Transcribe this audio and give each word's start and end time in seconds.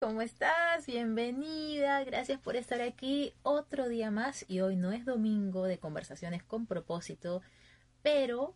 ¿Cómo 0.00 0.22
estás? 0.22 0.86
Bienvenida. 0.86 2.02
Gracias 2.04 2.40
por 2.40 2.56
estar 2.56 2.80
aquí 2.80 3.34
otro 3.42 3.86
día 3.86 4.10
más. 4.10 4.46
Y 4.48 4.60
hoy 4.60 4.74
no 4.74 4.92
es 4.92 5.04
domingo 5.04 5.64
de 5.64 5.78
conversaciones 5.78 6.42
con 6.42 6.64
propósito, 6.64 7.42
pero 8.00 8.54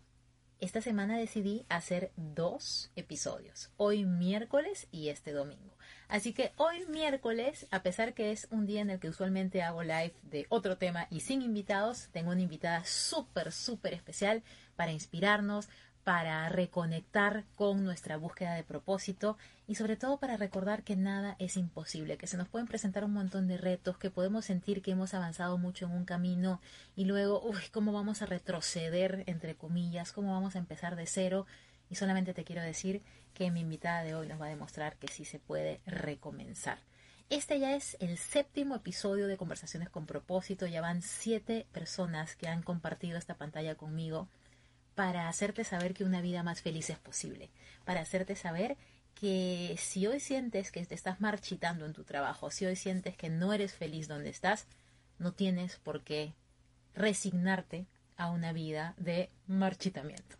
esta 0.58 0.80
semana 0.80 1.18
decidí 1.18 1.66
hacer 1.68 2.12
dos 2.16 2.90
episodios. 2.96 3.70
Hoy 3.76 4.06
miércoles 4.06 4.88
y 4.90 5.10
este 5.10 5.32
domingo. 5.32 5.76
Así 6.08 6.32
que 6.32 6.54
hoy 6.56 6.86
miércoles, 6.86 7.66
a 7.70 7.82
pesar 7.82 8.14
que 8.14 8.32
es 8.32 8.48
un 8.50 8.64
día 8.64 8.80
en 8.80 8.88
el 8.88 8.98
que 8.98 9.10
usualmente 9.10 9.62
hago 9.62 9.82
live 9.82 10.14
de 10.22 10.46
otro 10.48 10.78
tema 10.78 11.08
y 11.10 11.20
sin 11.20 11.42
invitados, 11.42 12.08
tengo 12.10 12.30
una 12.30 12.40
invitada 12.40 12.86
súper, 12.86 13.52
súper 13.52 13.92
especial 13.92 14.42
para 14.76 14.92
inspirarnos, 14.92 15.68
para 16.04 16.46
reconectar 16.50 17.44
con 17.56 17.82
nuestra 17.82 18.18
búsqueda 18.18 18.54
de 18.54 18.62
propósito 18.62 19.38
y 19.66 19.74
sobre 19.76 19.96
todo 19.96 20.18
para 20.18 20.36
recordar 20.36 20.82
que 20.82 20.96
nada 20.96 21.34
es 21.38 21.56
imposible, 21.56 22.18
que 22.18 22.26
se 22.26 22.36
nos 22.36 22.46
pueden 22.46 22.68
presentar 22.68 23.04
un 23.04 23.14
montón 23.14 23.48
de 23.48 23.56
retos, 23.56 23.96
que 23.96 24.10
podemos 24.10 24.44
sentir 24.44 24.82
que 24.82 24.90
hemos 24.90 25.14
avanzado 25.14 25.56
mucho 25.56 25.86
en 25.86 25.92
un 25.92 26.04
camino 26.04 26.60
y 26.94 27.06
luego, 27.06 27.42
uy, 27.42 27.62
¿cómo 27.72 27.92
vamos 27.92 28.20
a 28.20 28.26
retroceder, 28.26 29.24
entre 29.26 29.54
comillas? 29.54 30.12
¿Cómo 30.12 30.32
vamos 30.32 30.56
a 30.56 30.58
empezar 30.58 30.94
de 30.94 31.06
cero? 31.06 31.46
Y 31.90 31.94
solamente 31.94 32.34
te 32.34 32.44
quiero 32.44 32.62
decir 32.62 33.00
que 33.32 33.50
mi 33.50 33.60
invitada 33.60 34.02
de 34.02 34.14
hoy 34.14 34.28
nos 34.28 34.40
va 34.40 34.46
a 34.46 34.50
demostrar 34.50 34.96
que 34.96 35.08
sí 35.08 35.24
se 35.24 35.38
puede 35.38 35.80
recomenzar. 35.86 36.78
Este 37.30 37.58
ya 37.58 37.74
es 37.74 37.96
el 38.00 38.18
séptimo 38.18 38.76
episodio 38.76 39.26
de 39.26 39.38
Conversaciones 39.38 39.88
con 39.88 40.04
propósito, 40.04 40.66
ya 40.66 40.82
van 40.82 41.00
siete 41.00 41.66
personas 41.72 42.36
que 42.36 42.48
han 42.48 42.62
compartido 42.62 43.16
esta 43.16 43.34
pantalla 43.34 43.74
conmigo 43.74 44.28
para 44.94 45.28
hacerte 45.28 45.64
saber 45.64 45.94
que 45.94 46.04
una 46.04 46.20
vida 46.20 46.42
más 46.42 46.62
feliz 46.62 46.90
es 46.90 46.98
posible, 46.98 47.50
para 47.84 48.00
hacerte 48.00 48.36
saber 48.36 48.76
que 49.14 49.76
si 49.78 50.06
hoy 50.06 50.20
sientes 50.20 50.70
que 50.70 50.84
te 50.84 50.94
estás 50.94 51.20
marchitando 51.20 51.86
en 51.86 51.92
tu 51.92 52.04
trabajo, 52.04 52.50
si 52.50 52.66
hoy 52.66 52.76
sientes 52.76 53.16
que 53.16 53.30
no 53.30 53.52
eres 53.52 53.72
feliz 53.72 54.08
donde 54.08 54.30
estás, 54.30 54.66
no 55.18 55.32
tienes 55.32 55.76
por 55.76 56.02
qué 56.02 56.34
resignarte 56.94 57.86
a 58.16 58.30
una 58.30 58.52
vida 58.52 58.94
de 58.96 59.30
marchitamiento. 59.46 60.36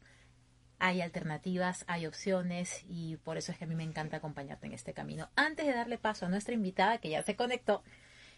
Hay 0.79 1.01
alternativas, 1.01 1.85
hay 1.87 2.07
opciones 2.07 2.85
y 2.89 3.17
por 3.19 3.37
eso 3.37 3.53
es 3.53 3.59
que 3.59 3.65
a 3.65 3.67
mí 3.67 3.75
me 3.75 3.85
encanta 3.85 4.19
acompañarte 4.19 4.67
en 4.67 4.73
este 4.73 4.93
camino. 4.93 5.31
Antes 5.37 5.67
de 5.67 5.73
darle 5.73 5.99
paso 5.99 6.27
a 6.27 6.29
nuestra 6.29 6.55
invitada 6.55 6.99
que 6.99 7.11
ya 7.11 7.23
se 7.23 7.37
conectó, 7.37 7.83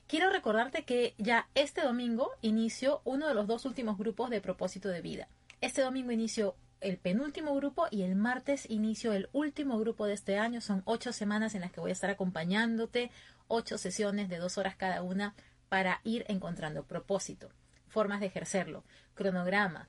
quiero 0.07 0.31
recordarte 0.31 0.85
que 0.85 1.15
ya 1.19 1.49
este 1.55 1.83
domingo 1.83 2.31
inicio 2.43 3.01
uno 3.05 3.27
de 3.27 3.35
los 3.35 3.47
dos 3.47 3.65
últimos 3.65 3.99
grupos 3.99 4.31
de 4.31 4.41
propósito 4.41 4.89
de 4.89 5.01
vida. 5.01 5.29
Este 5.67 5.83
domingo 5.83 6.13
inicio 6.13 6.55
el 6.81 6.97
penúltimo 6.97 7.53
grupo 7.57 7.89
y 7.91 8.03
el 8.03 8.15
martes 8.15 8.71
inicio 8.71 9.13
el 9.13 9.29
último 9.33 9.81
grupo 9.81 10.07
de 10.07 10.13
este 10.13 10.39
año. 10.39 10.61
Son 10.61 10.83
ocho 10.85 11.13
semanas 11.13 11.57
en 11.57 11.63
las 11.63 11.73
que 11.73 11.81
voy 11.81 11.91
a 11.91 11.93
estar 11.93 12.09
acompañándote, 12.09 13.11
ocho 13.49 13.77
sesiones 13.77 14.29
de 14.29 14.39
dos 14.39 14.59
horas 14.59 14.77
cada 14.77 15.03
una 15.03 15.35
para 15.69 16.03
ir 16.05 16.25
encontrando 16.29 16.85
propósito, 16.85 17.51
formas 17.89 18.21
de 18.21 18.27
ejercerlo, 18.27 18.85
cronograma, 19.15 19.89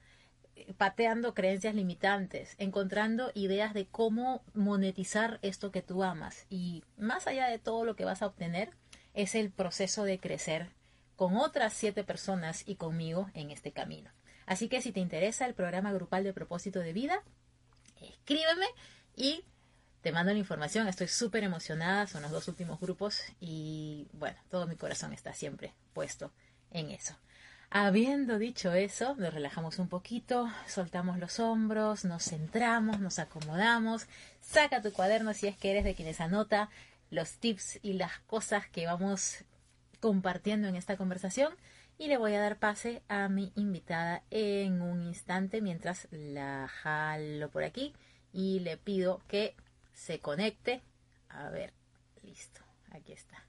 eh, 0.56 0.74
pateando 0.76 1.36
creencias 1.36 1.76
limitantes, 1.76 2.56
encontrando 2.58 3.30
ideas 3.36 3.76
de 3.76 3.86
cómo 3.86 4.42
monetizar 4.56 5.38
esto 5.44 5.72
que 5.72 5.84
tú 5.84 6.04
amas. 6.04 6.48
Y 6.50 6.84
más 6.98 7.28
allá 7.28 7.50
de 7.50 7.60
todo 7.60 7.86
lo 7.86 7.96
que 7.96 8.04
vas 8.04 8.24
a 8.24 8.26
obtener, 8.26 8.72
es 9.14 9.36
el 9.36 9.52
proceso 9.52 10.06
de 10.06 10.20
crecer 10.20 10.70
con 11.16 11.38
otras 11.38 11.72
siete 11.72 12.04
personas 12.04 12.64
y 12.66 12.78
conmigo 12.78 13.30
en 13.36 13.52
este 13.52 13.72
camino. 13.72 14.17
Así 14.48 14.70
que 14.70 14.82
si 14.82 14.92
te 14.92 15.02
interesa 15.02 15.46
el 15.46 15.54
programa 15.54 15.92
grupal 15.92 16.24
de 16.24 16.34
propósito 16.34 16.80
de 16.80 16.94
vida, 16.94 17.22
escríbeme 18.02 18.66
y 19.16 19.44
te 20.02 20.12
mando 20.12 20.32
la 20.32 20.40
información. 20.40 20.88
Estoy 20.88 21.10
súper 21.10 21.44
emocionada, 21.44 22.08
son 22.08 22.24
los 22.24 22.32
dos 22.32 22.48
últimos 22.48 22.80
grupos 22.80 23.22
y 23.42 24.08
bueno, 24.14 24.38
todo 24.50 24.66
mi 24.66 24.78
corazón 24.78 25.14
está 25.14 25.34
siempre 25.34 25.74
puesto 25.94 26.32
en 26.72 26.92
eso. 26.92 27.16
Habiendo 27.70 28.40
dicho 28.40 28.72
eso, 28.72 29.16
nos 29.18 29.34
relajamos 29.34 29.78
un 29.80 29.90
poquito, 29.90 30.50
soltamos 30.68 31.20
los 31.20 31.42
hombros, 31.42 32.06
nos 32.06 32.24
centramos, 32.24 33.02
nos 33.02 33.20
acomodamos, 33.20 34.08
saca 34.40 34.82
tu 34.82 34.94
cuaderno 34.94 35.34
si 35.34 35.48
es 35.48 35.58
que 35.58 35.72
eres 35.72 35.84
de 35.84 35.94
quienes 35.94 36.22
anota 36.22 36.70
los 37.10 37.34
tips 37.34 37.80
y 37.82 37.94
las 37.94 38.20
cosas 38.20 38.70
que 38.70 38.86
vamos 38.86 39.44
compartiendo 40.00 40.70
en 40.70 40.78
esta 40.78 40.96
conversación 40.96 41.54
y 41.98 42.08
le 42.08 42.18
voy 42.18 42.34
a 42.34 42.42
dar 42.42 42.60
pase 42.60 43.02
a 43.08 43.28
mi 43.28 43.52
invitada 43.56 44.24
en 44.30 44.82
un 44.82 45.04
instante 45.04 45.62
mientras 45.62 46.08
la 46.12 46.68
jalo 46.68 47.50
por 47.50 47.64
aquí 47.64 47.94
y 48.32 48.60
le 48.60 48.78
pido 48.78 49.22
que 49.28 49.56
se 49.94 50.20
conecte. 50.20 50.84
A 51.30 51.50
ver, 51.50 51.74
listo, 52.24 52.62
aquí 52.92 53.14
está. 53.14 53.44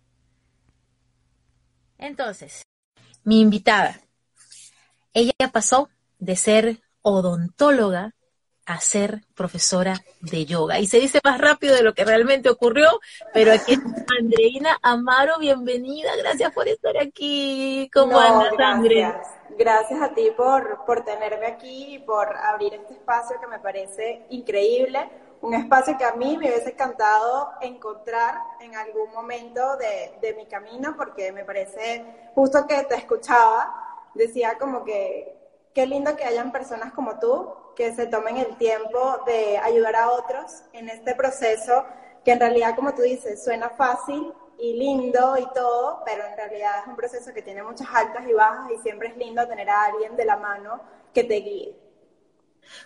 Entonces, 1.99 2.63
mi 3.25 3.41
invitada, 3.41 4.01
ella 5.13 5.33
pasó 5.53 5.91
de 6.19 6.37
ser 6.37 6.81
odontóloga 7.03 8.15
a 8.69 8.81
ser 8.81 9.23
profesora 9.35 9.95
de 10.21 10.45
yoga. 10.45 10.79
Y 10.79 10.87
se 10.87 11.01
dice 11.01 11.21
más 11.25 11.41
rápido 11.41 11.75
de 11.75 11.83
lo 11.83 11.95
que 11.95 12.05
realmente 12.05 12.51
ocurrió, 12.51 13.01
pero 13.33 13.53
aquí 13.53 13.73
está 13.73 14.05
Andreina 14.21 14.79
Amaro, 14.83 15.39
bienvenida, 15.39 16.11
gracias 16.17 16.53
por 16.53 16.69
estar 16.69 16.99
aquí. 16.99 17.91
¿Cómo 17.95 18.21
andas, 18.21 18.53
gracias. 18.53 19.27
Gracias 19.59 20.03
a 20.03 20.15
ti 20.15 20.31
por, 20.37 20.85
por 20.85 21.03
tenerme 21.03 21.47
aquí 21.47 21.95
y 21.95 21.99
por 22.01 22.29
abrir 22.37 22.75
este 22.75 22.93
espacio 22.93 23.41
que 23.41 23.47
me 23.47 23.59
parece 23.59 24.27
increíble. 24.29 25.09
Un 25.41 25.55
espacio 25.55 25.97
que 25.97 26.05
a 26.05 26.13
mí 26.13 26.37
me 26.37 26.49
hubiese 26.49 26.71
encantado 26.71 27.53
encontrar 27.63 28.35
en 28.61 28.77
algún 28.77 29.11
momento 29.13 29.77
de, 29.79 30.19
de 30.21 30.35
mi 30.35 30.45
camino, 30.45 30.95
porque 30.95 31.33
me 31.33 31.45
parece 31.45 32.05
justo 32.35 32.67
que 32.69 32.85
te 32.85 32.97
escuchaba, 32.97 34.05
decía 34.15 34.59
como 34.59 34.85
que 34.85 35.38
qué 35.75 35.87
lindo 35.87 36.17
que 36.17 36.25
hayan 36.25 36.53
personas 36.53 36.93
como 36.93 37.19
tú 37.19 37.55
que 37.77 37.95
se 37.95 38.07
tomen 38.07 38.37
el 38.37 38.57
tiempo 38.57 39.19
de 39.25 39.59
ayudar 39.59 39.95
a 39.97 40.11
otros 40.11 40.65
en 40.73 40.89
este 40.89 41.15
proceso 41.15 41.85
que 42.25 42.33
en 42.33 42.41
realidad, 42.41 42.75
como 42.75 42.95
tú 42.95 43.03
dices, 43.03 43.43
suena 43.43 43.71
fácil 43.71 44.33
y 44.59 44.75
lindo 44.75 45.37
y 45.39 45.47
todo, 45.55 46.03
pero 46.05 46.25
en 46.27 46.37
realidad 46.37 46.81
es 46.83 46.89
un 46.89 46.97
proceso 46.97 47.33
que 47.33 47.43
tiene 47.43 47.63
muchas 47.63 47.87
altas 47.93 48.27
y 48.29 48.33
bajas 48.33 48.71
y 48.73 48.79
siempre 48.83 49.09
es 49.09 49.17
lindo 49.17 49.47
tener 49.47 49.71
a 49.71 49.85
alguien 49.85 50.17
de 50.17 50.25
la 50.25 50.37
mano 50.37 50.81
que 51.15 51.25
te 51.25 51.37
guíe. 51.37 51.88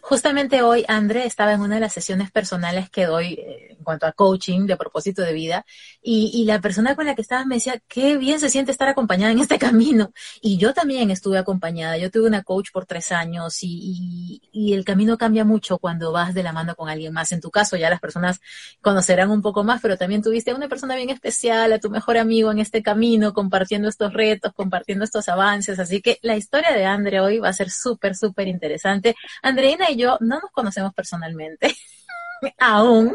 Justamente 0.00 0.62
hoy, 0.62 0.84
André 0.88 1.26
estaba 1.26 1.52
en 1.52 1.60
una 1.60 1.76
de 1.76 1.80
las 1.80 1.92
sesiones 1.92 2.30
personales 2.30 2.90
que 2.90 3.06
doy 3.06 3.34
eh, 3.34 3.68
en 3.70 3.84
cuanto 3.84 4.06
a 4.06 4.12
coaching 4.12 4.66
de 4.66 4.76
propósito 4.76 5.22
de 5.22 5.32
vida 5.32 5.64
y, 6.02 6.44
la 6.44 6.60
persona 6.60 6.96
con 6.96 7.06
la 7.06 7.14
que 7.14 7.22
estaba 7.22 7.44
me 7.44 7.56
decía, 7.56 7.80
qué 7.86 8.16
bien 8.16 8.40
se 8.40 8.50
siente 8.50 8.72
estar 8.72 8.88
acompañada 8.88 9.32
en 9.32 9.38
este 9.38 9.58
camino. 9.58 10.12
Y 10.40 10.56
yo 10.56 10.74
también 10.74 11.10
estuve 11.10 11.38
acompañada. 11.38 11.96
Yo 11.96 12.10
tuve 12.10 12.26
una 12.26 12.42
coach 12.42 12.70
por 12.72 12.86
tres 12.86 13.12
años 13.12 13.58
y, 13.62 14.40
el 14.52 14.84
camino 14.84 15.18
cambia 15.18 15.44
mucho 15.44 15.78
cuando 15.78 16.12
vas 16.12 16.34
de 16.34 16.42
la 16.42 16.52
mano 16.52 16.74
con 16.74 16.88
alguien 16.88 17.12
más. 17.12 17.32
En 17.32 17.40
tu 17.40 17.50
caso, 17.50 17.76
ya 17.76 17.90
las 17.90 18.00
personas 18.00 18.40
conocerán 18.80 19.30
un 19.30 19.42
poco 19.42 19.64
más, 19.64 19.80
pero 19.80 19.96
también 19.96 20.22
tuviste 20.22 20.50
a 20.50 20.54
una 20.54 20.68
persona 20.68 20.96
bien 20.96 21.10
especial, 21.10 21.72
a 21.72 21.78
tu 21.78 21.90
mejor 21.90 22.18
amigo 22.18 22.50
en 22.50 22.58
este 22.58 22.82
camino, 22.82 23.32
compartiendo 23.32 23.88
estos 23.88 24.12
retos, 24.12 24.52
compartiendo 24.54 25.04
estos 25.04 25.28
avances. 25.28 25.78
Así 25.78 26.00
que 26.00 26.18
la 26.22 26.36
historia 26.36 26.72
de 26.72 26.84
André 26.84 27.20
hoy 27.20 27.38
va 27.38 27.48
a 27.48 27.52
ser 27.52 27.70
súper, 27.70 28.14
súper 28.16 28.48
interesante. 28.48 29.14
André 29.42 29.71
y 29.90 29.96
yo 29.96 30.18
no 30.20 30.40
nos 30.40 30.50
conocemos 30.52 30.92
personalmente. 30.94 31.74
aún, 32.58 33.14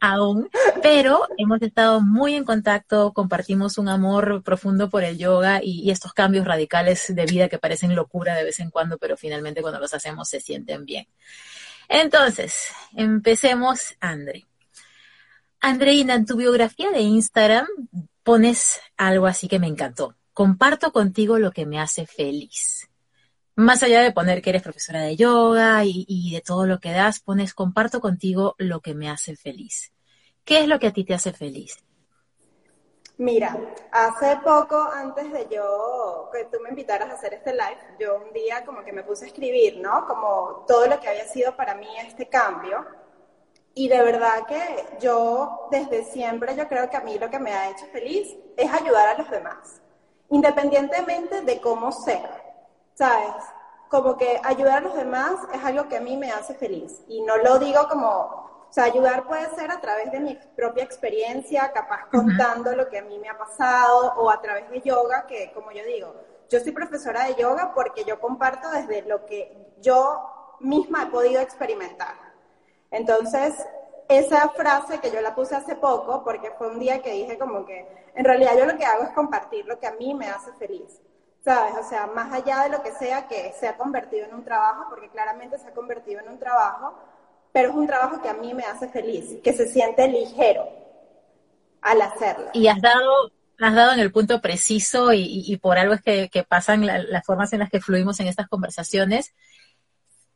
aún, 0.00 0.48
pero 0.82 1.22
hemos 1.36 1.60
estado 1.62 2.00
muy 2.00 2.34
en 2.34 2.44
contacto, 2.44 3.12
compartimos 3.12 3.78
un 3.78 3.88
amor 3.88 4.42
profundo 4.42 4.88
por 4.88 5.04
el 5.04 5.18
yoga 5.18 5.60
y, 5.62 5.90
estos 5.90 6.12
cambios 6.12 6.46
radicales 6.46 7.04
de 7.14 7.26
vida 7.26 7.48
que 7.48 7.58
parecen 7.58 7.94
locura 7.94 8.34
de 8.34 8.44
vez 8.44 8.60
en 8.60 8.70
cuando, 8.70 8.98
pero 8.98 9.16
finalmente 9.16 9.62
cuando 9.62 9.80
los 9.80 9.94
hacemos 9.94 10.28
se 10.28 10.40
sienten 10.40 10.84
bien. 10.84 11.06
Entonces, 11.88 12.70
empecemos, 12.94 13.96
Andre. 14.00 14.46
Andreina, 15.60 16.14
en 16.14 16.26
tu 16.26 16.36
biografía 16.36 16.90
de 16.90 17.00
Instagram 17.00 17.66
pones 18.22 18.80
algo 18.96 19.26
así 19.26 19.48
que 19.48 19.58
me 19.58 19.66
encantó. 19.66 20.14
Comparto 20.32 20.92
contigo 20.92 21.38
lo 21.38 21.50
que 21.50 21.66
me 21.66 21.80
hace 21.80 22.06
feliz 22.06 22.87
más 23.58 23.82
allá 23.82 24.02
de 24.02 24.12
poner 24.12 24.40
que 24.40 24.50
eres 24.50 24.62
profesora 24.62 25.00
de 25.00 25.16
yoga 25.16 25.82
y, 25.84 26.32
de 26.32 26.40
todo 26.40 26.64
lo 26.64 26.78
que 26.78 26.92
das, 26.92 27.18
pones 27.18 27.54
comparto 27.54 28.00
contigo 28.00 28.54
lo 28.56 28.80
que 28.80 28.94
me 28.94 29.10
hace 29.10 29.34
feliz. 29.34 29.92
¿Qué 30.44 30.60
es 30.60 30.68
lo 30.68 30.78
que 30.78 30.86
a 30.86 30.92
ti 30.92 31.02
te 31.04 31.14
hace 31.14 31.32
feliz? 31.32 31.76
Mira, 33.16 33.58
hace 33.90 34.36
poco, 34.44 34.76
antes 34.76 35.32
de 35.32 35.48
yo, 35.50 36.30
que 36.32 36.44
tú 36.44 36.62
me 36.62 36.68
invitaras 36.68 37.10
a 37.10 37.14
hacer 37.14 37.34
este 37.34 37.50
live, 37.50 37.96
yo 37.98 38.20
un 38.24 38.32
día 38.32 38.64
como 38.64 38.84
que 38.84 38.92
me 38.92 39.02
puse 39.02 39.24
a 39.24 39.28
escribir, 39.28 39.80
¿no? 39.80 40.06
Como 40.06 40.64
todo 40.68 40.86
lo 40.86 41.00
que 41.00 41.08
había 41.08 41.26
sido 41.26 41.56
para 41.56 41.74
mí 41.74 41.88
este 42.06 42.28
cambio. 42.28 42.86
Y 43.74 43.88
de 43.88 44.00
verdad 44.04 44.46
que 44.46 44.98
yo, 45.00 45.66
desde 45.72 46.04
siempre, 46.04 46.54
yo 46.54 46.68
creo 46.68 46.88
que 46.88 46.96
a 46.96 47.00
mí 47.00 47.18
lo 47.18 47.28
que 47.28 47.40
me 47.40 47.52
ha 47.52 47.70
hecho 47.70 47.86
feliz 47.86 48.36
es 48.56 48.72
ayudar 48.72 49.08
a 49.08 49.18
los 49.18 49.28
demás, 49.28 49.82
independientemente 50.30 51.40
de 51.40 51.60
cómo 51.60 51.90
sea, 51.90 52.47
¿sabes? 52.98 53.44
Como 53.88 54.16
que 54.16 54.40
ayudar 54.42 54.78
a 54.78 54.80
los 54.80 54.94
demás 54.94 55.36
es 55.54 55.64
algo 55.64 55.88
que 55.88 55.96
a 55.96 56.00
mí 56.00 56.16
me 56.16 56.32
hace 56.32 56.54
feliz. 56.54 57.00
Y 57.06 57.22
no 57.22 57.36
lo 57.36 57.58
digo 57.60 57.88
como 57.88 58.48
o 58.68 58.72
sea, 58.72 58.84
ayudar 58.84 59.26
puede 59.26 59.48
ser 59.54 59.70
a 59.70 59.80
través 59.80 60.12
de 60.12 60.20
mi 60.20 60.34
propia 60.54 60.84
experiencia, 60.84 61.72
capaz 61.72 62.06
contando 62.10 62.76
lo 62.76 62.90
que 62.90 62.98
a 62.98 63.02
mí 63.02 63.18
me 63.18 63.30
ha 63.30 63.38
pasado, 63.38 64.12
o 64.18 64.28
a 64.28 64.42
través 64.42 64.68
de 64.68 64.82
yoga, 64.82 65.26
que 65.26 65.52
como 65.52 65.72
yo 65.72 65.82
digo, 65.84 66.14
yo 66.50 66.60
soy 66.60 66.72
profesora 66.72 67.24
de 67.24 67.36
yoga 67.36 67.72
porque 67.74 68.04
yo 68.04 68.20
comparto 68.20 68.70
desde 68.70 69.02
lo 69.08 69.24
que 69.24 69.74
yo 69.80 70.56
misma 70.60 71.04
he 71.04 71.06
podido 71.06 71.40
experimentar. 71.40 72.14
Entonces, 72.90 73.54
esa 74.08 74.50
frase 74.50 74.98
que 75.00 75.10
yo 75.10 75.22
la 75.22 75.34
puse 75.34 75.56
hace 75.56 75.74
poco, 75.76 76.22
porque 76.22 76.50
fue 76.58 76.68
un 76.68 76.78
día 76.78 77.00
que 77.00 77.12
dije 77.12 77.38
como 77.38 77.64
que, 77.64 77.88
en 78.14 78.24
realidad 78.24 78.52
yo 78.58 78.66
lo 78.66 78.76
que 78.76 78.84
hago 78.84 79.04
es 79.04 79.10
compartir 79.10 79.64
lo 79.64 79.78
que 79.78 79.86
a 79.86 79.92
mí 79.92 80.12
me 80.14 80.28
hace 80.28 80.52
feliz. 80.54 81.00
¿Sabes? 81.48 81.82
O 81.82 81.88
sea, 81.88 82.06
más 82.08 82.30
allá 82.30 82.64
de 82.64 82.68
lo 82.68 82.82
que 82.82 82.92
sea 82.92 83.26
que 83.26 83.54
se 83.58 83.66
ha 83.66 83.78
convertido 83.78 84.26
en 84.26 84.34
un 84.34 84.44
trabajo, 84.44 84.84
porque 84.90 85.08
claramente 85.08 85.56
se 85.56 85.68
ha 85.68 85.72
convertido 85.72 86.20
en 86.20 86.28
un 86.28 86.38
trabajo, 86.38 86.92
pero 87.54 87.70
es 87.70 87.74
un 87.74 87.86
trabajo 87.86 88.20
que 88.20 88.28
a 88.28 88.34
mí 88.34 88.52
me 88.52 88.64
hace 88.64 88.86
feliz, 88.90 89.40
que 89.42 89.54
se 89.54 89.66
siente 89.66 90.06
ligero 90.08 90.68
al 91.80 92.02
hacerlo. 92.02 92.50
Y 92.52 92.66
has 92.66 92.82
dado, 92.82 93.32
has 93.58 93.74
dado 93.74 93.92
en 93.94 94.00
el 94.00 94.12
punto 94.12 94.42
preciso 94.42 95.14
y, 95.14 95.58
por 95.62 95.78
algo 95.78 95.94
es 95.94 96.02
que, 96.02 96.44
pasan 96.46 96.84
las 96.84 97.24
formas 97.24 97.50
en 97.54 97.60
las 97.60 97.70
que 97.70 97.80
fluimos 97.80 98.20
en 98.20 98.26
estas 98.26 98.46
conversaciones. 98.46 99.32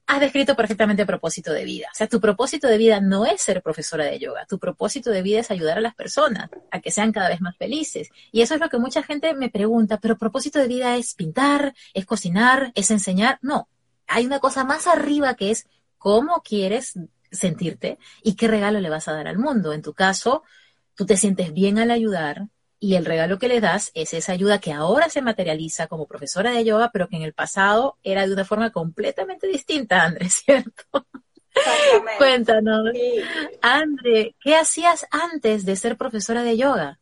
Has 0.07 0.21
descrito 0.21 0.57
perfectamente 0.57 1.03
el 1.03 1.07
propósito 1.07 1.53
de 1.53 1.65
vida. 1.65 1.89
O 1.93 1.95
sea, 1.95 2.09
tu 2.09 2.21
propósito 2.21 2.67
de 2.67 2.77
vida 2.77 3.01
no 3.01 3.25
es 3.25 3.41
ser 3.41 3.63
profesora 3.63 4.05
de 4.05 4.19
yoga. 4.19 4.47
Tu 4.47 4.59
propósito 4.59 5.11
de 5.11 5.23
vida 5.23 5.41
es 5.41 5.51
ayudar 5.51 5.79
a 5.79 5.81
las 5.81 5.95
personas 5.95 6.51
a 6.71 6.81
que 6.81 6.91
sean 6.91 7.13
cada 7.13 7.29
vez 7.29 7.41
más 7.41 7.57
felices. 7.57 8.11
Y 8.33 8.43
eso 8.43 8.55
es 8.55 8.61
lo 8.61 8.69
que 8.69 8.79
mucha 8.79 9.03
gente 9.03 9.33
me 9.35 9.49
pregunta, 9.49 9.99
pero 9.99 10.19
propósito 10.19 10.59
de 10.59 10.69
vida 10.69 10.97
es 10.97 11.15
pintar, 11.15 11.75
es 11.95 12.05
cocinar, 12.05 12.73
es 12.75 12.91
enseñar. 12.91 13.39
No, 13.43 13.69
hay 14.07 14.27
una 14.27 14.41
cosa 14.41 14.65
más 14.65 14.87
arriba 14.87 15.35
que 15.35 15.51
es 15.51 15.67
cómo 15.99 16.43
quieres 16.43 16.95
sentirte 17.31 17.99
y 18.23 18.35
qué 18.35 18.49
regalo 18.49 18.81
le 18.81 18.91
vas 18.91 19.09
a 19.09 19.13
dar 19.13 19.29
al 19.29 19.39
mundo. 19.39 19.73
En 19.73 19.83
tu 19.83 19.95
caso, 19.95 20.43
tú 20.95 21.07
te 21.07 21.17
sientes 21.17 21.53
bien 21.53 21.79
al 21.79 21.91
ayudar 21.91 22.49
y 22.83 22.97
el 22.97 23.05
regalo 23.05 23.39
que 23.39 23.47
le 23.47 23.61
das 23.61 23.93
es 23.95 24.13
esa 24.13 24.33
ayuda 24.33 24.59
que 24.59 24.73
ahora 24.73 25.09
se 25.09 25.23
materializa 25.23 25.87
como 25.87 26.09
profesora 26.09 26.51
de 26.51 26.65
yoga, 26.65 26.91
pero 26.93 27.07
que 27.07 27.15
en 27.15 27.23
el 27.23 27.33
pasado 27.33 27.97
era 28.03 28.27
de 28.27 28.33
una 28.33 28.45
forma 28.45 28.73
completamente 28.73 29.47
distinta, 29.47 30.03
Andrés, 30.03 30.43
¿cierto? 30.45 31.07
Cuéntanos. 32.19 32.91
Andre, 33.61 34.35
¿qué 34.43 34.57
hacías 34.57 35.07
antes 35.13 35.65
de 35.65 35.77
ser 35.77 35.97
profesora 35.97 36.43
de 36.43 36.57
yoga? 36.57 36.99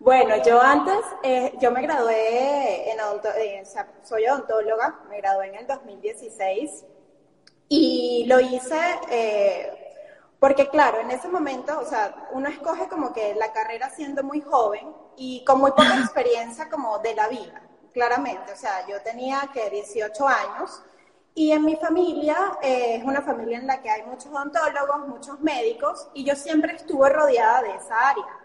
Bueno, 0.00 0.34
yo 0.44 0.60
antes, 0.60 0.98
eh, 1.22 1.52
yo 1.62 1.70
me 1.70 1.82
gradué 1.82 2.90
en 2.90 2.98
odontología, 2.98 3.62
soy 4.02 4.26
odontóloga, 4.26 4.98
me 5.08 5.18
gradué 5.18 5.46
en 5.46 5.54
el 5.54 5.66
2016 5.68 6.84
y 7.68 8.24
lo 8.26 8.40
hice 8.40 8.80
eh, 9.12 9.85
porque, 10.46 10.68
claro, 10.68 11.00
en 11.00 11.10
ese 11.10 11.26
momento, 11.26 11.76
o 11.76 11.84
sea, 11.84 12.28
uno 12.30 12.48
escoge 12.48 12.86
como 12.86 13.12
que 13.12 13.34
la 13.34 13.52
carrera 13.52 13.90
siendo 13.90 14.22
muy 14.22 14.40
joven 14.40 14.94
y 15.16 15.44
con 15.44 15.58
muy 15.58 15.72
poca 15.72 15.98
experiencia 15.98 16.70
como 16.70 17.00
de 17.00 17.16
la 17.16 17.26
vida, 17.26 17.60
claramente. 17.92 18.52
O 18.52 18.56
sea, 18.56 18.86
yo 18.86 19.02
tenía 19.02 19.50
que 19.52 19.68
18 19.68 20.28
años 20.28 20.84
y 21.34 21.50
en 21.50 21.64
mi 21.64 21.74
familia 21.74 22.36
eh, 22.62 22.94
es 22.94 23.02
una 23.02 23.22
familia 23.22 23.58
en 23.58 23.66
la 23.66 23.82
que 23.82 23.90
hay 23.90 24.04
muchos 24.04 24.26
odontólogos, 24.26 25.08
muchos 25.08 25.40
médicos 25.40 26.06
y 26.14 26.22
yo 26.22 26.36
siempre 26.36 26.76
estuve 26.76 27.08
rodeada 27.08 27.62
de 27.62 27.74
esa 27.74 28.10
área. 28.10 28.38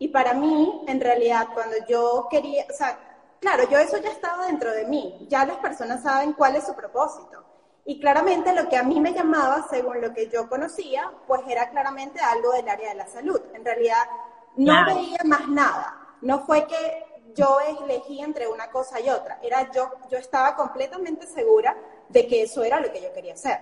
Y 0.00 0.08
para 0.08 0.34
mí, 0.34 0.82
en 0.88 1.00
realidad, 1.00 1.50
cuando 1.54 1.76
yo 1.88 2.26
quería, 2.32 2.64
o 2.68 2.74
sea, 2.74 2.98
claro, 3.38 3.62
yo 3.70 3.78
eso 3.78 3.98
ya 3.98 4.10
estaba 4.10 4.46
dentro 4.46 4.72
de 4.72 4.86
mí, 4.86 5.24
ya 5.30 5.46
las 5.46 5.58
personas 5.58 6.02
saben 6.02 6.32
cuál 6.32 6.56
es 6.56 6.64
su 6.64 6.74
propósito. 6.74 7.43
Y 7.86 8.00
claramente 8.00 8.54
lo 8.54 8.68
que 8.68 8.76
a 8.76 8.82
mí 8.82 8.98
me 8.98 9.12
llamaba, 9.12 9.66
según 9.68 10.00
lo 10.00 10.14
que 10.14 10.28
yo 10.28 10.48
conocía, 10.48 11.10
pues 11.26 11.42
era 11.46 11.68
claramente 11.70 12.18
algo 12.20 12.52
del 12.52 12.68
área 12.68 12.90
de 12.90 12.94
la 12.94 13.06
salud. 13.06 13.40
En 13.52 13.64
realidad 13.64 14.04
no 14.56 14.86
veía 14.86 15.18
más 15.24 15.46
nada. 15.48 16.16
No 16.22 16.40
fue 16.46 16.66
que 16.66 17.04
yo 17.34 17.58
elegí 17.60 18.20
entre 18.20 18.48
una 18.48 18.70
cosa 18.70 19.00
y 19.00 19.10
otra. 19.10 19.38
Era 19.42 19.70
yo, 19.70 19.90
yo 20.10 20.16
estaba 20.16 20.56
completamente 20.56 21.26
segura 21.26 21.76
de 22.08 22.26
que 22.26 22.42
eso 22.42 22.62
era 22.64 22.80
lo 22.80 22.90
que 22.90 23.02
yo 23.02 23.12
quería 23.12 23.34
hacer. 23.34 23.60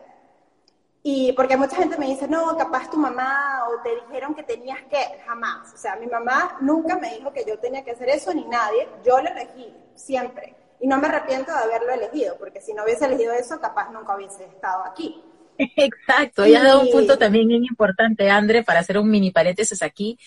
Y 1.02 1.32
porque 1.32 1.56
mucha 1.56 1.74
gente 1.74 1.98
me 1.98 2.06
dice, 2.06 2.28
no, 2.28 2.56
capaz 2.56 2.88
tu 2.88 2.96
mamá 2.96 3.64
o 3.68 3.82
te 3.82 3.92
dijeron 4.06 4.36
que 4.36 4.44
tenías 4.44 4.82
que, 4.82 5.20
jamás. 5.26 5.74
O 5.74 5.76
sea, 5.76 5.96
mi 5.96 6.06
mamá 6.06 6.58
nunca 6.60 6.96
me 6.96 7.16
dijo 7.16 7.32
que 7.32 7.44
yo 7.44 7.58
tenía 7.58 7.82
que 7.82 7.90
hacer 7.90 8.08
eso 8.08 8.32
ni 8.32 8.44
nadie. 8.44 8.88
Yo 9.04 9.20
lo 9.20 9.28
elegí, 9.28 9.74
siempre. 9.96 10.54
Y 10.80 10.88
no 10.88 10.98
me 10.98 11.08
arrepiento 11.08 11.52
de 11.52 11.58
haberlo 11.58 11.92
elegido, 11.92 12.36
porque 12.38 12.60
si 12.60 12.74
no 12.74 12.84
hubiese 12.84 13.06
elegido 13.06 13.32
eso, 13.32 13.60
capaz 13.60 13.90
nunca 13.90 14.16
hubiese 14.16 14.44
estado 14.44 14.84
aquí. 14.84 15.22
Exacto, 15.58 16.46
y 16.46 16.54
has 16.54 16.62
dado 16.62 16.80
un 16.80 16.90
punto 16.90 17.18
también 17.18 17.48
bien 17.48 17.64
importante, 17.64 18.30
André, 18.30 18.62
para 18.62 18.80
hacer 18.80 18.98
un 18.98 19.10
mini 19.10 19.30
paréntesis 19.30 19.82
aquí. 19.82 20.18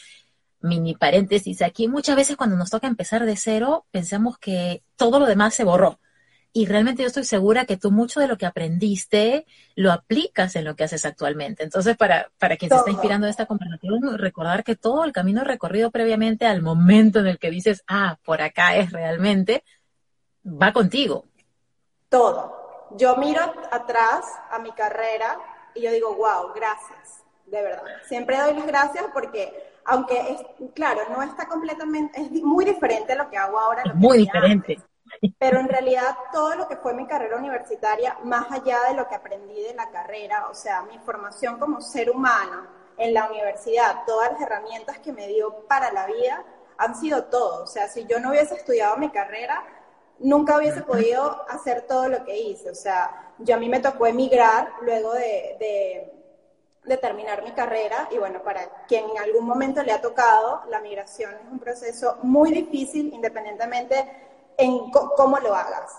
Mini 0.61 0.95
paréntesis 0.95 1.61
aquí. 1.61 1.87
Muchas 1.87 2.15
veces 2.15 2.37
cuando 2.37 2.55
nos 2.55 2.69
toca 2.69 2.87
empezar 2.87 3.25
de 3.25 3.35
cero, 3.35 3.85
pensamos 3.91 4.37
que 4.37 4.83
todo 4.95 5.19
lo 5.19 5.25
demás 5.25 5.53
se 5.53 5.63
borró. 5.63 5.99
Y 6.57 6.67
realmente 6.67 7.01
yo 7.01 7.07
estoy 7.07 7.25
segura 7.25 7.65
que 7.65 7.75
tú 7.75 7.91
mucho 7.91 8.21
de 8.21 8.29
lo 8.29 8.37
que 8.37 8.45
aprendiste 8.45 9.45
lo 9.75 9.91
aplicas 9.91 10.55
en 10.55 10.63
lo 10.63 10.77
que 10.77 10.85
haces 10.85 11.05
actualmente. 11.05 11.63
Entonces, 11.63 11.97
para, 11.97 12.31
para 12.37 12.55
quien 12.55 12.69
se 12.69 12.77
está 12.77 12.91
inspirando 12.91 13.27
en 13.27 13.31
esta 13.31 13.45
conversación, 13.45 14.17
recordar 14.17 14.63
que 14.63 14.77
todo 14.77 15.03
el 15.03 15.11
camino 15.11 15.43
recorrido 15.43 15.91
previamente 15.91 16.45
al 16.45 16.61
momento 16.61 17.19
en 17.19 17.27
el 17.27 17.39
que 17.39 17.51
dices, 17.51 17.83
ah, 17.89 18.19
por 18.23 18.41
acá 18.41 18.77
es 18.77 18.93
realmente, 18.93 19.65
va 20.45 20.71
contigo. 20.71 21.25
Todo. 22.09 22.87
Yo 22.91 23.17
miro 23.17 23.41
atrás 23.71 24.25
a 24.51 24.59
mi 24.59 24.71
carrera 24.71 25.37
y 25.73 25.81
yo 25.81 25.91
digo, 25.91 26.15
wow, 26.15 26.53
gracias, 26.53 27.23
de 27.45 27.61
verdad. 27.61 27.83
Siempre 28.07 28.37
doy 28.37 28.53
las 28.53 28.67
gracias 28.67 29.05
porque, 29.13 29.73
aunque 29.85 30.31
es, 30.31 30.71
claro, 30.73 31.01
no 31.09 31.21
está 31.23 31.47
completamente, 31.47 32.21
es 32.21 32.31
muy 32.31 32.63
diferente 32.63 33.15
lo 33.15 33.29
que 33.29 33.37
hago 33.37 33.59
ahora. 33.59 33.83
muy 33.95 34.19
diferente. 34.19 34.79
pero 35.39 35.59
en 35.59 35.67
realidad 35.67 36.15
todo 36.31 36.55
lo 36.55 36.67
que 36.67 36.77
fue 36.77 36.93
mi 36.93 37.07
carrera 37.07 37.37
universitaria, 37.37 38.17
más 38.23 38.51
allá 38.51 38.79
de 38.89 38.95
lo 38.95 39.07
que 39.07 39.15
aprendí 39.15 39.61
de 39.61 39.73
la 39.73 39.89
carrera, 39.89 40.47
o 40.49 40.53
sea, 40.53 40.83
mi 40.83 40.97
formación 40.99 41.59
como 41.59 41.81
ser 41.81 42.09
humano 42.09 42.67
en 42.97 43.13
la 43.13 43.29
universidad, 43.29 44.03
todas 44.05 44.31
las 44.31 44.41
herramientas 44.41 44.99
que 44.99 45.11
me 45.11 45.27
dio 45.27 45.65
para 45.67 45.91
la 45.91 46.05
vida, 46.05 46.43
han 46.77 46.95
sido 46.95 47.25
todo. 47.25 47.63
O 47.63 47.67
sea, 47.67 47.87
si 47.87 48.05
yo 48.05 48.19
no 48.19 48.29
hubiese 48.29 48.55
estudiado 48.55 48.97
mi 48.97 49.09
carrera, 49.09 49.63
nunca 50.19 50.57
hubiese 50.57 50.81
podido 50.81 51.45
hacer 51.49 51.83
todo 51.83 52.07
lo 52.07 52.23
que 52.25 52.37
hice. 52.37 52.69
O 52.69 52.75
sea, 52.75 53.33
yo 53.39 53.55
a 53.55 53.59
mí 53.59 53.69
me 53.69 53.79
tocó 53.79 54.07
emigrar 54.07 54.71
luego 54.81 55.13
de, 55.13 56.11
de, 56.83 56.97
terminar 56.97 57.43
mi 57.43 57.51
carrera 57.51 58.07
y 58.11 58.17
bueno, 58.17 58.41
para 58.41 58.85
quien 58.87 59.09
en 59.09 59.17
algún 59.17 59.45
momento 59.45 59.83
le 59.83 59.91
ha 59.91 60.01
tocado, 60.01 60.61
la 60.69 60.79
migración 60.79 61.33
es 61.33 61.51
un 61.51 61.59
proceso 61.59 62.19
muy 62.23 62.51
difícil 62.51 63.13
independientemente 63.13 64.05
en 64.57 64.91
cómo 64.91 65.39
lo 65.39 65.53
hagas. 65.53 65.91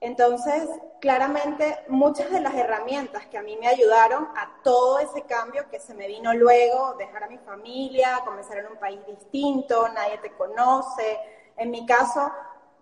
Entonces, 0.00 0.66
claramente, 0.98 1.84
muchas 1.88 2.30
de 2.30 2.40
las 2.40 2.54
herramientas 2.54 3.26
que 3.26 3.36
a 3.36 3.42
mí 3.42 3.56
me 3.58 3.68
ayudaron 3.68 4.28
a 4.34 4.50
todo 4.64 4.98
ese 4.98 5.22
cambio 5.22 5.68
que 5.70 5.78
se 5.78 5.92
me 5.92 6.06
vino 6.06 6.32
luego, 6.32 6.94
dejar 6.94 7.24
a 7.24 7.28
mi 7.28 7.36
familia, 7.38 8.20
comenzar 8.24 8.58
en 8.58 8.68
un 8.68 8.78
país 8.78 8.98
distinto, 9.06 9.88
nadie 9.90 10.16
te 10.18 10.32
conoce. 10.32 11.18
En 11.58 11.70
mi 11.70 11.84
caso, 11.84 12.32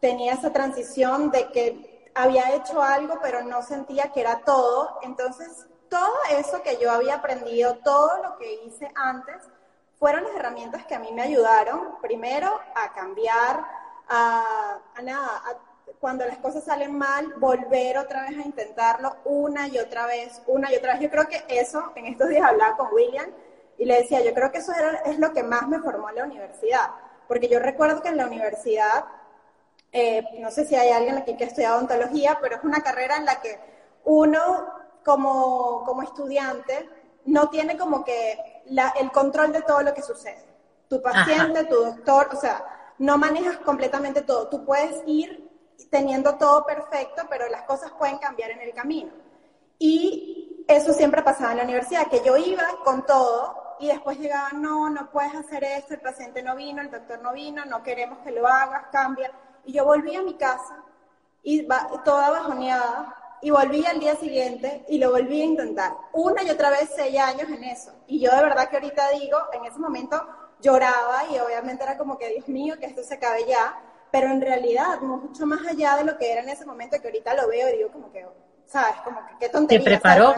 tenía 0.01 0.35
esa 0.35 0.53
transición 0.53 1.31
de 1.31 1.49
que 1.51 2.11
había 2.15 2.55
hecho 2.55 2.83
algo, 2.83 3.19
pero 3.23 3.43
no 3.43 3.63
sentía 3.63 4.11
que 4.13 4.21
era 4.21 4.41
todo. 4.41 4.99
Entonces, 5.03 5.67
todo 5.89 6.13
eso 6.31 6.63
que 6.63 6.79
yo 6.79 6.91
había 6.91 7.17
aprendido, 7.17 7.77
todo 7.79 8.23
lo 8.23 8.39
que 8.39 8.65
hice 8.65 8.91
antes, 8.95 9.37
fueron 9.99 10.25
las 10.25 10.35
herramientas 10.35 10.87
que 10.87 10.95
a 10.95 11.01
mí 11.01 11.11
me 11.13 11.23
ayudaron, 11.23 11.97
primero, 12.01 12.61
a 12.75 12.93
cambiar, 12.93 13.65
a, 14.09 14.79
nada, 15.03 15.43
cuando 16.01 16.25
las 16.25 16.39
cosas 16.39 16.65
salen 16.65 16.97
mal, 16.97 17.35
volver 17.39 17.99
otra 17.99 18.23
vez 18.23 18.39
a 18.39 18.43
intentarlo 18.43 19.17
una 19.25 19.67
y 19.67 19.79
otra 19.79 20.07
vez, 20.07 20.41
una 20.47 20.73
y 20.73 20.77
otra 20.77 20.93
vez. 20.93 21.03
Yo 21.03 21.11
creo 21.11 21.29
que 21.29 21.43
eso, 21.49 21.93
en 21.97 22.07
estos 22.07 22.29
días 22.29 22.47
hablaba 22.47 22.77
con 22.77 22.93
William 22.93 23.31
y 23.77 23.85
le 23.85 24.03
decía, 24.03 24.21
yo 24.21 24.33
creo 24.35 24.53
que 24.53 24.59
eso 24.59 24.73
era, 24.73 24.99
es 25.07 25.19
lo 25.19 25.33
que 25.33 25.43
más 25.43 25.67
me 25.69 25.81
formó 25.81 26.09
en 26.11 26.17
la 26.17 26.25
universidad, 26.25 26.91
porque 27.27 27.49
yo 27.49 27.59
recuerdo 27.59 28.01
que 28.03 28.09
en 28.09 28.17
la 28.17 28.27
universidad 28.27 29.05
eh, 29.93 30.23
no 30.39 30.51
sé 30.51 30.67
si 30.67 30.75
hay 30.75 30.91
alguien 30.91 31.17
aquí 31.19 31.37
que 31.37 31.45
ha 31.45 31.47
estudiado 31.49 31.77
odontología, 31.77 32.39
pero 32.41 32.57
es 32.57 32.65
una 32.65 32.81
carrera 32.81 33.17
en 33.17 33.25
la 33.25 33.41
que 33.41 33.59
uno 34.05 34.67
como, 35.05 35.85
como 35.85 36.03
estudiante 36.03 36.89
no 37.25 37.49
tiene 37.49 37.77
como 37.77 38.05
que 38.05 38.63
el 39.01 39.13
control 39.13 39.53
de 39.53 39.63
todo 39.63 39.83
lo 39.83 39.95
que 39.95 40.03
sucede. 40.03 40.47
tu 40.89 41.03
paciente, 41.03 41.65
tu 41.65 41.77
doctor, 41.85 42.31
o 42.33 42.37
sea, 42.37 42.65
no 42.99 43.19
manejas 43.19 43.59
completamente 43.59 44.23
todo. 44.23 44.49
Tú 44.49 44.65
puedes 44.65 45.03
ir 45.07 45.49
teniendo 45.91 46.37
todo 46.37 46.65
perfecto, 46.65 47.23
pero 47.29 47.49
las 47.49 47.63
cosas 47.63 47.93
pueden 47.93 48.19
cambiar 48.19 48.51
en 48.51 48.61
el 48.61 48.73
camino. 48.73 49.13
Y 49.79 50.65
eso 50.67 50.93
siempre 50.93 51.23
pasaba 51.23 51.53
en 51.53 51.59
la 51.59 51.65
universidad, 51.65 52.09
que 52.09 52.23
yo 52.25 52.37
iba 52.37 52.65
con 52.85 53.07
todo 53.07 53.77
y 53.81 53.89
después 53.89 54.19
llegaba, 54.19 54.51
no, 54.53 54.91
no 54.91 55.11
puedes 55.11 55.35
hacer 55.35 55.63
esto, 55.63 55.95
el 55.95 56.01
paciente 56.01 56.43
no 56.43 56.57
vino, 56.57 56.83
el 56.83 56.91
doctor 56.91 57.21
no 57.23 57.33
vino, 57.33 57.65
no 57.65 57.83
queremos 57.83 58.19
que 58.19 58.33
lo 58.33 58.47
hagas, 58.47 58.87
cambia. 58.91 59.31
Y 59.69 59.73
yo 59.75 59.85
volví 59.85 60.17
a 60.17 60.23
mi 60.23 60.33
casa 60.33 60.83
y 61.43 61.69
toda 62.03 62.31
bajoneada 62.31 63.15
y 63.43 63.51
volví 63.51 63.85
al 63.85 64.01
día 64.01 64.17
siguiente 64.17 64.83
y 64.89 64.97
lo 64.97 65.11
volví 65.11 65.43
a 65.43 65.45
intentar. 65.45 65.93
Una 66.15 66.43
y 66.43 66.49
otra 66.49 66.71
vez 66.71 66.89
seis 66.97 67.19
años 67.19 67.51
en 67.51 67.63
eso. 67.65 67.93
Y 68.07 68.19
yo 68.19 68.35
de 68.35 68.45
verdad 68.45 68.71
que 68.71 68.77
ahorita 68.77 69.11
digo, 69.11 69.37
en 69.53 69.67
ese 69.67 69.79
momento 69.79 70.27
lloraba 70.63 71.25
y 71.31 71.39
obviamente 71.39 71.85
era 71.85 71.99
como 71.99 72.17
que, 72.17 72.31
Dios 72.31 72.49
mío, 72.49 72.77
que 72.81 72.87
esto 72.87 73.03
se 73.03 73.17
acabe 73.17 73.45
ya. 73.47 73.79
Pero 74.11 74.31
en 74.31 74.41
realidad, 74.41 75.03
mucho 75.03 75.45
más 75.45 75.61
allá 75.67 75.97
de 75.97 76.05
lo 76.05 76.17
que 76.17 76.33
era 76.33 76.41
en 76.41 76.49
ese 76.49 76.65
momento, 76.65 76.97
que 76.99 77.09
ahorita 77.09 77.35
lo 77.35 77.47
veo 77.49 77.69
y 77.69 77.77
digo 77.77 77.93
como 77.93 78.11
que, 78.11 78.27
¿sabes? 78.65 78.97
Como 79.05 79.21
que 79.27 79.35
qué 79.39 79.49
tontería. 79.51 79.85
Te 79.85 79.91
preparó. 79.91 80.35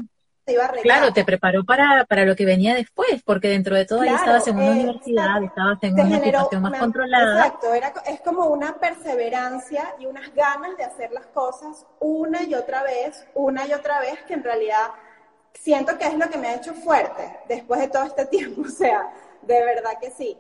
Claro, 0.83 1.13
te 1.13 1.25
preparó 1.25 1.65
para, 1.65 2.05
para 2.05 2.25
lo 2.25 2.37
que 2.37 2.45
venía 2.45 2.75
después, 2.75 3.23
porque 3.25 3.49
dentro 3.49 3.77
de 3.77 3.85
todo 3.85 4.01
ahí 4.03 4.09
estabas 4.09 4.47
en 4.49 4.57
una 4.57 4.71
universidad, 4.71 5.43
estabas 5.43 5.79
en 5.83 5.95
una 5.95 6.21
situación 6.21 6.63
más 6.63 6.79
controlada. 6.79 7.47
Exacto, 7.47 7.75
era, 7.75 7.93
es 8.07 8.21
como 8.21 8.47
una 8.47 8.79
perseverancia 8.79 9.95
y 9.99 10.07
unas 10.07 10.35
ganas 10.35 10.77
de 10.77 10.85
hacer 10.85 11.11
las 11.13 11.27
cosas 11.27 11.87
una 11.99 12.43
y 12.43 12.55
otra 12.55 12.83
vez, 12.83 13.27
una 13.35 13.67
y 13.67 13.73
otra 13.73 14.01
vez, 14.01 14.19
que 14.27 14.35
en 14.35 14.45
realidad 14.45 14.89
siento 15.55 15.99
que 15.99 16.07
es 16.07 16.15
lo 16.15 16.29
que 16.29 16.39
me 16.39 16.49
ha 16.49 16.55
hecho 16.57 16.75
fuerte 16.75 17.39
después 17.49 17.81
de 17.81 17.89
todo 17.89 18.05
este 18.05 18.27
tiempo, 18.31 18.63
o 18.63 18.71
sea, 18.71 19.13
de 19.43 19.65
verdad 19.65 19.93
que 20.01 20.11
sí. 20.11 20.37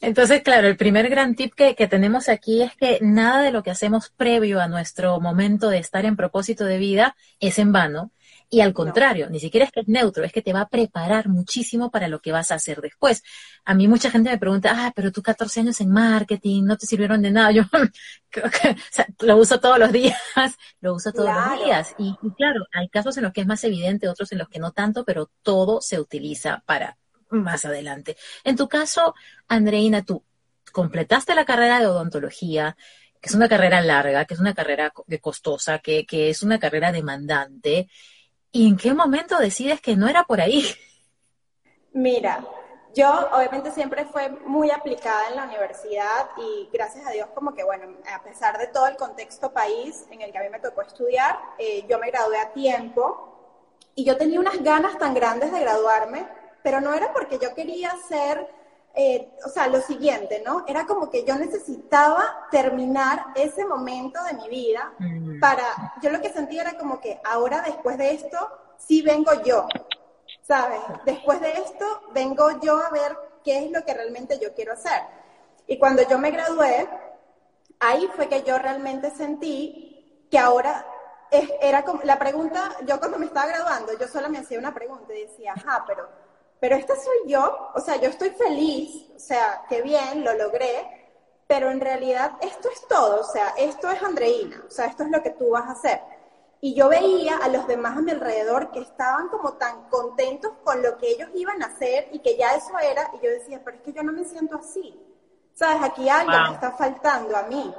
Entonces, 0.00 0.42
claro, 0.42 0.68
el 0.68 0.76
primer 0.76 1.08
gran 1.08 1.34
tip 1.34 1.54
que, 1.54 1.74
que, 1.74 1.88
tenemos 1.88 2.28
aquí 2.28 2.62
es 2.62 2.74
que 2.76 2.98
nada 3.00 3.42
de 3.42 3.50
lo 3.50 3.64
que 3.64 3.72
hacemos 3.72 4.10
previo 4.10 4.60
a 4.60 4.68
nuestro 4.68 5.18
momento 5.18 5.70
de 5.70 5.78
estar 5.78 6.04
en 6.04 6.16
propósito 6.16 6.64
de 6.64 6.78
vida 6.78 7.16
es 7.40 7.58
en 7.58 7.72
vano. 7.72 8.12
Y 8.50 8.62
al 8.62 8.72
contrario, 8.72 9.28
ni 9.28 9.40
siquiera 9.40 9.66
es 9.66 9.72
que 9.72 9.80
es 9.80 9.88
neutro, 9.88 10.24
es 10.24 10.32
que 10.32 10.40
te 10.40 10.54
va 10.54 10.62
a 10.62 10.68
preparar 10.68 11.28
muchísimo 11.28 11.90
para 11.90 12.08
lo 12.08 12.20
que 12.20 12.32
vas 12.32 12.50
a 12.50 12.54
hacer 12.54 12.80
después. 12.80 13.22
A 13.66 13.74
mí 13.74 13.88
mucha 13.88 14.10
gente 14.10 14.30
me 14.30 14.38
pregunta, 14.38 14.72
ah, 14.74 14.92
pero 14.96 15.12
tú 15.12 15.22
14 15.22 15.60
años 15.60 15.80
en 15.82 15.90
marketing, 15.90 16.64
no 16.64 16.78
te 16.78 16.86
sirvieron 16.86 17.20
de 17.20 17.30
nada. 17.30 17.50
Yo 17.52 17.62
o 17.62 18.50
sea, 18.90 19.06
lo 19.20 19.36
uso 19.36 19.60
todos 19.60 19.78
los 19.78 19.92
días, 19.92 20.18
lo 20.80 20.94
uso 20.94 21.12
todos 21.12 21.28
los 21.28 21.64
días. 21.64 21.94
Y, 21.98 22.16
y 22.22 22.30
claro, 22.34 22.64
hay 22.72 22.88
casos 22.88 23.16
en 23.18 23.24
los 23.24 23.32
que 23.32 23.42
es 23.42 23.46
más 23.46 23.62
evidente, 23.64 24.08
otros 24.08 24.32
en 24.32 24.38
los 24.38 24.48
que 24.48 24.58
no 24.58 24.72
tanto, 24.72 25.04
pero 25.04 25.30
todo 25.42 25.82
se 25.82 26.00
utiliza 26.00 26.62
para 26.64 26.96
más 27.30 27.64
adelante. 27.64 28.16
En 28.44 28.56
tu 28.56 28.68
caso, 28.68 29.14
Andreina, 29.46 30.02
tú 30.02 30.24
completaste 30.72 31.34
la 31.34 31.44
carrera 31.44 31.80
de 31.80 31.86
odontología, 31.86 32.76
que 33.20 33.28
es 33.28 33.34
una 33.34 33.48
carrera 33.48 33.80
larga, 33.80 34.24
que 34.24 34.34
es 34.34 34.40
una 34.40 34.54
carrera 34.54 34.92
costosa, 35.20 35.80
que, 35.80 36.06
que 36.06 36.30
es 36.30 36.42
una 36.42 36.58
carrera 36.58 36.92
demandante. 36.92 37.88
¿Y 38.52 38.68
en 38.68 38.76
qué 38.76 38.94
momento 38.94 39.38
decides 39.38 39.80
que 39.80 39.96
no 39.96 40.08
era 40.08 40.24
por 40.24 40.40
ahí? 40.40 40.64
Mira, 41.92 42.44
yo 42.94 43.10
obviamente 43.32 43.70
siempre 43.70 44.04
fue 44.06 44.28
muy 44.28 44.70
aplicada 44.70 45.28
en 45.28 45.36
la 45.36 45.44
universidad 45.44 46.30
y 46.36 46.68
gracias 46.72 47.06
a 47.06 47.10
Dios 47.10 47.28
como 47.34 47.54
que 47.54 47.64
bueno, 47.64 47.84
a 48.12 48.22
pesar 48.22 48.58
de 48.58 48.68
todo 48.68 48.86
el 48.86 48.96
contexto 48.96 49.52
país 49.52 50.06
en 50.10 50.22
el 50.22 50.32
que 50.32 50.38
a 50.38 50.42
mí 50.42 50.48
me 50.50 50.60
tocó 50.60 50.82
estudiar, 50.82 51.38
eh, 51.58 51.84
yo 51.88 51.98
me 51.98 52.10
gradué 52.10 52.38
a 52.38 52.52
tiempo 52.52 53.68
y 53.94 54.04
yo 54.04 54.16
tenía 54.16 54.40
unas 54.40 54.62
ganas 54.62 54.96
tan 54.98 55.14
grandes 55.14 55.52
de 55.52 55.60
graduarme 55.60 56.26
pero 56.62 56.80
no 56.80 56.92
era 56.92 57.12
porque 57.12 57.38
yo 57.40 57.54
quería 57.54 57.92
hacer, 57.92 58.46
eh, 59.00 59.30
o 59.46 59.48
sea, 59.48 59.68
lo 59.68 59.80
siguiente, 59.80 60.42
¿no? 60.44 60.64
Era 60.66 60.84
como 60.84 61.08
que 61.08 61.24
yo 61.24 61.36
necesitaba 61.36 62.48
terminar 62.50 63.26
ese 63.36 63.64
momento 63.64 64.20
de 64.24 64.32
mi 64.32 64.48
vida 64.48 64.92
mm. 64.98 65.38
para, 65.38 65.94
yo 66.02 66.10
lo 66.10 66.20
que 66.20 66.32
sentía 66.32 66.62
era 66.62 66.76
como 66.76 67.00
que 67.00 67.20
ahora 67.24 67.62
después 67.62 67.96
de 67.96 68.14
esto, 68.14 68.36
sí 68.76 69.02
vengo 69.02 69.30
yo, 69.44 69.68
¿sabes? 70.42 70.80
Después 71.04 71.40
de 71.40 71.52
esto, 71.52 71.86
vengo 72.12 72.58
yo 72.60 72.76
a 72.84 72.90
ver 72.90 73.16
qué 73.44 73.66
es 73.66 73.70
lo 73.70 73.84
que 73.84 73.94
realmente 73.94 74.40
yo 74.40 74.52
quiero 74.52 74.72
hacer. 74.72 75.00
Y 75.68 75.78
cuando 75.78 76.02
yo 76.02 76.18
me 76.18 76.32
gradué, 76.32 76.88
ahí 77.78 78.10
fue 78.16 78.28
que 78.28 78.42
yo 78.42 78.58
realmente 78.58 79.12
sentí 79.12 80.26
que 80.28 80.40
ahora 80.40 80.84
era 81.30 81.84
como, 81.84 82.02
la 82.02 82.18
pregunta, 82.18 82.74
yo 82.84 82.98
cuando 82.98 83.20
me 83.20 83.26
estaba 83.26 83.46
graduando, 83.46 83.96
yo 83.96 84.08
solo 84.08 84.28
me 84.28 84.38
hacía 84.38 84.58
una 84.58 84.74
pregunta 84.74 85.14
y 85.14 85.22
decía, 85.22 85.52
ajá, 85.52 85.84
pero 85.86 86.08
pero 86.60 86.76
esta 86.76 86.94
soy 86.96 87.30
yo, 87.30 87.70
o 87.74 87.80
sea, 87.80 87.96
yo 87.96 88.08
estoy 88.08 88.30
feliz, 88.30 89.06
o 89.14 89.18
sea, 89.18 89.64
qué 89.68 89.82
bien, 89.82 90.24
lo 90.24 90.34
logré, 90.34 90.98
pero 91.46 91.70
en 91.70 91.80
realidad 91.80 92.32
esto 92.40 92.68
es 92.68 92.86
todo, 92.88 93.20
o 93.20 93.24
sea, 93.24 93.54
esto 93.56 93.90
es 93.90 94.02
Andreina, 94.02 94.62
o 94.66 94.70
sea, 94.70 94.86
esto 94.86 95.04
es 95.04 95.10
lo 95.10 95.22
que 95.22 95.30
tú 95.30 95.50
vas 95.50 95.64
a 95.64 95.72
hacer. 95.72 96.00
Y 96.60 96.74
yo 96.74 96.88
veía 96.88 97.36
a 97.36 97.48
los 97.48 97.68
demás 97.68 97.96
a 97.96 98.02
mi 98.02 98.10
alrededor 98.10 98.72
que 98.72 98.80
estaban 98.80 99.28
como 99.28 99.54
tan 99.54 99.88
contentos 99.88 100.52
con 100.64 100.82
lo 100.82 100.98
que 100.98 101.08
ellos 101.10 101.30
iban 101.34 101.62
a 101.62 101.66
hacer 101.66 102.08
y 102.12 102.18
que 102.18 102.36
ya 102.36 102.54
eso 102.56 102.76
era, 102.78 103.10
y 103.14 103.24
yo 103.24 103.30
decía, 103.30 103.60
pero 103.64 103.76
es 103.76 103.82
que 103.82 103.92
yo 103.92 104.02
no 104.02 104.12
me 104.12 104.24
siento 104.24 104.56
así. 104.56 105.00
¿Sabes? 105.54 105.82
Aquí 105.82 106.08
algo 106.08 106.32
me 106.32 106.54
está 106.54 106.72
faltando 106.72 107.36
a 107.36 107.42
mí. 107.44 107.74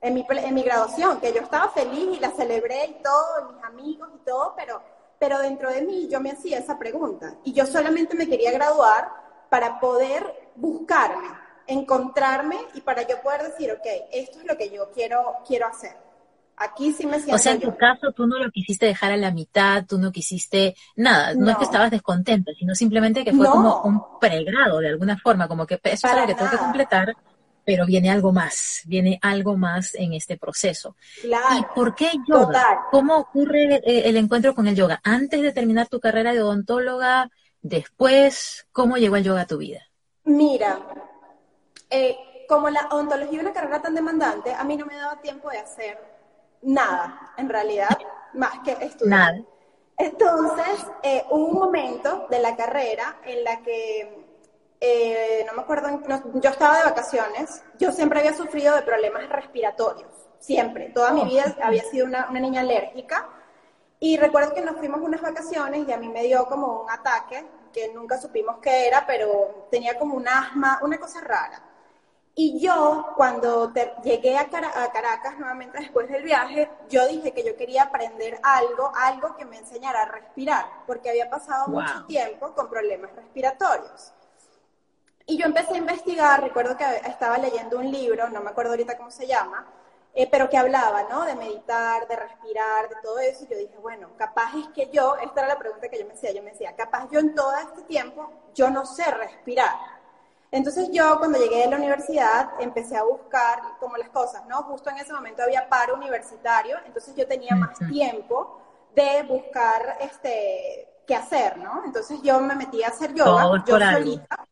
En 0.00 0.14
mi, 0.14 0.26
en 0.28 0.54
mi 0.54 0.62
graduación, 0.62 1.18
que 1.20 1.32
yo 1.32 1.40
estaba 1.40 1.68
feliz 1.70 2.16
y 2.16 2.20
la 2.20 2.30
celebré 2.30 2.84
y 2.86 3.02
todo, 3.02 3.52
mis 3.52 3.64
amigos 3.64 4.08
y 4.14 4.18
todo, 4.18 4.54
pero 4.56 4.80
pero 5.18 5.38
dentro 5.38 5.70
de 5.70 5.82
mí 5.82 6.08
yo 6.10 6.20
me 6.20 6.30
hacía 6.30 6.58
esa 6.58 6.78
pregunta 6.78 7.34
y 7.44 7.52
yo 7.52 7.66
solamente 7.66 8.16
me 8.16 8.28
quería 8.28 8.52
graduar 8.52 9.08
para 9.48 9.80
poder 9.80 10.50
buscarme, 10.56 11.28
encontrarme 11.66 12.56
y 12.74 12.80
para 12.80 13.06
yo 13.06 13.20
poder 13.22 13.42
decir, 13.44 13.72
ok, 13.72 13.86
esto 14.12 14.40
es 14.40 14.46
lo 14.46 14.56
que 14.56 14.70
yo 14.70 14.90
quiero, 14.92 15.36
quiero 15.46 15.66
hacer. 15.66 15.96
Aquí 16.58 16.92
sí 16.92 17.06
me 17.06 17.16
siento. 17.16 17.34
O 17.34 17.38
sea, 17.38 17.52
en 17.52 17.60
tu 17.60 17.76
caso, 17.76 18.12
tú 18.12 18.26
no 18.26 18.38
lo 18.38 18.50
quisiste 18.50 18.86
dejar 18.86 19.12
a 19.12 19.16
la 19.18 19.30
mitad, 19.30 19.84
tú 19.86 19.98
no 19.98 20.10
quisiste 20.10 20.74
nada, 20.96 21.34
no, 21.34 21.50
es 21.50 21.56
que 21.58 21.64
estabas 21.64 21.90
descontenta, 21.90 22.52
sino 22.58 22.74
simplemente 22.74 23.24
que 23.24 23.32
fue 23.32 23.46
como 23.46 23.82
un 23.82 24.18
pregrado 24.18 24.78
de 24.78 24.88
alguna 24.88 25.18
forma, 25.18 25.48
como 25.48 25.66
que 25.66 25.78
eso 25.82 26.08
es 26.08 26.16
lo 26.16 26.26
que 26.26 26.34
tengo 26.34 26.50
que 26.50 26.56
completar 26.56 27.14
pero 27.66 27.84
viene 27.84 28.10
algo 28.10 28.32
más, 28.32 28.82
viene 28.86 29.18
algo 29.20 29.56
más 29.56 29.96
en 29.96 30.14
este 30.14 30.38
proceso. 30.38 30.94
¿Y 31.24 31.74
por 31.74 31.96
qué 31.96 32.12
yoga? 32.26 32.86
¿Cómo 32.92 33.16
ocurre 33.16 33.82
eh, 33.84 34.08
el 34.08 34.16
encuentro 34.16 34.54
con 34.54 34.68
el 34.68 34.76
yoga? 34.76 35.00
¿Antes 35.02 35.42
de 35.42 35.50
terminar 35.50 35.88
tu 35.88 35.98
carrera 35.98 36.32
de 36.32 36.40
odontóloga? 36.40 37.28
¿Después? 37.60 38.68
¿Cómo 38.70 38.96
llegó 38.98 39.16
el 39.16 39.24
yoga 39.24 39.40
a 39.40 39.46
tu 39.46 39.58
vida? 39.58 39.80
Mira, 40.22 40.78
eh, 41.90 42.16
como 42.48 42.70
la 42.70 42.86
odontología 42.92 43.38
es 43.38 43.42
una 43.42 43.52
carrera 43.52 43.82
tan 43.82 43.96
demandante, 43.96 44.54
a 44.54 44.62
mí 44.62 44.76
no 44.76 44.86
me 44.86 44.94
daba 44.94 45.20
tiempo 45.20 45.50
de 45.50 45.58
hacer 45.58 45.98
nada, 46.62 47.32
en 47.36 47.48
realidad, 47.48 47.98
más 48.34 48.60
que 48.64 48.72
estudiar. 48.80 49.34
Nada. 49.34 49.42
Entonces, 49.98 50.86
eh, 51.02 51.24
hubo 51.30 51.46
un 51.46 51.54
momento 51.54 52.28
de 52.30 52.38
la 52.38 52.54
carrera 52.54 53.18
en 53.24 53.42
la 53.42 53.60
que 53.62 54.25
eh, 54.80 55.44
no 55.46 55.54
me 55.54 55.62
acuerdo, 55.62 55.88
yo 56.34 56.50
estaba 56.50 56.78
de 56.78 56.84
vacaciones, 56.84 57.62
yo 57.78 57.92
siempre 57.92 58.20
había 58.20 58.34
sufrido 58.34 58.74
de 58.74 58.82
problemas 58.82 59.28
respiratorios, 59.28 60.10
siempre, 60.38 60.90
toda 60.90 61.12
mi 61.12 61.22
oh. 61.22 61.24
vida 61.24 61.56
había 61.62 61.82
sido 61.84 62.06
una, 62.06 62.28
niña 62.30 62.60
alérgica 62.60 63.28
y 63.98 64.18
recuerdo 64.18 64.54
que 64.54 64.60
nos 64.60 64.76
fuimos 64.76 65.00
unas 65.00 65.22
vacaciones 65.22 65.88
y 65.88 65.92
a 65.92 65.96
mí 65.96 66.08
me 66.08 66.24
dio 66.24 66.46
como 66.46 66.82
un 66.82 66.90
ataque 66.90 67.46
que 67.72 67.92
nunca 67.94 68.20
supimos 68.20 68.56
qué 68.60 68.86
era, 68.86 69.06
pero 69.06 69.68
tenía 69.70 69.98
como 69.98 70.14
un 70.14 70.28
asma, 70.28 70.78
una 70.82 70.98
cosa 70.98 71.20
rara. 71.20 71.62
Y 72.38 72.60
yo, 72.60 73.14
cuando 73.16 73.72
llegué 74.04 74.36
a, 74.36 74.50
Caracas 74.50 75.38
nuevamente 75.38 75.78
después 75.78 76.06
del 76.10 76.22
viaje, 76.22 76.70
yo 76.90 77.08
dije 77.08 77.32
que 77.32 77.42
yo 77.42 77.56
quería 77.56 77.84
aprender 77.84 78.38
algo, 78.42 78.92
algo 78.94 79.34
que 79.36 79.46
me 79.46 79.56
enseñara 79.56 80.02
a 80.02 80.04
respirar, 80.04 80.66
porque 80.86 81.08
había 81.08 81.30
pasado 81.30 81.68
mucho 81.68 82.04
tiempo 82.06 82.52
con 82.52 82.68
problemas 82.68 83.10
respiratorios. 83.16 84.12
Y 85.26 85.36
yo 85.36 85.46
empecé 85.46 85.74
a 85.74 85.78
investigar, 85.78 86.40
recuerdo 86.40 86.76
que 86.76 86.84
estaba 87.08 87.36
leyendo 87.38 87.78
un 87.78 87.90
libro, 87.90 88.28
no 88.28 88.40
me 88.40 88.50
acuerdo 88.50 88.70
ahorita 88.70 88.96
cómo 88.96 89.10
se 89.10 89.26
llama, 89.26 89.66
eh, 90.14 90.28
pero 90.30 90.48
que 90.48 90.56
hablaba, 90.56 91.02
¿no? 91.10 91.24
De 91.24 91.34
meditar, 91.34 92.06
de 92.06 92.14
respirar, 92.14 92.88
de 92.88 92.94
todo 93.02 93.18
eso. 93.18 93.44
Y 93.44 93.48
yo 93.48 93.58
dije, 93.58 93.76
bueno, 93.78 94.10
capaz 94.16 94.52
es 94.56 94.68
que 94.68 94.88
yo, 94.92 95.16
esta 95.16 95.40
era 95.40 95.48
la 95.48 95.58
pregunta 95.58 95.88
que 95.88 95.98
yo 95.98 96.06
me 96.06 96.12
hacía, 96.12 96.32
yo 96.32 96.44
me 96.44 96.52
decía, 96.52 96.76
capaz 96.76 97.08
yo 97.10 97.18
en 97.18 97.34
todo 97.34 97.52
este 97.56 97.82
tiempo, 97.82 98.30
yo 98.54 98.70
no 98.70 98.86
sé 98.86 99.10
respirar. 99.10 99.74
Entonces 100.52 100.90
yo 100.92 101.18
cuando 101.18 101.38
llegué 101.38 101.64
a 101.64 101.70
la 101.70 101.76
universidad 101.76 102.50
empecé 102.60 102.96
a 102.96 103.02
buscar 103.02 103.60
como 103.80 103.96
las 103.96 104.10
cosas, 104.10 104.46
¿no? 104.46 104.62
Justo 104.62 104.90
en 104.90 104.98
ese 104.98 105.12
momento 105.12 105.42
había 105.42 105.68
paro 105.68 105.96
universitario, 105.96 106.78
entonces 106.86 107.16
yo 107.16 107.26
tenía 107.26 107.56
más 107.56 107.76
tiempo 107.90 108.62
de 108.94 109.24
buscar 109.24 109.98
este 110.00 111.02
qué 111.04 111.14
hacer, 111.14 111.58
¿no? 111.58 111.82
Entonces 111.84 112.22
yo 112.22 112.40
me 112.40 112.54
metí 112.54 112.82
a 112.82 112.88
hacer 112.88 113.12
yoga, 113.12 113.62
yo 113.66 113.78
solita 113.78 114.45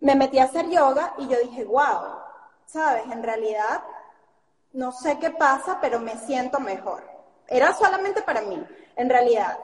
me 0.00 0.14
metí 0.14 0.38
a 0.38 0.44
hacer 0.44 0.68
yoga 0.68 1.14
y 1.18 1.28
yo 1.28 1.38
dije, 1.38 1.64
wow, 1.64 2.18
sabes, 2.66 3.04
en 3.10 3.22
realidad 3.22 3.82
no 4.72 4.92
sé 4.92 5.18
qué 5.18 5.30
pasa, 5.30 5.78
pero 5.80 5.98
me 5.98 6.16
siento 6.16 6.60
mejor. 6.60 7.02
Era 7.48 7.72
solamente 7.74 8.22
para 8.22 8.42
mí, 8.42 8.62
en 8.96 9.08
realidad. 9.08 9.58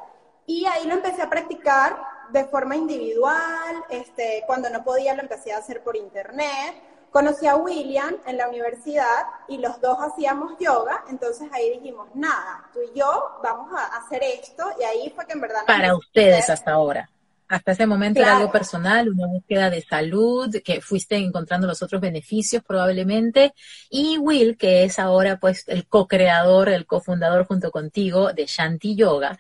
Y 0.47 0.65
ahí 0.67 0.87
lo 0.87 0.95
empecé 0.95 1.23
a 1.23 1.31
practicar 1.31 1.97
de 2.31 2.45
forma 2.47 2.77
individual, 2.77 3.85
este, 3.91 4.43
cuando 4.47 4.71
no 4.71 4.83
podía 4.83 5.15
lo 5.15 5.23
empecé 5.23 5.53
a 5.53 5.59
hacer 5.59 5.83
por 5.83 5.97
internet. 5.97 6.75
Conocí 7.11 7.47
a 7.47 7.55
William 7.55 8.17
en 8.27 8.37
la 8.37 8.49
universidad 8.49 9.27
y 9.47 9.59
los 9.59 9.81
dos 9.81 9.99
hacíamos 10.01 10.59
yoga, 10.59 11.05
entonces 11.09 11.49
ahí 11.53 11.71
dijimos, 11.79 12.09
nada, 12.15 12.69
tú 12.73 12.81
y 12.83 12.99
yo 12.99 13.39
vamos 13.41 13.73
a 13.73 13.99
hacer 13.99 14.21
esto 14.25 14.65
y 14.81 14.83
ahí 14.83 15.13
fue 15.15 15.25
que 15.25 15.35
en 15.35 15.41
verdad... 15.41 15.65
Para 15.65 15.95
ustedes 15.95 16.51
hasta 16.51 16.73
ahora. 16.73 17.09
Hasta 17.55 17.71
ese 17.71 17.87
momento 17.87 18.19
era 18.19 18.39
algo 18.39 18.51
personal, 18.51 19.09
una 19.09 19.29
búsqueda 19.29 19.71
de 19.71 19.81
salud, 19.81 20.57
que 20.65 20.81
fuiste 20.81 21.15
encontrando 21.15 21.69
los 21.69 21.83
otros 21.83 22.01
beneficios 22.01 22.65
probablemente. 22.65 23.55
Y 23.89 24.19
Will, 24.19 24.57
que 24.57 24.83
es 24.83 24.99
ahora 24.99 25.39
pues 25.39 25.63
el 25.69 25.87
co-creador, 25.87 26.69
el 26.69 26.85
cofundador 26.85 27.47
junto 27.47 27.71
contigo 27.71 28.33
de 28.33 28.47
Shanti 28.47 28.97
Yoga, 28.97 29.39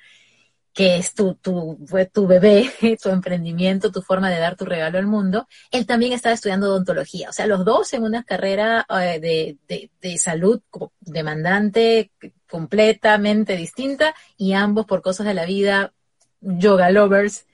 que 0.73 0.97
es 0.97 1.12
tu, 1.12 1.35
tu, 1.35 1.76
tu 2.12 2.26
bebé, 2.28 2.71
tu 3.02 3.09
emprendimiento, 3.09 3.90
tu 3.90 4.00
forma 4.00 4.30
de 4.30 4.38
dar 4.38 4.54
tu 4.54 4.64
regalo 4.64 4.99
al 4.99 5.09
mundo, 5.09 5.49
él 5.73 5.85
también 5.85 6.12
estaba 6.12 6.37
estudiando 6.37 6.68
odontología. 6.68 7.30
O 7.30 7.33
sea, 7.33 7.49
los 7.49 7.64
dos 7.64 7.94
en 7.94 8.04
una 8.04 8.23
carrera 8.23 8.87
eh, 8.90 9.18
de, 9.18 9.59
de, 9.66 9.90
de, 10.00 10.18
salud 10.18 10.61
demandante, 11.00 12.12
completamente 12.49 13.56
distinta, 13.56 14.14
y 14.37 14.52
ambos 14.52 14.87
por 14.87 15.02
cosas 15.02 15.26
de 15.26 15.35
la 15.35 15.47
vida, 15.47 15.92
yoga 16.40 16.90
lovers. 16.90 17.44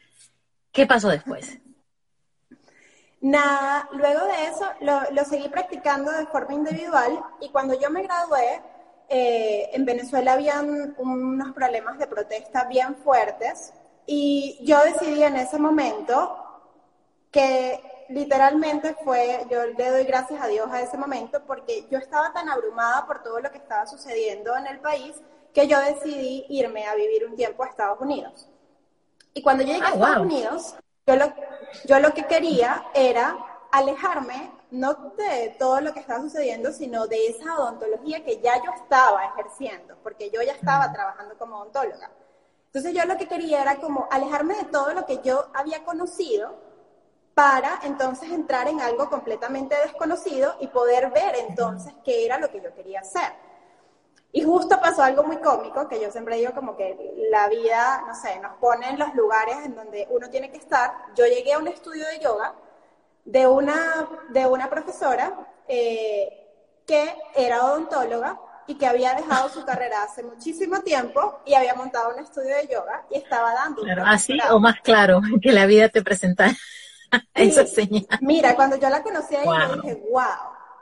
¿Qué 0.73 0.87
pasó 0.87 1.09
después? 1.09 1.59
Nada, 3.21 3.89
luego 3.93 4.25
de 4.25 4.47
eso 4.47 4.65
lo, 4.81 5.25
seguí 5.25 5.49
practicando 5.49 6.11
de 6.11 6.27
forma 6.27 6.55
individual 6.55 7.23
y 7.41 7.51
cuando 7.51 7.79
yo 7.79 7.91
me 7.91 8.03
gradué, 8.03 8.63
eh, 9.09 9.71
en 9.73 9.85
Venezuela 9.85 10.35
habían 10.35 10.95
unos 10.97 11.53
problemas 11.53 11.99
de 11.99 12.07
protesta 12.07 12.65
bien 12.65 12.97
fuertes 12.97 13.75
y 14.07 14.59
yo 14.63 14.83
decidí 14.85 15.23
en 15.23 15.37
ese 15.37 15.59
momento 15.59 16.37
que 17.31 17.81
literalmente 18.09 18.97
fue, 19.05 19.47
yo 19.51 19.67
le 19.67 19.91
doy 19.91 20.05
gracias 20.05 20.41
a 20.41 20.47
Dios 20.47 20.69
a 20.71 20.81
ese 20.81 20.97
momento 20.97 21.43
porque 21.47 21.87
yo 21.91 21.99
estaba 21.99 22.33
tan 22.33 22.49
abrumada 22.49 23.07
por 23.07 23.23
todo 23.23 23.41
lo 23.41 23.51
que 23.51 23.59
estaba 23.59 23.87
sucediendo 23.87 24.57
en 24.57 24.67
el 24.67 24.81
país 24.81 25.15
que 25.53 25.69
yo 25.69 25.79
decidí 25.81 26.47
irme 26.49 26.87
a 26.87 26.95
vivir 26.95 27.27
un 27.27 27.37
tiempo 27.37 27.65
a 27.65 27.69
Estados 27.69 28.01
Unidos. 28.01 28.50
Y 29.35 29.43
cuando 29.43 29.63
llegué 29.63 29.81
a 29.81 29.87
ah, 29.87 29.95
Estados 29.95 30.27
Unidos, 30.27 30.75
yo 31.07 31.17
lo, 31.17 31.33
yo 31.87 31.99
lo 32.01 32.13
que 32.13 32.27
quería 32.27 32.85
era 32.95 33.37
alejarme 33.71 34.51
no 34.71 34.95
de 35.17 35.57
todo 35.59 35.81
lo 35.81 35.93
que 35.93 36.01
estaba 36.01 36.21
sucediendo, 36.21 36.73
sino 36.73 37.07
de 37.07 37.27
esa 37.29 37.59
odontología 37.59 38.25
que 38.25 38.41
ya 38.41 38.57
yo 38.57 38.71
estaba 38.73 39.25
ejerciendo, 39.27 39.97
porque 40.03 40.31
yo 40.31 40.43
ya 40.43 40.53
estaba 40.53 40.93
trabajando 40.93 41.37
como 41.39 41.57
odontóloga. 41.57 42.11
Entonces 42.67 42.95
yo 42.95 43.05
lo 43.05 43.17
que 43.17 43.27
quería 43.27 43.63
era 43.63 43.77
como 43.77 44.07
alejarme 44.11 44.55
de 44.55 44.65
todo 44.65 44.93
lo 44.93 45.07
que 45.07 45.21
yo 45.23 45.49
había 45.55 45.85
conocido 45.85 46.57
para 47.35 47.81
entonces 47.83 48.31
entrar 48.31 48.69
en 48.69 48.81
algo 48.81 49.09
completamente 49.09 49.75
desconocido 49.85 50.57
y 50.61 50.69
poder 50.69 51.11
ver 51.11 51.35
entonces 51.49 51.93
qué 52.05 52.25
era 52.25 52.39
lo 52.39 52.51
que 52.51 52.61
yo 52.61 52.73
quería 52.75 53.01
hacer. 53.01 53.33
Y 54.33 54.43
justo 54.43 54.79
pasó 54.81 55.03
algo 55.03 55.25
muy 55.25 55.39
cómico, 55.39 55.89
que 55.89 56.01
yo 56.01 56.11
siempre 56.11 56.37
digo 56.37 56.53
como 56.53 56.77
que 56.77 56.97
la 57.31 57.49
vida, 57.49 58.05
no 58.07 58.15
sé, 58.15 58.39
nos 58.41 58.57
pone 58.59 58.89
en 58.89 58.99
los 58.99 59.13
lugares 59.15 59.57
en 59.65 59.75
donde 59.75 60.07
uno 60.11 60.31
tiene 60.31 60.51
que 60.51 60.59
estar. 60.59 60.93
Yo 61.17 61.27
llegué 61.27 61.53
a 61.53 61.59
un 61.59 61.67
estudio 61.67 62.07
de 62.07 62.21
yoga 62.21 62.55
de 63.25 63.47
una, 63.47 64.09
de 64.31 64.47
una 64.47 64.71
profesora 64.71 65.33
eh, 65.69 66.29
que 66.87 67.15
era 67.35 67.65
odontóloga 67.65 68.39
y 68.67 68.77
que 68.77 68.87
había 68.87 69.15
dejado 69.15 69.49
su 69.49 69.65
carrera 69.65 70.05
hace 70.05 70.23
muchísimo 70.23 70.81
tiempo 70.81 71.41
y 71.45 71.55
había 71.55 71.75
montado 71.75 72.15
un 72.15 72.21
estudio 72.21 72.55
de 72.57 72.69
yoga 72.69 73.05
y 73.11 73.17
estaba 73.17 73.53
dando. 73.53 73.83
Claro, 73.83 74.05
así 74.07 74.39
o 74.51 74.61
más 74.61 74.81
claro 74.81 75.21
que 75.43 75.53
la 75.53 75.67
vida 75.67 75.89
te 75.89 76.03
presenta 76.03 76.51
esa 77.35 77.67
señal. 77.67 78.07
Mira, 78.21 78.55
cuando 78.55 78.77
yo 78.77 78.89
la 78.89 79.03
conocí 79.03 79.35
ahí, 79.35 79.45
yo 79.45 79.77
dije, 79.83 79.95
wow, 80.11 80.23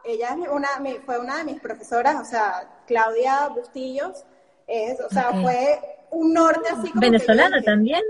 ella 0.08 0.30
es 0.30 0.48
una, 0.50 0.68
fue 1.04 1.18
una 1.18 1.38
de 1.38 1.44
mis 1.44 1.60
profesoras, 1.60 2.16
o 2.20 2.24
sea, 2.24 2.82
Claudia 2.86 3.48
Bustillos, 3.48 4.24
es, 4.66 5.00
o 5.00 5.08
sea, 5.08 5.32
fue 5.40 5.80
un 6.10 6.32
norte 6.32 6.68
así 6.70 6.90
como. 6.90 7.00
¿Venezolana 7.00 7.62
también? 7.62 8.02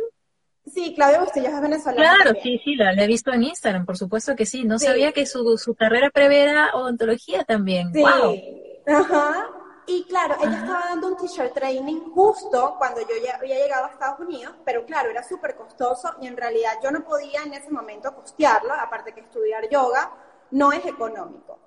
Sí, 0.66 0.94
Claudia 0.94 1.20
Bustillos 1.20 1.52
es 1.52 1.60
venezolana. 1.60 1.96
Claro, 1.96 2.38
sí, 2.42 2.60
sí, 2.64 2.74
la, 2.74 2.92
he 2.92 3.06
visto 3.06 3.32
en 3.32 3.44
Instagram, 3.44 3.86
por 3.86 3.96
supuesto 3.96 4.36
que 4.36 4.46
sí. 4.46 4.64
No 4.64 4.78
sabía 4.78 5.12
que 5.12 5.26
su, 5.26 5.56
su 5.56 5.74
carrera 5.74 6.10
previa 6.10 6.42
era 6.44 6.70
odontología 6.74 7.44
también. 7.44 7.92
Sí. 7.92 8.04
Ajá. 8.86 9.48
Y 9.86 10.04
claro, 10.04 10.36
ella 10.42 10.58
estaba 10.58 10.84
dando 10.90 11.08
un 11.08 11.16
t-shirt 11.16 11.54
training 11.54 12.10
justo 12.12 12.74
cuando 12.76 13.00
yo 13.00 13.14
ya 13.24 13.36
había 13.36 13.56
llegado 13.56 13.86
a 13.86 13.88
Estados 13.88 14.20
Unidos, 14.20 14.54
pero 14.62 14.84
claro, 14.84 15.08
era 15.08 15.22
súper 15.22 15.56
costoso 15.56 16.14
y 16.20 16.26
en 16.26 16.36
realidad 16.36 16.72
yo 16.82 16.90
no 16.90 17.02
podía 17.02 17.42
en 17.42 17.54
ese 17.54 17.70
momento 17.70 18.14
costearlo, 18.14 18.74
aparte 18.74 19.14
que 19.14 19.20
estudiar 19.20 19.66
yoga 19.70 20.12
no 20.50 20.72
es 20.72 20.84
económico. 20.84 21.58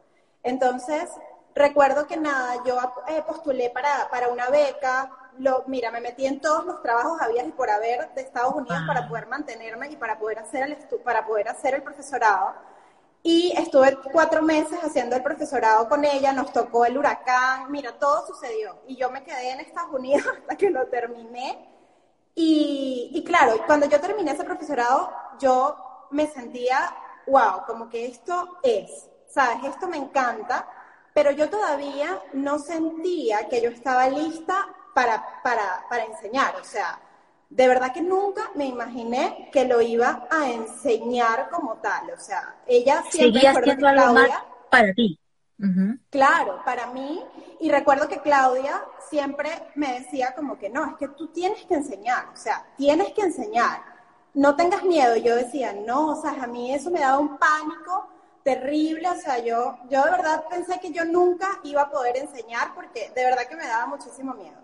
Entonces, 0.44 1.10
recuerdo 1.56 2.08
que 2.08 2.18
nada, 2.18 2.64
yo 2.66 2.78
eh, 3.08 3.24
postulé 3.28 3.70
para, 3.70 4.10
para 4.10 4.30
una 4.30 4.50
beca, 4.50 5.12
lo, 5.38 5.64
mira, 5.68 5.92
me 5.92 6.02
metí 6.02 6.26
en 6.26 6.42
todos 6.42 6.66
los 6.66 6.82
trabajos 6.82 7.22
había 7.22 7.44
y 7.44 7.52
por 7.52 7.70
haber 7.70 8.14
de 8.14 8.22
Estados 8.22 8.54
Unidos 8.54 8.80
para 8.86 9.02
ah. 9.02 9.08
poder 9.08 9.28
mantenerme 9.28 9.90
y 9.90 9.96
para 9.96 10.20
poder 10.20 10.40
hacer 10.40 10.64
el 10.64 10.78
para 11.04 11.26
poder 11.26 11.50
hacer 11.50 11.76
el 11.76 11.84
profesorado. 11.84 12.54
Y 13.24 13.54
estuve 13.56 13.98
cuatro 14.12 14.42
meses 14.42 14.80
haciendo 14.84 15.16
el 15.16 15.22
profesorado 15.22 15.88
con 15.88 16.04
ella, 16.04 16.34
nos 16.34 16.52
tocó 16.52 16.86
el 16.86 16.98
huracán, 16.98 17.72
mira, 17.72 17.98
todo 18.00 18.26
sucedió. 18.26 18.82
Y 18.88 18.96
yo 18.96 19.12
me 19.12 19.24
quedé 19.24 19.52
en 19.52 19.60
Estados 19.60 19.94
Unidos 19.94 20.26
hasta 20.40 20.56
que 20.56 20.70
lo 20.72 20.88
terminé. 20.88 21.70
Y, 22.34 23.12
y 23.14 23.24
claro, 23.24 23.54
cuando 23.68 23.86
yo 23.88 24.00
terminé 24.00 24.32
ese 24.32 24.44
profesorado, 24.44 25.12
yo 25.40 26.08
me 26.10 26.28
sentía, 26.28 26.96
wow, 27.28 27.66
como 27.68 27.90
que 27.90 28.08
esto 28.08 28.58
es, 28.64 29.11
¿sabes? 29.34 29.64
Esto 29.64 29.88
me 29.88 29.98
encanta, 29.98 30.68
pero 31.14 31.32
yo 31.32 31.50
todavía 31.50 32.22
no 32.34 32.60
sentía 32.60 33.48
que 33.50 33.62
yo 33.62 33.70
estaba 33.70 34.08
lista 34.10 34.68
para, 34.94 35.42
para, 35.44 35.86
para 35.90 36.06
enseñar. 36.06 36.56
O 36.60 36.64
sea, 36.64 37.00
de 37.50 37.68
verdad 37.68 37.94
que 37.94 38.02
nunca 38.02 38.50
me 38.56 38.66
imaginé 38.66 39.50
que 39.52 39.66
lo 39.66 39.82
iba 39.82 40.28
a 40.30 40.50
enseñar 40.50 41.50
como 41.50 41.76
tal. 41.76 42.12
O 42.12 42.20
sea, 42.20 42.56
ella 42.66 43.04
siempre 43.10 43.42
Seguía 43.42 43.62
siendo 43.62 43.88
algo 43.88 44.14
más 44.14 44.30
para 44.70 44.94
ti. 44.94 45.18
Claro, 46.10 46.62
para 46.66 46.88
mí. 46.88 47.24
Y 47.60 47.70
recuerdo 47.70 48.08
que 48.08 48.22
Claudia 48.22 48.84
siempre 49.10 49.50
me 49.76 50.00
decía 50.00 50.34
como 50.34 50.58
que 50.58 50.70
no, 50.70 50.86
es 50.86 50.96
que 50.96 51.10
tú 51.10 51.28
tienes 51.28 51.64
que 51.66 51.76
enseñar, 51.76 52.30
o 52.34 52.36
sea, 52.36 52.66
tienes 52.78 53.12
que 53.14 53.22
enseñar. 53.22 53.84
No 54.34 54.56
tengas 54.56 54.84
miedo. 54.84 55.18
Yo 55.18 55.36
decía, 55.36 55.74
no, 55.74 56.12
o 56.12 56.22
sea, 56.22 56.42
a 56.42 56.48
mí 56.48 56.74
eso 56.74 56.90
me 56.90 57.02
daba 57.02 57.20
un 57.20 57.38
pánico 57.38 58.10
terrible, 58.44 59.10
o 59.10 59.16
sea, 59.16 59.40
yo, 59.40 59.78
yo 59.90 60.04
de 60.04 60.12
verdad 60.12 60.44
pensé 60.50 60.80
que 60.80 60.92
yo 60.92 61.06
nunca 61.06 61.48
iba 61.64 61.84
a 61.84 61.92
poder 61.92 62.18
enseñar 62.18 62.74
porque 62.74 63.12
de 63.16 63.24
verdad 63.24 63.44
que 63.48 63.56
me 63.56 63.68
daba 63.68 63.86
muchísimo 63.88 64.34
miedo. 64.34 64.58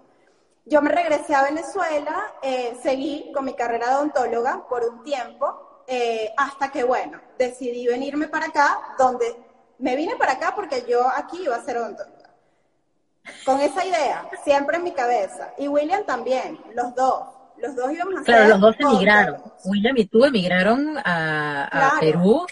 Yo 0.66 0.82
me 0.82 0.90
regresé 0.90 1.34
a 1.34 1.44
Venezuela, 1.44 2.34
eh, 2.42 2.78
seguí 2.82 3.32
con 3.34 3.46
mi 3.46 3.54
carrera 3.54 3.90
de 3.90 3.96
odontóloga 3.96 4.68
por 4.68 4.84
un 4.84 5.04
tiempo, 5.04 5.84
eh, 5.88 6.34
hasta 6.36 6.70
que, 6.70 6.84
bueno, 6.84 7.22
decidí 7.38 7.88
venirme 7.88 8.28
para 8.28 8.48
acá, 8.48 8.80
donde 8.98 9.34
me 9.80 9.96
vine 9.96 10.18
para 10.18 10.34
acá 10.34 10.54
porque 10.56 10.86
yo 10.88 11.08
aquí 11.16 11.44
iba 11.44 11.56
a 11.56 11.64
ser 11.64 11.78
odontóloga. 11.78 12.18
Con 13.46 13.62
esa 13.62 13.86
idea, 13.86 14.30
siempre 14.44 14.78
en 14.78 14.84
mi 14.84 14.92
cabeza. 14.92 15.54
Y 15.58 15.68
William 15.68 16.04
también, 16.06 16.60
los 16.74 16.94
dos. 16.96 17.24
Los 17.58 17.76
dos 17.76 17.92
íbamos 17.92 18.22
a 18.22 18.24
Claro, 18.24 18.50
los 18.50 18.60
dos 18.60 18.76
emigraron. 18.80 19.42
William 19.66 19.98
y 19.98 20.06
tú 20.06 20.26
emigraron 20.26 20.98
a, 21.04 21.96
a 21.96 22.00
Perú 22.00 22.46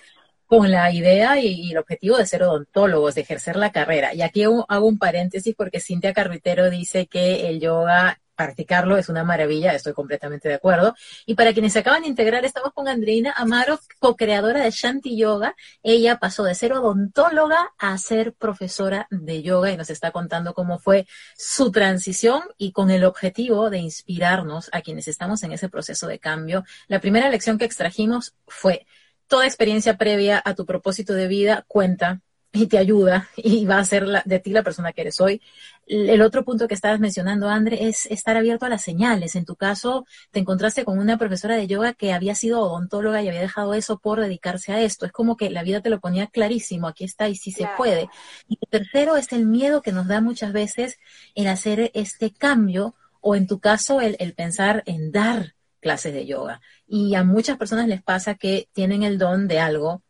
con 0.48 0.72
la 0.72 0.92
idea 0.92 1.40
y, 1.40 1.72
el 1.72 1.78
objetivo 1.78 2.18
de 2.18 2.26
ser 2.26 2.44
odontólogos, 2.44 3.16
de 3.16 3.22
ejercer 3.22 3.56
la 3.56 3.72
carrera. 3.72 4.14
Y 4.14 4.22
aquí 4.22 4.44
hago, 4.44 4.66
un 4.86 4.98
paréntesis 4.98 5.56
porque 5.56 5.80
Cintia 5.80 6.14
Carretero 6.14 6.70
dice 6.70 7.08
que 7.08 7.50
el 7.50 7.60
yoga 7.60 8.20
practicarlo 8.36 8.98
es 8.98 9.10
una 9.10 9.24
maravilla, 9.24 9.74
estoy 9.74 9.94
completamente 9.94 10.50
de 10.50 10.56
acuerdo. 10.56 10.94
Y 11.26 11.36
para 11.36 11.54
quienes 11.54 11.74
se 11.74 11.80
acaban 11.80 12.04
de 12.04 12.10
integrar, 12.10 12.46
estamos 12.46 12.74
con 12.74 12.88
Andreina 12.88 13.32
Amaro, 13.32 13.80
co-creadora 14.00 14.64
de 14.64 14.72
Shanti 14.72 15.18
Yoga. 15.18 15.56
Ella 15.84 16.18
pasó 16.18 16.44
de 16.44 16.54
ser 16.54 16.74
odontóloga 16.74 17.74
a 17.78 17.98
ser 17.98 18.34
profesora 18.34 19.08
de 19.10 19.42
yoga 19.42 19.72
y 19.72 19.78
nos 19.78 19.90
está 19.90 20.12
contando 20.12 20.54
cómo 20.54 20.80
fue 20.80 21.08
su 21.38 21.72
transición 21.72 22.42
y 22.58 22.72
con 22.72 22.92
el 22.92 23.06
objetivo 23.06 23.70
de 23.70 23.78
inspirarnos 23.80 24.70
a 24.74 24.82
quienes 24.82 25.08
estamos 25.08 25.42
en 25.44 25.54
ese 25.54 25.70
proceso 25.70 26.08
de 26.08 26.20
cambio. 26.20 26.66
La 26.88 27.00
primera 27.00 27.30
lección 27.30 27.58
que 27.58 27.66
extrajimos 27.66 28.36
fue 28.48 28.86
toda 29.28 29.46
experiencia 29.46 29.98
previa 29.98 30.42
a 30.44 30.56
tu 30.56 30.66
propósito 30.66 31.14
de 31.14 31.28
vida 31.28 31.66
cuenta 31.68 32.22
y 32.56 32.68
te 32.68 32.78
ayuda 32.78 33.30
y 33.36 33.66
va 33.66 33.78
a 33.78 33.86
ser 33.86 34.06
de 34.24 34.40
ti 34.40 34.52
la 34.52 34.64
persona 34.64 34.94
que 34.94 35.02
eres 35.02 35.20
hoy. 35.20 35.42
El 35.88 36.22
otro 36.22 36.44
punto 36.44 36.68
que 36.68 36.74
estabas 36.74 37.00
mencionando, 37.00 37.50
André, 37.50 37.88
es 37.88 38.08
estar 38.08 38.38
abierto 38.38 38.66
a 38.66 38.70
las 38.70 38.82
señales. 38.82 39.36
En 39.36 39.46
tu 39.46 39.56
caso, 39.56 40.06
te 40.32 40.40
encontraste 40.40 40.84
con 40.84 40.98
una 40.98 41.18
profesora 41.18 41.56
de 41.58 41.68
yoga 41.68 41.94
que 41.94 42.14
había 42.14 42.34
sido 42.34 42.62
odontóloga 42.62 43.22
y 43.22 43.28
había 43.28 43.42
dejado 43.42 43.74
eso 43.74 44.00
por 44.00 44.20
dedicarse 44.20 44.72
a 44.72 44.82
esto. 44.82 45.06
Es 45.06 45.12
como 45.12 45.38
que 45.38 45.50
la 45.50 45.64
vida 45.64 45.82
te 45.82 45.90
lo 45.90 46.00
ponía 46.00 46.28
clarísimo, 46.28 46.88
aquí 46.88 47.04
está 47.04 47.30
y 47.30 47.36
sí 47.36 47.52
se 47.52 47.68
puede. 47.78 48.10
Y 48.48 48.58
el 48.60 48.70
tercero 48.70 49.18
es 49.18 49.32
el 49.32 49.46
miedo 49.46 49.82
que 49.82 49.92
nos 49.92 50.08
da 50.08 50.22
muchas 50.22 50.54
veces 50.54 50.98
en 51.36 51.48
hacer 51.48 51.92
este 51.94 52.32
cambio 52.32 52.96
o 53.22 53.36
en 53.36 53.48
tu 53.48 53.60
caso 53.60 54.02
el, 54.02 54.16
el 54.20 54.34
pensar 54.34 54.82
en 54.86 55.12
dar 55.12 55.55
clases 55.86 56.16
de 56.16 56.26
yoga. 56.26 56.62
Y 56.88 57.14
a 57.14 57.24
muchas 57.24 57.60
personas 57.60 57.88
les 57.88 58.02
pasa 58.02 58.34
que 58.34 58.68
tienen 58.74 59.04
el 59.04 59.20
don 59.20 59.48
de 59.48 59.60
algo 59.60 60.02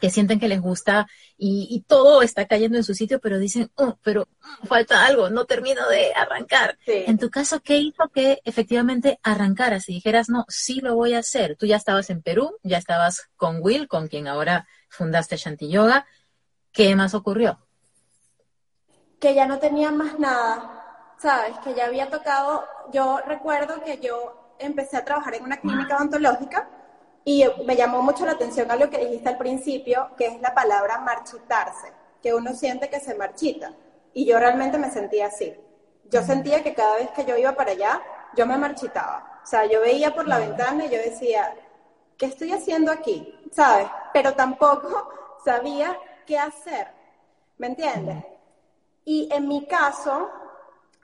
que 0.00 0.08
sienten 0.08 0.40
que 0.40 0.48
les 0.48 0.62
gusta 0.62 1.06
y, 1.36 1.84
todo 1.86 2.22
está 2.22 2.46
cayendo 2.46 2.78
en 2.78 2.84
su 2.84 2.94
sitio, 2.94 3.20
pero 3.20 3.38
dicen, 3.38 3.70
oh, 3.74 3.98
pero 4.02 4.28
falta 4.64 5.04
algo, 5.04 5.28
no 5.28 5.44
termino 5.44 5.86
de 5.88 6.14
arrancar. 6.14 6.78
En 6.86 7.18
tu 7.18 7.28
caso, 7.28 7.60
¿qué 7.60 7.76
hizo 7.76 8.08
que 8.08 8.40
efectivamente 8.44 9.18
arrancaras 9.22 9.90
y 9.90 9.94
dijeras, 9.94 10.30
no, 10.30 10.46
sí 10.48 10.80
lo 10.80 10.94
voy 10.94 11.12
a 11.12 11.18
hacer? 11.18 11.56
Tú 11.56 11.66
ya 11.66 11.76
estabas 11.76 12.08
en 12.08 12.22
Perú, 12.22 12.56
ya 12.62 12.78
estabas 12.78 13.28
con 13.36 13.58
Will, 13.60 13.88
con 13.88 14.08
quien 14.08 14.26
ahora 14.26 14.66
fundaste 14.88 15.36
Shanti 15.36 15.68
Yoga. 15.68 16.06
¿Qué 16.72 16.96
más 16.96 17.12
ocurrió? 17.12 17.58
Que 19.18 19.34
ya 19.34 19.46
no 19.46 19.58
tenía 19.58 19.90
más 19.90 20.18
nada, 20.18 21.14
¿sabes? 21.18 21.58
Que 21.62 21.74
ya 21.74 21.86
había 21.86 22.08
tocado, 22.08 22.64
yo 22.90 23.20
recuerdo 23.26 23.82
que 23.84 23.98
yo 23.98 24.39
empecé 24.60 24.96
a 24.96 25.04
trabajar 25.04 25.34
en 25.34 25.44
una 25.44 25.58
clínica 25.58 25.96
odontológica 25.96 26.68
y 27.24 27.44
me 27.66 27.76
llamó 27.76 28.02
mucho 28.02 28.24
la 28.24 28.32
atención 28.32 28.70
a 28.70 28.76
lo 28.76 28.88
que 28.88 28.98
dijiste 28.98 29.28
al 29.28 29.38
principio, 29.38 30.10
que 30.16 30.26
es 30.26 30.40
la 30.40 30.54
palabra 30.54 30.98
marchitarse, 30.98 31.92
que 32.22 32.34
uno 32.34 32.54
siente 32.54 32.88
que 32.88 33.00
se 33.00 33.14
marchita. 33.14 33.72
Y 34.12 34.24
yo 34.24 34.38
realmente 34.38 34.78
me 34.78 34.90
sentía 34.90 35.26
así. 35.26 35.54
Yo 36.10 36.22
sentía 36.22 36.62
que 36.62 36.74
cada 36.74 36.96
vez 36.96 37.10
que 37.10 37.24
yo 37.24 37.36
iba 37.36 37.52
para 37.52 37.72
allá, 37.72 38.02
yo 38.34 38.46
me 38.46 38.56
marchitaba. 38.56 39.40
O 39.42 39.46
sea, 39.46 39.66
yo 39.66 39.80
veía 39.80 40.14
por 40.14 40.26
la 40.26 40.38
ventana 40.38 40.86
y 40.86 40.90
yo 40.90 40.98
decía, 40.98 41.54
¿qué 42.16 42.26
estoy 42.26 42.52
haciendo 42.52 42.90
aquí? 42.90 43.38
¿Sabes? 43.52 43.88
Pero 44.12 44.34
tampoco 44.34 45.08
sabía 45.44 45.96
qué 46.26 46.38
hacer. 46.38 46.88
¿Me 47.58 47.68
entiendes? 47.68 48.24
Y 49.04 49.28
en 49.32 49.46
mi 49.48 49.66
caso, 49.66 50.30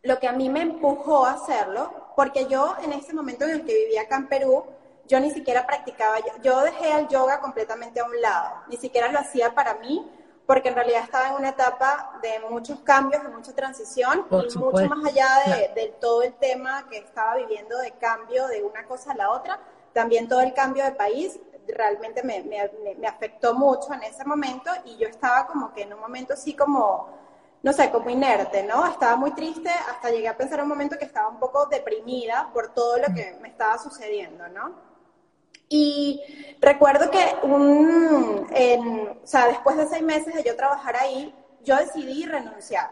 lo 0.03 0.19
que 0.19 0.29
a 0.29 0.33
mí 0.33 0.49
me 0.49 0.63
empujó 0.63 1.27
a 1.27 1.33
hacerlo, 1.33 1.93
porque 2.17 2.47
yo 2.47 2.75
en 2.83 2.95
ese 2.95 3.15
momento 3.15 3.45
en 3.45 3.51
el 3.51 3.65
que 3.65 3.75
vivía 3.75 4.03
acá 4.03 4.17
en 4.17 4.27
Perú, 4.27 4.65
yo 5.07 5.21
ni 5.21 5.31
siquiera 5.31 5.67
practicaba, 5.67 6.17
yo 6.43 6.63
dejé 6.63 6.99
el 6.99 7.07
yoga 7.09 7.41
completamente 7.41 8.01
a 8.01 8.05
un 8.05 8.21
lado, 8.21 8.63
ni 8.69 8.77
siquiera 8.79 9.13
lo 9.13 9.21
hacía 9.21 9.55
para 9.55 9.75
mí, 9.75 10.11
porque 10.47 10.71
en 10.71 10.77
realidad 10.77 11.03
estaba 11.05 11.29
en 11.29 11.35
una 11.35 11.51
etapa 11.51 12.19
de 12.23 12.41
muchos 12.49 12.81
cambios, 12.81 13.23
de 13.23 13.29
mucha 13.29 13.53
transición, 13.55 14.27
y 14.31 14.59
mucho 14.59 14.89
más 14.89 15.13
allá 15.13 15.29
de, 15.75 15.95
todo 16.01 16.23
el 16.23 16.33
tema 16.35 16.89
que 16.89 16.99
estaba 16.99 17.37
viviendo 17.37 17.77
de 17.79 17.93
cambio 17.93 18.49
de 18.49 18.63
una 18.63 18.85
cosa 18.87 19.13
a 19.13 19.17
la 19.17 19.31
otra, 19.31 19.61
también 19.93 20.27
todo 20.29 20.41
el 20.41 20.55
cambio 20.55 20.85
de 20.85 20.93
país 20.93 21.39
realmente 21.69 22.23
me, 22.23 22.43
me, 22.45 22.71
me 22.97 23.07
afectó 23.07 23.55
mucho 23.55 23.93
en 23.93 24.05
ese 24.05 24.25
momento 24.25 24.71
y 24.85 24.97
yo 24.97 25.09
estaba 25.09 25.47
como 25.47 25.73
que 25.73 25.83
en 25.83 25.93
un 25.93 26.01
momento 26.01 26.35
así 26.35 26.55
como, 26.55 27.09
no 27.63 27.73
sé, 27.73 27.91
como 27.91 28.11
inerte, 28.11 28.63
¿no? 28.63 28.87
Estaba 28.87 29.17
muy 29.17 29.33
triste, 29.33 29.71
hasta 29.71 30.11
llegué 30.11 30.29
a 30.29 30.37
pensar 30.37 30.63
un 30.63 30.69
momento 30.69 30.99
que 30.99 31.05
estaba 31.05 31.29
un 31.29 31.39
poco 31.39 31.67
deprimida 31.67 32.51
por 32.53 32.73
todo 32.75 32.99
lo 32.99 33.07
que 33.15 33.37
me 33.41 33.49
estaba 33.49 33.79
sucediendo, 33.79 34.49
¿no? 34.49 34.75
Y 35.69 36.23
recuerdo 36.61 37.11
que 37.11 37.37
un, 37.43 38.47
o 39.23 39.27
sea, 39.27 39.49
después 39.49 39.77
de 39.77 39.89
seis 39.89 40.03
meses 40.03 40.35
de 40.35 40.45
yo 40.45 40.55
trabajar 40.55 40.97
ahí, 40.97 41.35
yo 41.65 41.77
decidí 41.77 42.25
renunciar, 42.25 42.91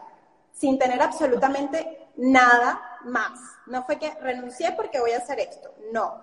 sin 0.51 0.77
tener 0.77 1.01
absolutamente 1.01 2.09
nada 2.17 2.99
más. 3.05 3.39
No 3.67 3.85
fue 3.85 3.97
que 3.97 4.13
renuncié 4.15 4.73
porque 4.73 4.99
voy 4.99 5.11
a 5.11 5.19
hacer 5.19 5.39
esto, 5.39 5.73
no. 5.93 6.21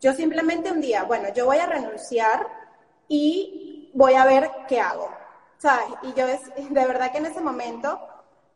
Yo 0.00 0.12
simplemente 0.12 0.70
un 0.70 0.80
día, 0.80 1.04
bueno, 1.04 1.30
yo 1.34 1.46
voy 1.46 1.56
a 1.56 1.66
renunciar 1.66 2.46
y 3.08 3.90
voy 3.94 4.14
a 4.14 4.26
ver 4.26 4.50
qué 4.68 4.80
hago, 4.80 5.10
¿sabes? 5.64 5.88
Y 6.02 6.12
yo, 6.12 6.26
de 6.70 6.86
verdad 6.86 7.10
que 7.10 7.18
en 7.18 7.26
ese 7.26 7.40
momento, 7.40 7.98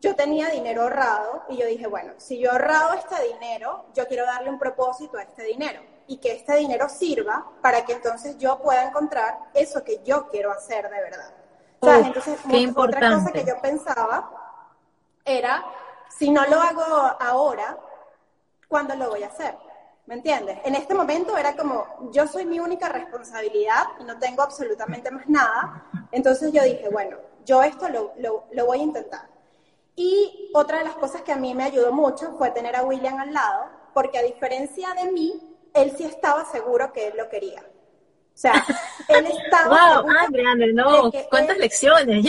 yo 0.00 0.14
tenía 0.14 0.48
dinero 0.50 0.82
ahorrado 0.82 1.44
y 1.48 1.56
yo 1.56 1.66
dije, 1.66 1.86
bueno, 1.86 2.12
si 2.18 2.38
yo 2.38 2.50
he 2.50 2.52
ahorrado 2.52 2.92
este 2.92 3.16
dinero, 3.32 3.86
yo 3.94 4.06
quiero 4.06 4.26
darle 4.26 4.50
un 4.50 4.58
propósito 4.58 5.16
a 5.16 5.22
este 5.22 5.42
dinero 5.44 5.80
y 6.06 6.18
que 6.18 6.32
este 6.32 6.56
dinero 6.56 6.88
sirva 6.88 7.46
para 7.62 7.84
que 7.84 7.94
entonces 7.94 8.36
yo 8.38 8.60
pueda 8.60 8.84
encontrar 8.84 9.38
eso 9.54 9.82
que 9.82 10.02
yo 10.04 10.28
quiero 10.28 10.52
hacer 10.52 10.88
de 10.88 11.00
verdad. 11.00 11.34
entonces, 12.04 12.38
otra 12.76 13.14
cosa 13.14 13.32
que 13.32 13.44
yo 13.44 13.58
pensaba 13.60 14.30
era, 15.24 15.64
si 16.16 16.30
no 16.30 16.44
lo 16.46 16.60
hago 16.60 16.82
ahora, 17.20 17.78
¿cuándo 18.68 18.94
lo 18.94 19.10
voy 19.10 19.22
a 19.22 19.28
hacer? 19.28 19.56
¿Me 20.08 20.14
entiendes? 20.14 20.56
En 20.64 20.74
este 20.74 20.94
momento 20.94 21.36
era 21.36 21.54
como, 21.54 22.08
yo 22.14 22.26
soy 22.26 22.46
mi 22.46 22.58
única 22.58 22.88
responsabilidad 22.88 23.84
y 24.00 24.04
no 24.04 24.18
tengo 24.18 24.42
absolutamente 24.42 25.10
más 25.10 25.28
nada. 25.28 25.84
Entonces 26.10 26.50
yo 26.50 26.62
dije, 26.62 26.88
bueno, 26.90 27.18
yo 27.44 27.62
esto 27.62 27.90
lo, 27.90 28.14
lo, 28.16 28.46
lo 28.52 28.64
voy 28.64 28.80
a 28.80 28.84
intentar. 28.84 29.28
Y 29.96 30.50
otra 30.54 30.78
de 30.78 30.84
las 30.84 30.94
cosas 30.94 31.20
que 31.20 31.32
a 31.32 31.36
mí 31.36 31.54
me 31.54 31.64
ayudó 31.64 31.92
mucho 31.92 32.32
fue 32.38 32.50
tener 32.52 32.74
a 32.74 32.84
William 32.84 33.18
al 33.18 33.34
lado, 33.34 33.66
porque 33.92 34.16
a 34.16 34.22
diferencia 34.22 34.94
de 34.94 35.12
mí, 35.12 35.42
él 35.74 35.92
sí 35.94 36.04
estaba 36.04 36.46
seguro 36.46 36.90
que 36.90 37.08
él 37.08 37.14
lo 37.18 37.28
quería. 37.28 37.60
O 37.60 38.40
sea, 38.40 38.64
él 39.08 39.26
estaba. 39.26 40.00
¡Wow! 40.00 40.10
Andre, 40.24 40.46
Andre, 40.46 40.72
no, 40.72 41.12
¿cuántas 41.28 41.58
lecciones? 41.58 42.24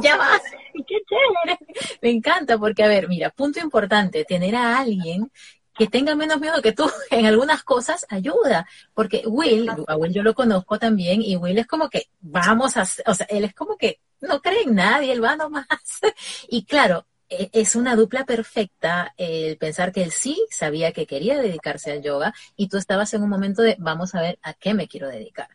Ya, 0.00 0.16
vas. 0.16 0.42
¡Qué 0.74 0.96
chévere! 1.06 1.58
Me 2.00 2.10
encanta, 2.10 2.58
porque, 2.58 2.82
a 2.82 2.88
ver, 2.88 3.06
mira, 3.06 3.30
punto 3.30 3.60
importante: 3.60 4.24
tener 4.24 4.56
a 4.56 4.80
alguien 4.80 5.30
que 5.74 5.86
tenga 5.86 6.14
menos 6.14 6.40
miedo 6.40 6.60
que 6.62 6.72
tú 6.72 6.90
en 7.10 7.26
algunas 7.26 7.62
cosas 7.62 8.06
ayuda. 8.08 8.66
Porque 8.94 9.22
Will, 9.26 9.68
a 9.86 9.96
Will 9.96 10.12
yo 10.12 10.22
lo 10.22 10.34
conozco 10.34 10.78
también, 10.78 11.22
y 11.22 11.36
Will 11.36 11.58
es 11.58 11.66
como 11.66 11.88
que 11.88 12.08
vamos 12.20 12.76
a, 12.76 12.82
o 13.06 13.14
sea, 13.14 13.26
él 13.28 13.44
es 13.44 13.54
como 13.54 13.76
que 13.76 14.00
no 14.20 14.40
cree 14.40 14.62
en 14.62 14.74
nadie, 14.74 15.12
él 15.12 15.22
va 15.22 15.36
nomás. 15.36 15.66
Y 16.48 16.64
claro, 16.64 17.06
es 17.52 17.76
una 17.76 17.96
dupla 17.96 18.24
perfecta 18.24 19.14
el 19.16 19.56
pensar 19.56 19.92
que 19.92 20.02
él 20.02 20.12
sí 20.12 20.44
sabía 20.50 20.92
que 20.92 21.06
quería 21.06 21.40
dedicarse 21.40 21.92
al 21.92 22.02
yoga 22.02 22.32
y 22.56 22.68
tú 22.68 22.76
estabas 22.76 23.12
en 23.14 23.22
un 23.22 23.30
momento 23.30 23.62
de 23.62 23.76
vamos 23.78 24.14
a 24.14 24.20
ver 24.20 24.38
a 24.42 24.54
qué 24.54 24.74
me 24.74 24.88
quiero 24.88 25.08
dedicar. 25.08 25.48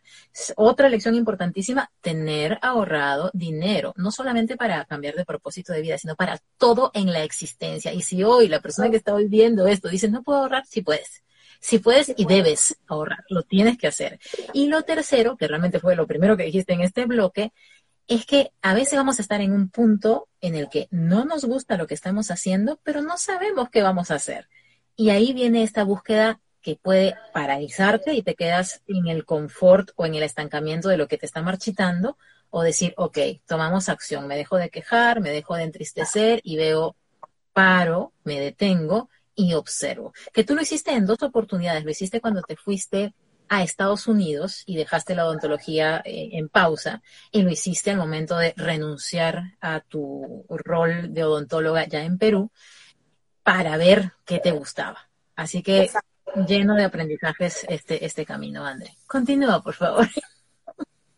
Otra 0.56 0.88
lección 0.88 1.14
importantísima, 1.14 1.90
tener 2.00 2.58
ahorrado 2.62 3.30
dinero, 3.32 3.94
no 3.96 4.10
solamente 4.10 4.56
para 4.56 4.84
cambiar 4.84 5.14
de 5.14 5.24
propósito 5.24 5.72
de 5.72 5.82
vida, 5.82 5.98
sino 5.98 6.16
para 6.16 6.38
todo 6.56 6.90
en 6.94 7.12
la 7.12 7.22
existencia. 7.22 7.92
Y 7.92 8.02
si 8.02 8.22
hoy 8.24 8.48
la 8.48 8.60
persona 8.60 8.90
que 8.90 8.96
está 8.96 9.14
hoy 9.14 9.26
viendo 9.26 9.66
esto 9.66 9.88
dice 9.88 10.08
no 10.08 10.22
puedo 10.22 10.40
ahorrar, 10.40 10.64
sí 10.66 10.82
puedes. 10.82 11.22
Si 11.60 11.78
puedes 11.80 12.14
y 12.16 12.24
debes 12.24 12.76
ahorrar, 12.86 13.24
lo 13.28 13.42
tienes 13.42 13.76
que 13.78 13.88
hacer. 13.88 14.20
Y 14.52 14.68
lo 14.68 14.82
tercero, 14.82 15.36
que 15.36 15.48
realmente 15.48 15.80
fue 15.80 15.96
lo 15.96 16.06
primero 16.06 16.36
que 16.36 16.44
dijiste 16.44 16.72
en 16.72 16.82
este 16.82 17.04
bloque, 17.04 17.52
es 18.08 18.24
que 18.24 18.52
a 18.62 18.74
veces 18.74 18.96
vamos 18.96 19.18
a 19.18 19.22
estar 19.22 19.40
en 19.42 19.52
un 19.52 19.68
punto 19.68 20.28
en 20.40 20.54
el 20.54 20.70
que 20.70 20.88
no 20.90 21.26
nos 21.26 21.44
gusta 21.44 21.76
lo 21.76 21.86
que 21.86 21.94
estamos 21.94 22.30
haciendo, 22.30 22.80
pero 22.82 23.02
no 23.02 23.18
sabemos 23.18 23.68
qué 23.70 23.82
vamos 23.82 24.10
a 24.10 24.14
hacer. 24.14 24.48
Y 24.96 25.10
ahí 25.10 25.34
viene 25.34 25.62
esta 25.62 25.84
búsqueda 25.84 26.40
que 26.62 26.76
puede 26.76 27.14
paralizarte 27.32 28.14
y 28.14 28.22
te 28.22 28.34
quedas 28.34 28.82
en 28.88 29.06
el 29.06 29.24
confort 29.24 29.90
o 29.96 30.06
en 30.06 30.14
el 30.14 30.22
estancamiento 30.22 30.88
de 30.88 30.96
lo 30.96 31.06
que 31.06 31.18
te 31.18 31.26
está 31.26 31.42
marchitando, 31.42 32.16
o 32.50 32.62
decir, 32.62 32.94
ok, 32.96 33.18
tomamos 33.46 33.90
acción, 33.90 34.26
me 34.26 34.36
dejo 34.36 34.56
de 34.56 34.70
quejar, 34.70 35.20
me 35.20 35.30
dejo 35.30 35.54
de 35.54 35.64
entristecer 35.64 36.40
y 36.42 36.56
veo, 36.56 36.96
paro, 37.52 38.12
me 38.24 38.40
detengo 38.40 39.10
y 39.34 39.52
observo. 39.52 40.14
Que 40.32 40.44
tú 40.44 40.54
lo 40.54 40.62
hiciste 40.62 40.92
en 40.92 41.04
dos 41.04 41.22
oportunidades, 41.22 41.84
lo 41.84 41.90
hiciste 41.90 42.22
cuando 42.22 42.40
te 42.40 42.56
fuiste 42.56 43.12
a 43.48 43.62
Estados 43.62 44.06
Unidos 44.06 44.62
y 44.66 44.76
dejaste 44.76 45.14
la 45.14 45.26
odontología 45.26 46.02
eh, 46.04 46.30
en 46.32 46.48
pausa 46.48 47.02
y 47.30 47.42
lo 47.42 47.50
hiciste 47.50 47.90
al 47.90 47.96
momento 47.96 48.36
de 48.36 48.54
renunciar 48.56 49.56
a 49.60 49.80
tu 49.80 50.44
rol 50.48 51.12
de 51.14 51.24
odontóloga 51.24 51.86
ya 51.86 52.04
en 52.04 52.18
Perú 52.18 52.50
para 53.42 53.76
ver 53.76 54.12
qué 54.24 54.38
te 54.38 54.50
gustaba. 54.50 55.08
Así 55.34 55.62
que 55.62 55.90
lleno 56.46 56.74
de 56.74 56.84
aprendizajes 56.84 57.64
este, 57.68 58.04
este 58.04 58.26
camino, 58.26 58.64
André. 58.64 58.96
Continúa, 59.06 59.62
por 59.62 59.74
favor. 59.74 60.08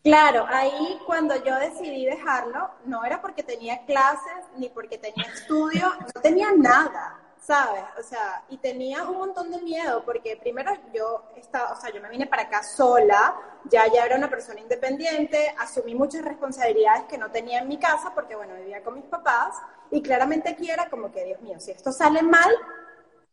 Claro, 0.03 0.47
ahí 0.49 0.99
cuando 1.05 1.35
yo 1.43 1.55
decidí 1.59 2.05
dejarlo, 2.05 2.71
no 2.85 3.05
era 3.05 3.21
porque 3.21 3.43
tenía 3.43 3.85
clases 3.85 4.45
ni 4.57 4.67
porque 4.69 4.97
tenía 4.97 5.25
estudio, 5.25 5.93
no 6.15 6.21
tenía 6.21 6.47
nada. 6.57 7.10
¿Sabes? 7.51 7.83
O 7.99 8.03
sea, 8.03 8.45
y 8.47 8.55
tenía 8.59 9.03
un 9.03 9.17
montón 9.17 9.51
de 9.51 9.59
miedo 9.59 10.05
porque 10.05 10.37
primero 10.37 10.71
yo 10.93 11.21
estaba, 11.35 11.73
o 11.73 11.75
sea, 11.75 11.91
yo 11.91 11.99
me 11.99 12.07
vine 12.07 12.25
para 12.25 12.43
acá 12.43 12.63
sola, 12.63 13.35
ya 13.65 13.91
ya 13.93 14.05
era 14.05 14.15
una 14.15 14.29
persona 14.29 14.61
independiente, 14.61 15.53
asumí 15.59 15.93
muchas 15.93 16.23
responsabilidades 16.23 17.03
que 17.09 17.17
no 17.17 17.29
tenía 17.29 17.59
en 17.59 17.67
mi 17.67 17.77
casa 17.77 18.13
porque, 18.15 18.37
bueno, 18.37 18.55
vivía 18.55 18.81
con 18.81 18.95
mis 18.95 19.03
papás 19.03 19.57
y 19.91 20.01
claramente 20.01 20.47
aquí 20.47 20.71
era 20.71 20.89
como 20.89 21.11
que, 21.11 21.25
Dios 21.25 21.41
mío, 21.41 21.59
si 21.59 21.71
esto 21.71 21.91
sale 21.91 22.21
mal, 22.21 22.55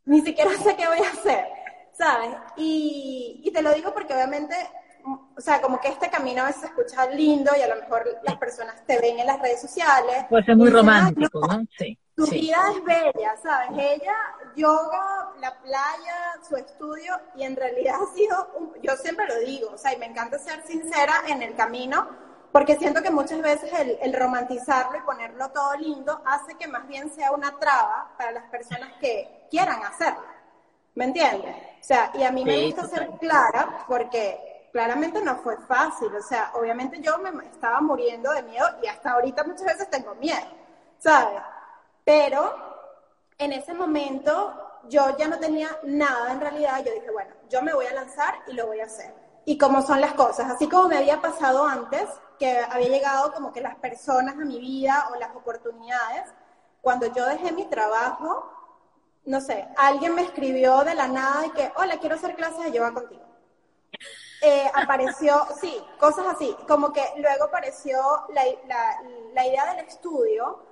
ni 0.04 0.20
siquiera 0.20 0.50
sé 0.64 0.74
qué 0.74 0.88
voy 0.88 0.98
a 0.98 1.10
hacer, 1.10 1.46
¿sabes? 1.92 2.30
Y, 2.56 3.40
y 3.44 3.52
te 3.52 3.62
lo 3.62 3.72
digo 3.72 3.94
porque 3.94 4.14
obviamente 4.14 4.56
o 5.36 5.40
sea, 5.40 5.60
como 5.60 5.80
que 5.80 5.88
este 5.88 6.10
camino 6.10 6.42
a 6.42 6.46
veces 6.46 6.62
se 6.62 6.66
escucha 6.68 7.06
lindo 7.06 7.52
y 7.56 7.62
a 7.62 7.68
lo 7.68 7.80
mejor 7.80 8.04
las 8.22 8.36
personas 8.36 8.84
te 8.86 8.98
ven 8.98 9.18
en 9.18 9.26
las 9.26 9.40
redes 9.40 9.60
sociales. 9.60 10.26
Puede 10.28 10.44
ser 10.44 10.56
muy 10.56 10.70
romántico, 10.70 11.40
¿no? 11.40 11.64
Sí. 11.78 11.98
Su 12.16 12.26
vida 12.26 12.58
es 12.74 12.84
bella, 12.84 13.36
¿sabes? 13.40 13.70
Ella, 13.78 14.16
yoga, 14.56 15.30
la 15.40 15.56
playa, 15.60 16.34
su 16.48 16.56
estudio, 16.56 17.14
y 17.36 17.44
en 17.44 17.54
realidad 17.54 17.94
ha 18.02 18.14
sido, 18.14 18.72
yo 18.82 18.96
siempre 18.96 19.26
lo 19.28 19.38
digo, 19.38 19.70
o 19.72 19.78
sea, 19.78 19.94
y 19.94 19.98
me 19.98 20.06
encanta 20.06 20.36
ser 20.38 20.66
sincera 20.66 21.14
en 21.28 21.42
el 21.42 21.54
camino, 21.54 22.08
porque 22.50 22.76
siento 22.76 23.02
que 23.02 23.10
muchas 23.10 23.40
veces 23.40 23.72
el, 23.78 23.98
el 24.02 24.12
romantizarlo 24.14 24.98
y 24.98 25.02
ponerlo 25.02 25.50
todo 25.50 25.76
lindo 25.76 26.20
hace 26.24 26.56
que 26.56 26.66
más 26.66 26.88
bien 26.88 27.08
sea 27.10 27.30
una 27.30 27.56
traba 27.58 28.12
para 28.18 28.32
las 28.32 28.50
personas 28.50 28.94
que 29.00 29.46
quieran 29.48 29.80
hacerlo. 29.84 30.24
¿Me 30.98 31.04
entiendes? 31.04 31.54
O 31.80 31.84
sea, 31.84 32.10
y 32.14 32.24
a 32.24 32.32
mí 32.32 32.44
me 32.44 32.66
gusta 32.66 32.88
ser 32.88 33.08
clara 33.20 33.84
porque 33.86 34.47
claramente 34.78 35.20
no 35.20 35.34
fue 35.38 35.56
fácil. 35.56 36.14
O 36.14 36.22
sea, 36.22 36.52
obviamente 36.54 37.00
yo 37.00 37.18
me 37.18 37.30
estaba 37.46 37.80
muriendo 37.80 38.30
de 38.30 38.44
miedo 38.44 38.64
y 38.80 38.86
hasta 38.86 39.10
ahorita 39.10 39.42
muchas 39.42 39.66
veces 39.66 39.90
tengo 39.90 40.14
miedo, 40.14 40.46
¿sabes? 41.00 41.42
Pero 42.04 42.54
en 43.38 43.52
ese 43.52 43.74
momento 43.74 44.80
yo 44.88 45.16
ya 45.18 45.26
no 45.26 45.40
tenía 45.40 45.68
nada 45.82 46.30
en 46.30 46.40
realidad. 46.40 46.84
Yo 46.84 46.92
dije, 46.92 47.10
bueno, 47.10 47.34
yo 47.50 47.60
me 47.60 47.74
voy 47.74 47.86
a 47.86 47.94
lanzar 47.94 48.36
y 48.46 48.52
lo 48.52 48.68
voy 48.68 48.78
a 48.78 48.84
hacer. 48.84 49.12
Y 49.46 49.58
como 49.58 49.82
son 49.82 50.00
las 50.00 50.14
cosas, 50.14 50.48
así 50.48 50.68
como 50.68 50.86
me 50.86 50.98
había 50.98 51.20
pasado 51.20 51.66
antes, 51.66 52.08
que 52.38 52.60
había 52.70 52.88
llegado 52.88 53.32
como 53.32 53.52
que 53.52 53.60
las 53.60 53.74
personas 53.76 54.34
a 54.36 54.44
mi 54.44 54.60
vida 54.60 55.08
o 55.10 55.16
las 55.16 55.34
oportunidades, 55.34 56.22
cuando 56.80 57.12
yo 57.12 57.26
dejé 57.26 57.50
mi 57.50 57.64
trabajo, 57.64 58.48
no 59.24 59.40
sé, 59.40 59.66
alguien 59.76 60.14
me 60.14 60.22
escribió 60.22 60.84
de 60.84 60.94
la 60.94 61.08
nada 61.08 61.46
y 61.46 61.50
que, 61.50 61.72
hola, 61.74 61.98
quiero 61.98 62.14
hacer 62.14 62.36
clases 62.36 62.62
de 62.62 62.70
yoga 62.70 62.94
contigo. 62.94 63.26
Eh, 64.40 64.70
apareció, 64.72 65.46
sí, 65.60 65.82
cosas 65.98 66.26
así, 66.28 66.54
como 66.68 66.92
que 66.92 67.02
luego 67.16 67.44
apareció 67.44 67.98
la, 68.28 68.44
la, 69.34 69.46
idea 69.46 69.74
del 69.74 69.84
estudio, 69.84 70.62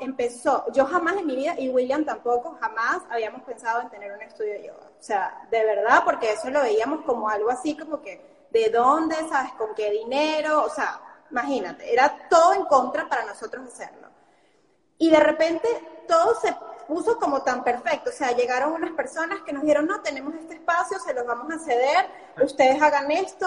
empezó, 0.00 0.70
yo 0.72 0.84
jamás 0.84 1.16
en 1.16 1.26
mi 1.26 1.34
vida, 1.34 1.54
y 1.58 1.70
William 1.70 2.04
tampoco, 2.04 2.58
jamás 2.60 3.02
habíamos 3.10 3.42
pensado 3.42 3.80
en 3.80 3.88
tener 3.88 4.12
un 4.12 4.20
estudio 4.20 4.52
de 4.54 4.66
yoga. 4.66 4.90
O 4.98 5.02
sea, 5.02 5.46
de 5.50 5.64
verdad, 5.64 6.02
porque 6.04 6.32
eso 6.32 6.50
lo 6.50 6.60
veíamos 6.60 7.02
como 7.06 7.30
algo 7.30 7.50
así, 7.50 7.76
como 7.76 8.02
que, 8.02 8.46
¿de 8.50 8.68
dónde, 8.68 9.16
sabes, 9.28 9.52
con 9.52 9.74
qué 9.74 9.90
dinero? 9.90 10.64
O 10.64 10.68
sea, 10.68 11.00
imagínate, 11.30 11.90
era 11.90 12.28
todo 12.28 12.52
en 12.52 12.64
contra 12.66 13.08
para 13.08 13.24
nosotros 13.24 13.66
hacerlo. 13.66 14.08
Y 14.98 15.10
de 15.10 15.20
repente 15.20 15.68
todo 16.06 16.34
se 16.34 16.54
puso 16.88 17.18
como 17.18 17.42
tan 17.42 17.62
perfecto. 17.62 18.10
O 18.10 18.12
sea, 18.12 18.34
llegaron 18.34 18.72
unas 18.72 18.92
personas 18.92 19.42
que 19.42 19.52
nos 19.52 19.62
dijeron, 19.62 19.86
no, 19.86 20.00
tenemos 20.00 20.34
este 20.34 20.54
espacio, 20.54 20.98
se 20.98 21.14
los 21.14 21.26
vamos 21.26 21.52
a 21.52 21.58
ceder, 21.58 22.06
ustedes 22.42 22.80
hagan 22.82 23.10
esto. 23.12 23.46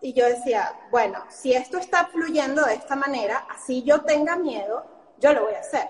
Y 0.00 0.12
yo 0.12 0.26
decía, 0.26 0.72
bueno, 0.92 1.24
si 1.28 1.52
esto 1.52 1.76
está 1.76 2.06
fluyendo 2.06 2.64
de 2.64 2.74
esta 2.74 2.94
manera, 2.94 3.46
así 3.50 3.82
yo 3.82 4.02
tenga 4.02 4.36
miedo, 4.36 4.86
yo 5.18 5.32
lo 5.32 5.42
voy 5.42 5.54
a 5.54 5.60
hacer. 5.60 5.88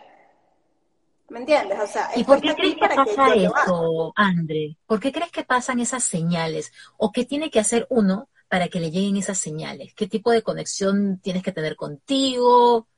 ¿Me 1.28 1.40
entiendes? 1.40 1.78
O 1.78 1.86
sea, 1.86 2.10
¿Y 2.16 2.24
por 2.24 2.40
qué 2.40 2.54
crees 2.54 2.76
que 2.76 2.88
pasa 2.88 3.34
eso, 3.34 4.12
André? 4.16 4.78
¿Por 4.86 4.98
qué 4.98 5.12
crees 5.12 5.30
que 5.30 5.44
pasan 5.44 5.78
esas 5.78 6.02
señales? 6.02 6.72
¿O 6.96 7.12
qué 7.12 7.26
tiene 7.26 7.50
que 7.50 7.60
hacer 7.60 7.86
uno 7.90 8.30
para 8.48 8.68
que 8.68 8.80
le 8.80 8.90
lleguen 8.90 9.18
esas 9.18 9.36
señales? 9.36 9.92
¿Qué 9.92 10.06
tipo 10.06 10.30
de 10.30 10.42
conexión 10.42 11.20
tienes 11.22 11.42
que 11.42 11.52
tener 11.52 11.76
contigo? 11.76 12.88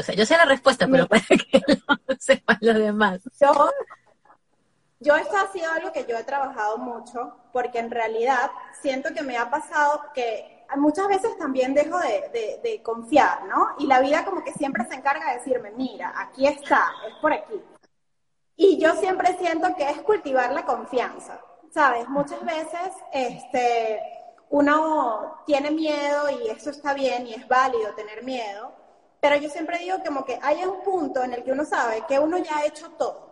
O 0.00 0.02
sea, 0.02 0.14
yo 0.14 0.26
sé 0.26 0.36
la 0.36 0.44
respuesta, 0.44 0.86
pero 0.88 1.06
para 1.06 1.22
que 1.28 1.62
no 1.88 2.16
sepan 2.18 2.58
los 2.60 2.76
demás. 2.76 3.20
Yo, 3.40 3.70
yo 5.00 5.16
esto 5.16 5.36
ha 5.36 5.52
sido 5.52 5.70
algo 5.72 5.92
que 5.92 6.06
yo 6.06 6.16
he 6.16 6.24
trabajado 6.24 6.78
mucho, 6.78 7.36
porque 7.52 7.78
en 7.78 7.90
realidad 7.90 8.50
siento 8.80 9.14
que 9.14 9.22
me 9.22 9.38
ha 9.38 9.50
pasado 9.50 10.02
que 10.14 10.60
muchas 10.76 11.08
veces 11.08 11.36
también 11.38 11.74
dejo 11.74 11.98
de, 11.98 12.60
de, 12.62 12.82
confiar, 12.82 13.44
¿no? 13.44 13.70
Y 13.78 13.86
la 13.86 14.00
vida 14.00 14.24
como 14.24 14.44
que 14.44 14.52
siempre 14.52 14.84
se 14.86 14.94
encarga 14.94 15.30
de 15.30 15.38
decirme, 15.38 15.70
mira, 15.72 16.12
aquí 16.16 16.46
está, 16.46 16.92
es 17.08 17.14
por 17.20 17.32
aquí. 17.32 17.60
Y 18.56 18.78
yo 18.78 18.94
siempre 18.94 19.36
siento 19.38 19.74
que 19.76 19.88
es 19.88 20.02
cultivar 20.02 20.52
la 20.52 20.64
confianza, 20.64 21.40
¿sabes? 21.72 22.08
Muchas 22.08 22.44
veces, 22.44 22.92
este, 23.12 24.00
uno 24.50 25.42
tiene 25.46 25.70
miedo 25.70 26.28
y 26.30 26.48
eso 26.48 26.70
está 26.70 26.92
bien 26.92 27.26
y 27.26 27.34
es 27.34 27.48
válido 27.48 27.94
tener 27.94 28.22
miedo, 28.22 28.72
pero 29.20 29.36
yo 29.36 29.48
siempre 29.48 29.78
digo 29.78 29.98
como 30.04 30.24
que 30.24 30.38
hay 30.42 30.64
un 30.64 30.82
punto 30.82 31.22
en 31.22 31.34
el 31.34 31.44
que 31.44 31.52
uno 31.52 31.64
sabe 31.64 32.04
que 32.08 32.18
uno 32.18 32.38
ya 32.38 32.58
ha 32.58 32.66
hecho 32.66 32.90
todo. 32.92 33.30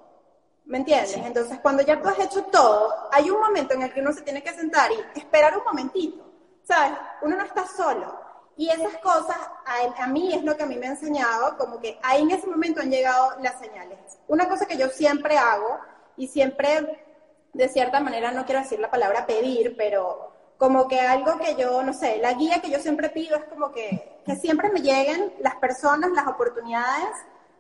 ¿Me 0.65 0.79
entiendes? 0.79 1.17
Entonces, 1.17 1.59
cuando 1.61 1.83
ya 1.83 2.01
tú 2.01 2.09
has 2.09 2.19
hecho 2.19 2.45
todo, 2.45 3.09
hay 3.11 3.31
un 3.31 3.41
momento 3.41 3.73
en 3.75 3.83
el 3.83 3.93
que 3.93 4.01
uno 4.01 4.13
se 4.13 4.21
tiene 4.21 4.43
que 4.43 4.53
sentar 4.53 4.91
y 4.93 5.19
esperar 5.19 5.57
un 5.57 5.65
momentito. 5.65 6.25
¿Sabes? 6.63 6.99
Uno 7.23 7.37
no 7.37 7.45
está 7.45 7.67
solo. 7.67 8.21
Y 8.55 8.69
esas 8.69 8.99
cosas, 8.99 9.39
a, 9.65 10.03
a, 10.03 10.07
mí 10.09 10.35
es 10.35 10.45
lo 10.45 10.57
que 10.57 10.65
a 10.65 10.67
mí 10.67 10.77
me 10.77 10.89
ha 10.89 10.91
enseñado, 10.91 11.57
como 11.57 11.81
que 11.81 11.99
ahí 12.03 12.23
en 12.23 12.33
ese 12.33 12.47
momento 12.47 12.81
han 12.81 12.91
llegado 12.91 13.37
las 13.41 13.59
señales. 13.59 13.99
Una 14.27 14.47
cosa 14.47 14.67
que 14.67 14.77
yo 14.77 14.89
siempre 14.89 15.39
hago, 15.39 15.79
y 16.19 16.27
siempre, 16.27 17.07
de 17.55 17.69
cierta 17.69 18.01
manera, 18.01 18.33
no 18.33 18.45
quiero 18.45 18.61
decir 18.61 18.81
la 18.81 18.91
palabra 18.91 19.27
pedir, 19.27 19.77
pero 19.77 20.28
como 20.59 20.89
que 20.89 21.01
algo 21.01 21.39
que 21.39 21.55
yo, 21.55 21.83
no 21.85 21.95
sé, 21.95 22.19
la 22.19 22.35
guía 22.35 22.61
que 22.61 22.71
yo 22.71 22.81
siempre 22.81 23.09
pido 23.11 23.37
es 23.37 23.45
como 23.45 23.71
que, 23.71 24.21
que 24.27 24.37
siempre 24.37 24.71
me 24.71 24.81
lleguen 24.83 25.33
las 25.39 25.55
personas, 25.57 26.11
las 26.11 26.27
oportunidades 26.27 27.15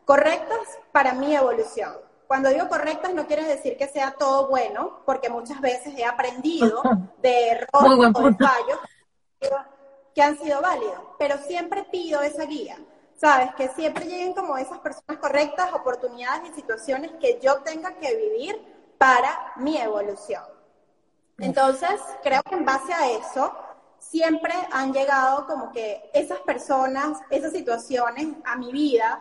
correctas 0.04 0.58
para 0.90 1.14
mi 1.14 1.34
evolución. 1.34 1.94
Cuando 2.26 2.50
digo 2.50 2.68
correctas 2.68 3.14
no 3.14 3.26
quiere 3.26 3.44
decir 3.44 3.76
que 3.76 3.88
sea 3.88 4.11
todo 4.18 4.48
bueno, 4.48 5.00
porque 5.06 5.30
muchas 5.30 5.61
veces 5.61 5.94
he 5.96 6.04
aprendido 6.04 6.82
de 7.22 7.50
errores 7.50 8.14
o 8.14 8.22
de 8.22 8.34
fallos 8.34 8.78
que 10.14 10.22
han 10.22 10.37
sido 10.37 10.61
válidos, 10.61 11.00
pero 11.18 11.38
siempre 11.38 11.84
pido 11.84 12.20
esa 12.20 12.44
guía, 12.44 12.76
¿sabes? 13.16 13.54
Que 13.54 13.68
siempre 13.68 14.04
lleguen 14.06 14.34
como 14.34 14.58
esas 14.58 14.80
personas 14.80 15.18
correctas, 15.20 15.72
oportunidades 15.72 16.50
y 16.50 16.54
situaciones 16.54 17.12
que 17.20 17.38
yo 17.40 17.58
tenga 17.62 17.92
que 17.92 18.14
vivir 18.16 18.61
para 18.98 19.52
mi 19.56 19.78
evolución. 19.78 20.58
Entonces, 21.38 22.01
creo 22.22 22.42
que 22.42 22.55
en 22.57 22.64
base 22.64 22.92
a 22.92 23.11
eso, 23.11 23.53
siempre 23.98 24.55
han 24.72 24.92
llegado 24.92 25.46
como 25.46 25.70
que 25.70 26.11
esas 26.12 26.40
personas, 26.40 27.18
esas 27.31 27.53
situaciones 27.53 28.29
a 28.44 28.57
mi 28.57 28.72
vida 28.72 29.20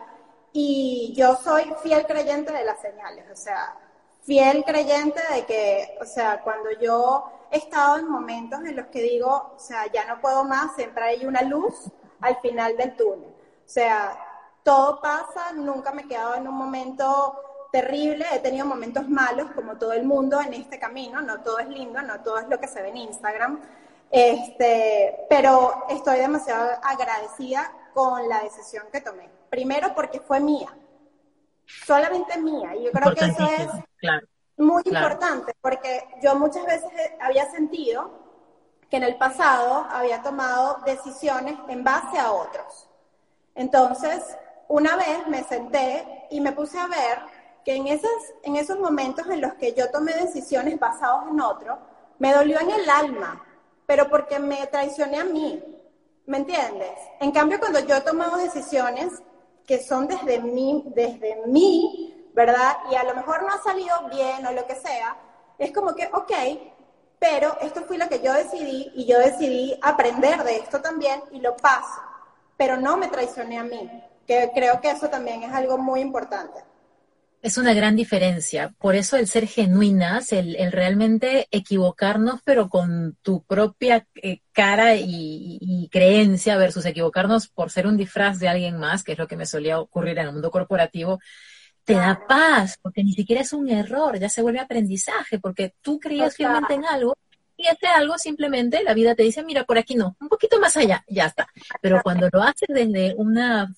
y 0.52 1.12
yo 1.16 1.36
soy 1.36 1.72
fiel 1.82 2.06
creyente 2.06 2.52
de 2.52 2.64
las 2.64 2.80
señales, 2.80 3.24
o 3.30 3.36
sea, 3.36 3.76
fiel 4.22 4.64
creyente 4.64 5.20
de 5.32 5.46
que, 5.46 5.98
o 6.00 6.04
sea, 6.04 6.42
cuando 6.42 6.70
yo 6.80 7.30
he 7.50 7.58
estado 7.58 7.98
en 7.98 8.08
momentos 8.08 8.60
en 8.60 8.76
los 8.76 8.86
que 8.86 9.02
digo, 9.02 9.52
o 9.54 9.58
sea, 9.58 9.86
ya 9.92 10.04
no 10.06 10.20
puedo 10.20 10.44
más, 10.44 10.74
siempre 10.74 11.04
hay 11.04 11.26
una 11.26 11.42
luz 11.42 11.90
al 12.20 12.36
final 12.40 12.76
del 12.76 12.96
túnel. 12.96 13.28
O 13.30 13.68
sea, 13.70 14.18
todo 14.62 15.00
pasa, 15.00 15.52
nunca 15.54 15.92
me 15.92 16.02
he 16.02 16.08
quedado 16.08 16.34
en 16.34 16.48
un 16.48 16.54
momento 16.54 17.40
terrible, 17.70 18.24
he 18.32 18.38
tenido 18.40 18.66
momentos 18.66 19.08
malos, 19.08 19.50
como 19.52 19.76
todo 19.76 19.92
el 19.92 20.04
mundo 20.04 20.40
en 20.40 20.54
este 20.54 20.78
camino, 20.78 21.20
no 21.20 21.40
todo 21.40 21.58
es 21.58 21.68
lindo, 21.68 22.00
no 22.02 22.20
todo 22.20 22.38
es 22.38 22.48
lo 22.48 22.58
que 22.58 22.68
se 22.68 22.82
ve 22.82 22.88
en 22.88 22.96
Instagram, 22.96 23.60
este, 24.10 25.26
pero 25.28 25.84
estoy 25.90 26.18
demasiado 26.18 26.70
agradecida 26.82 27.70
con 27.92 28.28
la 28.28 28.42
decisión 28.42 28.86
que 28.92 29.00
tomé. 29.00 29.28
Primero 29.50 29.94
porque 29.94 30.20
fue 30.20 30.40
mía, 30.40 30.74
solamente 31.86 32.38
mía, 32.38 32.74
y 32.74 32.84
yo 32.84 32.92
creo 32.92 33.14
que 33.14 33.24
eso 33.24 33.48
es 33.58 33.68
muy 34.56 34.82
importante, 34.86 35.52
porque 35.60 36.04
yo 36.22 36.34
muchas 36.36 36.64
veces 36.64 36.90
había 37.20 37.50
sentido 37.50 38.10
que 38.90 38.96
en 38.96 39.04
el 39.04 39.16
pasado 39.16 39.86
había 39.90 40.22
tomado 40.22 40.78
decisiones 40.86 41.56
en 41.68 41.84
base 41.84 42.18
a 42.18 42.32
otros. 42.32 42.88
Entonces, 43.54 44.24
una 44.68 44.96
vez 44.96 45.26
me 45.28 45.44
senté 45.44 46.26
y 46.30 46.40
me 46.40 46.52
puse 46.52 46.78
a 46.78 46.86
ver 46.86 47.18
que 47.64 47.74
en, 47.74 47.86
esas, 47.86 48.10
en 48.42 48.56
esos 48.56 48.78
momentos 48.78 49.26
en 49.28 49.40
los 49.40 49.54
que 49.54 49.74
yo 49.74 49.90
tomé 49.90 50.12
decisiones 50.14 50.78
basadas 50.78 51.28
en 51.30 51.40
otro, 51.40 51.78
me 52.18 52.32
dolió 52.32 52.60
en 52.60 52.70
el 52.70 52.88
alma, 52.88 53.44
pero 53.86 54.08
porque 54.08 54.38
me 54.38 54.66
traicioné 54.66 55.18
a 55.18 55.24
mí, 55.24 55.62
¿me 56.26 56.38
entiendes? 56.38 56.92
En 57.20 57.32
cambio, 57.32 57.58
cuando 57.58 57.80
yo 57.80 57.96
he 57.96 58.00
tomado 58.00 58.36
decisiones 58.36 59.12
que 59.66 59.82
son 59.82 60.06
desde 60.08 60.40
mí, 60.40 60.84
desde 60.94 61.42
mí, 61.46 62.30
¿verdad? 62.34 62.78
Y 62.90 62.94
a 62.94 63.04
lo 63.04 63.14
mejor 63.14 63.42
no 63.42 63.48
ha 63.48 63.62
salido 63.62 63.94
bien 64.10 64.46
o 64.46 64.52
lo 64.52 64.66
que 64.66 64.76
sea, 64.76 65.16
es 65.58 65.72
como 65.72 65.94
que, 65.94 66.08
ok, 66.12 66.32
pero 67.18 67.56
esto 67.60 67.82
fue 67.82 67.98
lo 67.98 68.08
que 68.08 68.20
yo 68.20 68.32
decidí 68.32 68.92
y 68.94 69.06
yo 69.06 69.18
decidí 69.18 69.78
aprender 69.82 70.44
de 70.44 70.56
esto 70.56 70.80
también 70.80 71.20
y 71.32 71.40
lo 71.40 71.56
paso, 71.56 72.00
pero 72.56 72.76
no 72.76 72.96
me 72.96 73.08
traicioné 73.08 73.58
a 73.58 73.64
mí, 73.64 73.90
que 74.26 74.50
creo 74.54 74.80
que 74.80 74.90
eso 74.90 75.08
también 75.08 75.42
es 75.42 75.52
algo 75.52 75.78
muy 75.78 76.00
importante. 76.00 76.62
Es 77.40 77.56
una 77.56 77.72
gran 77.72 77.94
diferencia. 77.94 78.74
Por 78.78 78.96
eso 78.96 79.16
el 79.16 79.28
ser 79.28 79.46
genuinas, 79.46 80.32
el, 80.32 80.56
realmente 80.72 81.46
equivocarnos, 81.50 82.40
pero 82.44 82.68
con 82.68 83.16
tu 83.22 83.44
propia 83.44 84.06
eh, 84.16 84.40
cara 84.52 84.96
y, 84.96 85.88
creencia 85.90 86.56
versus 86.56 86.84
equivocarnos 86.84 87.48
por 87.48 87.70
ser 87.70 87.86
un 87.86 87.96
disfraz 87.96 88.38
de 88.38 88.48
alguien 88.48 88.78
más, 88.78 89.04
que 89.04 89.12
es 89.12 89.18
lo 89.18 89.28
que 89.28 89.36
me 89.36 89.46
solía 89.46 89.78
ocurrir 89.80 90.18
en 90.18 90.26
el 90.26 90.32
mundo 90.32 90.50
corporativo, 90.50 91.20
te 91.84 91.94
da 91.94 92.20
paz, 92.28 92.78
porque 92.82 93.02
ni 93.02 93.12
siquiera 93.12 93.40
es 93.40 93.52
un 93.52 93.70
error, 93.70 94.18
ya 94.18 94.28
se 94.28 94.42
vuelve 94.42 94.60
aprendizaje, 94.60 95.38
porque 95.38 95.74
tú 95.80 95.98
creías 95.98 96.36
fielmente 96.36 96.74
en 96.74 96.84
algo 96.84 97.14
y 97.60 97.66
este 97.66 97.88
algo 97.88 98.16
simplemente 98.18 98.84
la 98.84 98.94
vida 98.94 99.16
te 99.16 99.24
dice, 99.24 99.42
mira, 99.42 99.64
por 99.64 99.78
aquí 99.78 99.96
no, 99.96 100.16
un 100.20 100.28
poquito 100.28 100.60
más 100.60 100.76
allá, 100.76 101.04
ya 101.08 101.26
está. 101.26 101.48
Pero 101.82 102.00
cuando 102.04 102.28
lo 102.32 102.40
haces 102.40 102.68
desde 102.68 103.14
una, 103.16 103.74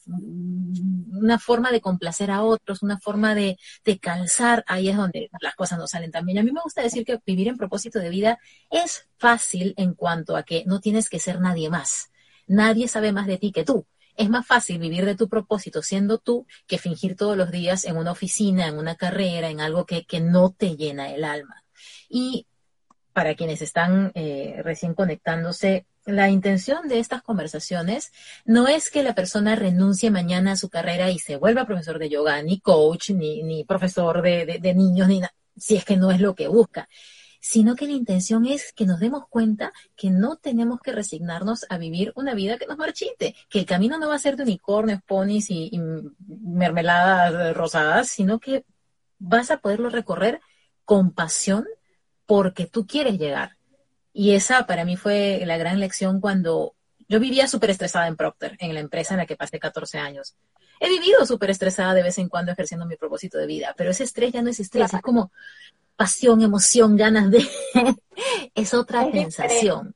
una 1.20 1.38
forma 1.38 1.70
de 1.70 1.80
complacer 1.80 2.30
a 2.30 2.42
otros, 2.42 2.82
una 2.82 2.98
forma 2.98 3.34
de, 3.34 3.58
de 3.84 3.98
calzar, 3.98 4.64
ahí 4.66 4.88
es 4.88 4.96
donde 4.96 5.30
las 5.40 5.54
cosas 5.54 5.78
no 5.78 5.86
salen 5.86 6.10
tan 6.10 6.26
bien. 6.26 6.38
A 6.38 6.42
mí 6.42 6.52
me 6.52 6.62
gusta 6.62 6.82
decir 6.82 7.04
que 7.04 7.18
vivir 7.24 7.48
en 7.48 7.56
propósito 7.56 7.98
de 7.98 8.10
vida 8.10 8.38
es 8.70 9.08
fácil 9.18 9.74
en 9.76 9.94
cuanto 9.94 10.36
a 10.36 10.42
que 10.42 10.64
no 10.66 10.80
tienes 10.80 11.08
que 11.08 11.18
ser 11.18 11.40
nadie 11.40 11.70
más. 11.70 12.10
Nadie 12.46 12.88
sabe 12.88 13.12
más 13.12 13.26
de 13.26 13.38
ti 13.38 13.52
que 13.52 13.64
tú. 13.64 13.86
Es 14.16 14.28
más 14.28 14.46
fácil 14.46 14.78
vivir 14.78 15.04
de 15.04 15.14
tu 15.14 15.28
propósito 15.28 15.82
siendo 15.82 16.18
tú 16.18 16.46
que 16.66 16.78
fingir 16.78 17.16
todos 17.16 17.36
los 17.36 17.50
días 17.50 17.84
en 17.84 17.96
una 17.96 18.10
oficina, 18.10 18.66
en 18.66 18.76
una 18.76 18.96
carrera, 18.96 19.48
en 19.48 19.60
algo 19.60 19.86
que, 19.86 20.04
que 20.04 20.20
no 20.20 20.50
te 20.50 20.76
llena 20.76 21.14
el 21.14 21.24
alma. 21.24 21.64
Y 22.08 22.46
para 23.12 23.34
quienes 23.34 23.62
están 23.62 24.12
eh, 24.14 24.60
recién 24.62 24.94
conectándose, 24.94 25.86
la 26.10 26.28
intención 26.30 26.88
de 26.88 26.98
estas 26.98 27.22
conversaciones 27.22 28.12
no 28.44 28.68
es 28.68 28.90
que 28.90 29.02
la 29.02 29.14
persona 29.14 29.56
renuncie 29.56 30.10
mañana 30.10 30.52
a 30.52 30.56
su 30.56 30.68
carrera 30.68 31.10
y 31.10 31.18
se 31.18 31.36
vuelva 31.36 31.66
profesor 31.66 31.98
de 31.98 32.08
yoga, 32.08 32.42
ni 32.42 32.60
coach, 32.60 33.10
ni, 33.10 33.42
ni 33.42 33.64
profesor 33.64 34.22
de, 34.22 34.58
de, 34.60 34.74
niños, 34.74 35.08
ni 35.08 35.20
si 35.56 35.76
es 35.76 35.84
que 35.84 35.96
no 35.96 36.10
es 36.10 36.20
lo 36.20 36.34
que 36.34 36.48
busca, 36.48 36.88
sino 37.40 37.74
que 37.74 37.86
la 37.86 37.92
intención 37.92 38.46
es 38.46 38.72
que 38.72 38.86
nos 38.86 39.00
demos 39.00 39.24
cuenta 39.28 39.72
que 39.96 40.10
no 40.10 40.36
tenemos 40.36 40.80
que 40.80 40.92
resignarnos 40.92 41.64
a 41.68 41.78
vivir 41.78 42.12
una 42.14 42.34
vida 42.34 42.58
que 42.58 42.66
nos 42.66 42.78
marchite, 42.78 43.34
que 43.48 43.60
el 43.60 43.66
camino 43.66 43.98
no 43.98 44.08
va 44.08 44.16
a 44.16 44.18
ser 44.18 44.36
de 44.36 44.42
unicornios, 44.42 45.00
ponis 45.06 45.50
y, 45.50 45.70
y 45.72 45.80
mermeladas 46.28 47.56
rosadas, 47.56 48.08
sino 48.08 48.38
que 48.38 48.64
vas 49.18 49.50
a 49.50 49.58
poderlo 49.58 49.90
recorrer 49.90 50.40
con 50.84 51.12
pasión 51.12 51.66
porque 52.26 52.66
tú 52.66 52.86
quieres 52.86 53.18
llegar 53.18 53.59
y 54.12 54.34
esa 54.34 54.66
para 54.66 54.84
mí 54.84 54.96
fue 54.96 55.42
la 55.46 55.56
gran 55.56 55.80
lección 55.80 56.20
cuando 56.20 56.74
yo 57.08 57.18
vivía 57.18 57.46
súper 57.46 57.70
estresada 57.70 58.06
en 58.06 58.16
Procter, 58.16 58.56
en 58.60 58.72
la 58.74 58.80
empresa 58.80 59.14
en 59.14 59.18
la 59.18 59.26
que 59.26 59.36
pasé 59.36 59.58
14 59.58 59.98
años. 59.98 60.36
He 60.78 60.88
vivido 60.88 61.26
súper 61.26 61.50
estresada 61.50 61.92
de 61.92 62.02
vez 62.02 62.18
en 62.18 62.28
cuando 62.28 62.52
ejerciendo 62.52 62.86
mi 62.86 62.96
propósito 62.96 63.36
de 63.36 63.46
vida, 63.46 63.74
pero 63.76 63.90
ese 63.90 64.04
estrés 64.04 64.32
ya 64.32 64.42
no 64.42 64.50
es 64.50 64.60
estrés, 64.60 64.94
es 64.94 65.02
como 65.02 65.30
pasión, 65.96 66.40
emoción, 66.40 66.96
ganas 66.96 67.30
de... 67.30 67.46
es 68.54 68.72
otra 68.72 69.10
sensación. 69.10 69.94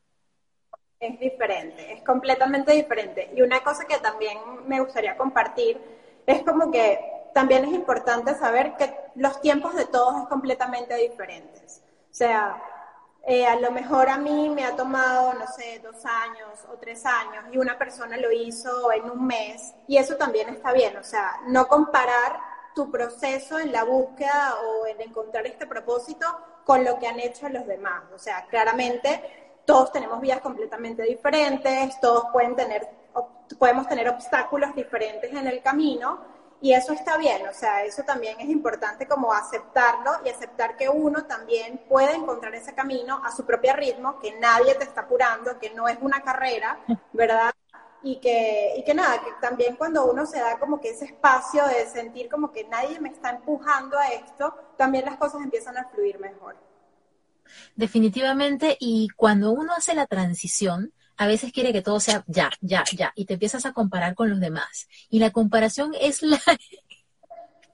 Es 1.00 1.18
diferente, 1.18 1.92
es 1.92 2.02
completamente 2.02 2.72
diferente. 2.72 3.30
Y 3.34 3.42
una 3.42 3.62
cosa 3.62 3.84
que 3.84 3.98
también 3.98 4.36
me 4.66 4.80
gustaría 4.80 5.16
compartir 5.16 5.80
es 6.26 6.42
como 6.42 6.70
que 6.70 6.98
también 7.32 7.64
es 7.64 7.72
importante 7.72 8.34
saber 8.34 8.74
que 8.76 8.94
los 9.14 9.40
tiempos 9.40 9.74
de 9.74 9.86
todos 9.86 10.22
es 10.22 10.28
completamente 10.28 10.94
diferentes. 10.96 11.82
O 12.10 12.14
sea, 12.14 12.62
eh, 13.26 13.46
a 13.46 13.56
lo 13.56 13.70
mejor 13.70 14.10
a 14.10 14.18
mí 14.18 14.50
me 14.50 14.64
ha 14.64 14.76
tomado, 14.76 15.32
no 15.32 15.46
sé, 15.46 15.80
dos 15.82 16.04
años 16.04 16.58
o 16.70 16.76
tres 16.76 17.06
años 17.06 17.46
y 17.50 17.56
una 17.56 17.78
persona 17.78 18.18
lo 18.18 18.30
hizo 18.30 18.92
en 18.92 19.10
un 19.10 19.26
mes 19.26 19.72
y 19.86 19.96
eso 19.96 20.16
también 20.16 20.50
está 20.50 20.72
bien, 20.72 20.96
o 20.98 21.02
sea, 21.02 21.40
no 21.46 21.66
comparar 21.66 22.38
tu 22.74 22.90
proceso 22.90 23.58
en 23.58 23.72
la 23.72 23.84
búsqueda 23.84 24.56
o 24.66 24.86
en 24.86 25.00
encontrar 25.00 25.46
este 25.46 25.66
propósito 25.66 26.26
con 26.66 26.84
lo 26.84 26.98
que 26.98 27.06
han 27.06 27.18
hecho 27.18 27.48
los 27.48 27.66
demás, 27.66 28.02
o 28.14 28.18
sea, 28.18 28.44
claramente 28.46 29.22
todos 29.64 29.90
tenemos 29.90 30.20
vidas 30.20 30.40
completamente 30.40 31.02
diferentes, 31.04 31.98
todos 32.00 32.26
pueden 32.30 32.54
tener, 32.54 32.86
podemos 33.58 33.88
tener 33.88 34.06
obstáculos 34.10 34.74
diferentes 34.74 35.32
en 35.32 35.46
el 35.46 35.62
camino 35.62 36.33
y 36.64 36.72
eso 36.72 36.94
está 36.94 37.18
bien, 37.18 37.46
o 37.46 37.52
sea, 37.52 37.84
eso 37.84 38.04
también 38.04 38.40
es 38.40 38.48
importante 38.48 39.06
como 39.06 39.34
aceptarlo 39.34 40.12
y 40.24 40.30
aceptar 40.30 40.78
que 40.78 40.88
uno 40.88 41.26
también 41.26 41.82
puede 41.86 42.14
encontrar 42.14 42.54
ese 42.54 42.74
camino 42.74 43.20
a 43.22 43.36
su 43.36 43.44
propio 43.44 43.76
ritmo, 43.76 44.18
que 44.18 44.32
nadie 44.38 44.74
te 44.76 44.84
está 44.84 45.02
apurando, 45.02 45.58
que 45.58 45.68
no 45.74 45.88
es 45.88 45.98
una 46.00 46.22
carrera, 46.22 46.78
¿verdad? 47.12 47.52
Y 48.02 48.16
que, 48.16 48.76
y 48.78 48.82
que 48.82 48.94
nada, 48.94 49.20
que 49.22 49.30
también 49.42 49.76
cuando 49.76 50.06
uno 50.10 50.24
se 50.24 50.40
da 50.40 50.58
como 50.58 50.80
que 50.80 50.88
ese 50.88 51.04
espacio 51.04 51.66
de 51.66 51.84
sentir 51.84 52.30
como 52.30 52.50
que 52.50 52.64
nadie 52.64 52.98
me 52.98 53.10
está 53.10 53.28
empujando 53.28 53.98
a 53.98 54.08
esto, 54.08 54.54
también 54.78 55.04
las 55.04 55.18
cosas 55.18 55.42
empiezan 55.42 55.76
a 55.76 55.90
fluir 55.90 56.18
mejor. 56.18 56.56
Definitivamente, 57.76 58.78
y 58.80 59.08
cuando 59.16 59.52
uno 59.52 59.74
hace 59.74 59.94
la 59.94 60.06
transición, 60.06 60.94
a 61.16 61.26
veces 61.26 61.52
quiere 61.52 61.72
que 61.72 61.82
todo 61.82 62.00
sea 62.00 62.24
ya, 62.26 62.50
ya, 62.60 62.84
ya, 62.96 63.12
y 63.14 63.24
te 63.24 63.34
empiezas 63.34 63.66
a 63.66 63.72
comparar 63.72 64.14
con 64.14 64.30
los 64.30 64.40
demás. 64.40 64.88
Y 65.10 65.18
la 65.18 65.30
comparación 65.30 65.92
es 66.00 66.22
la, 66.22 66.40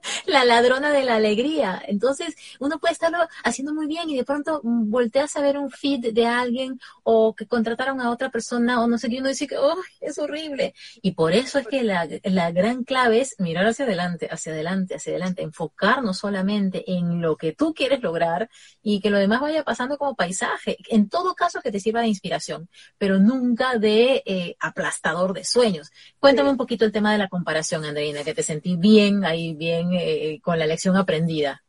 la 0.27 0.45
ladrona 0.45 0.91
de 0.93 1.05
la 1.05 1.17
alegría. 1.17 1.83
Entonces, 1.87 2.35
uno 2.59 2.79
puede 2.79 2.93
estarlo 2.93 3.19
haciendo 3.45 3.75
muy 3.75 3.87
bien 3.87 4.09
y 4.11 4.17
de 4.17 4.25
pronto 4.25 4.61
volteas 4.63 5.37
a 5.37 5.41
ver 5.41 5.59
un 5.59 5.71
feed 5.71 6.13
de 6.13 6.27
alguien 6.27 6.81
o 7.03 7.35
que 7.35 7.47
contrataron 7.47 8.01
a 8.01 8.11
otra 8.11 8.31
persona 8.31 8.83
o 8.83 8.87
no 8.87 8.99
sé 8.99 9.09
qué, 9.09 9.19
uno 9.19 9.29
dice 9.29 9.47
que, 9.47 9.59
oh, 9.59 9.77
es 10.01 10.19
horrible. 10.19 10.75
Y 11.03 11.13
por 11.13 11.33
eso 11.33 11.59
es 11.59 11.67
que 11.67 11.83
la, 11.83 12.09
la 12.25 12.51
gran 12.51 12.85
clave 12.85 13.21
es 13.21 13.37
mirar 13.39 13.67
hacia 13.67 13.85
adelante, 13.85 14.29
hacia 14.31 14.53
adelante, 14.53 14.95
hacia 14.95 15.13
adelante, 15.13 15.43
enfocarnos 15.43 16.19
solamente 16.19 16.91
en 16.91 17.21
lo 17.21 17.37
que 17.37 17.53
tú 17.53 17.75
quieres 17.75 18.03
lograr 18.03 18.49
y 18.83 19.01
que 19.01 19.11
lo 19.11 19.19
demás 19.19 19.41
vaya 19.41 19.65
pasando 19.65 19.99
como 19.99 20.15
paisaje. 20.15 20.77
En 20.89 21.09
todo 21.09 21.35
caso, 21.35 21.61
que 21.61 21.73
te 21.73 21.81
sirva 21.81 22.01
de 22.01 22.09
inspiración, 22.09 22.69
pero 22.99 23.19
nunca 23.19 23.77
de 23.77 24.23
eh, 24.25 24.57
aplastador 24.61 25.33
de 25.35 25.45
sueños. 25.45 25.91
Cuéntame 26.19 26.51
un 26.51 26.57
poquito 26.57 26.85
el 26.85 26.93
tema 26.93 27.13
de 27.13 27.19
la 27.19 27.29
comparación, 27.29 27.85
Andreina, 27.85 28.25
que 28.25 28.35
te 28.35 28.43
sentí 28.43 28.77
bien 28.77 29.25
ahí, 29.25 29.55
bien 29.55 29.90
eh, 29.93 30.41
con 30.43 30.59
la 30.59 30.67
lección 30.67 30.97
aprendida. 30.97 31.63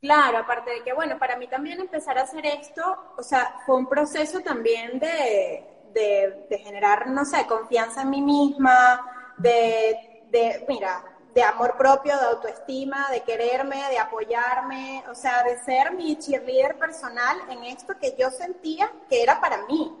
Claro, 0.00 0.38
aparte 0.38 0.70
de 0.70 0.82
que, 0.82 0.94
bueno, 0.94 1.18
para 1.18 1.36
mí 1.36 1.46
también 1.46 1.78
empezar 1.78 2.16
a 2.18 2.22
hacer 2.22 2.46
esto, 2.46 2.82
o 3.18 3.22
sea, 3.22 3.56
fue 3.66 3.76
un 3.76 3.86
proceso 3.86 4.40
también 4.40 4.98
de, 4.98 5.62
de, 5.92 6.58
generar, 6.58 7.08
no 7.08 7.24
sé, 7.26 7.46
confianza 7.46 8.02
en 8.02 8.10
mí 8.10 8.22
misma, 8.22 9.34
de, 9.36 10.24
de, 10.30 10.64
mira, 10.68 11.04
de 11.34 11.42
amor 11.42 11.76
propio, 11.76 12.16
de 12.18 12.26
autoestima, 12.26 13.08
de 13.10 13.20
quererme, 13.20 13.76
de 13.90 13.98
apoyarme, 13.98 15.04
o 15.10 15.14
sea, 15.14 15.42
de 15.42 15.58
ser 15.58 15.92
mi 15.92 16.16
cheerleader 16.16 16.78
personal 16.78 17.36
en 17.50 17.64
esto 17.64 17.94
que 18.00 18.16
yo 18.18 18.30
sentía 18.30 18.90
que 19.08 19.22
era 19.22 19.40
para 19.40 19.66
mí. 19.66 19.94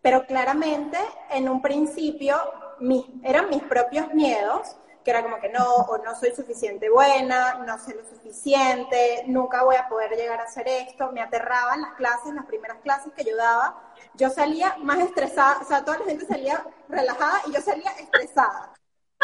Pero 0.00 0.26
claramente, 0.26 0.96
en 1.28 1.48
un 1.48 1.60
principio, 1.60 2.36
mis, 2.78 3.04
eran 3.24 3.50
mis 3.50 3.62
propios 3.64 4.14
miedos 4.14 4.76
que 5.10 5.18
era 5.18 5.22
como 5.24 5.40
que 5.40 5.48
no, 5.48 5.74
o 5.74 5.98
no 5.98 6.14
soy 6.14 6.32
suficiente 6.34 6.88
buena, 6.88 7.54
no 7.54 7.78
sé 7.78 7.94
lo 7.94 8.04
suficiente, 8.04 9.24
nunca 9.26 9.64
voy 9.64 9.74
a 9.74 9.88
poder 9.88 10.12
llegar 10.12 10.40
a 10.40 10.44
hacer 10.44 10.68
esto, 10.68 11.10
me 11.10 11.20
aterraban 11.20 11.80
las 11.80 11.94
clases, 11.94 12.32
las 12.32 12.46
primeras 12.46 12.78
clases 12.78 13.12
que 13.14 13.24
yo 13.24 13.36
daba, 13.36 13.92
yo 14.14 14.30
salía 14.30 14.76
más 14.78 15.00
estresada, 15.00 15.58
o 15.60 15.64
sea, 15.64 15.84
toda 15.84 15.98
la 15.98 16.04
gente 16.04 16.26
salía 16.26 16.64
relajada 16.88 17.42
y 17.46 17.52
yo 17.52 17.60
salía 17.60 17.90
estresada, 17.98 18.72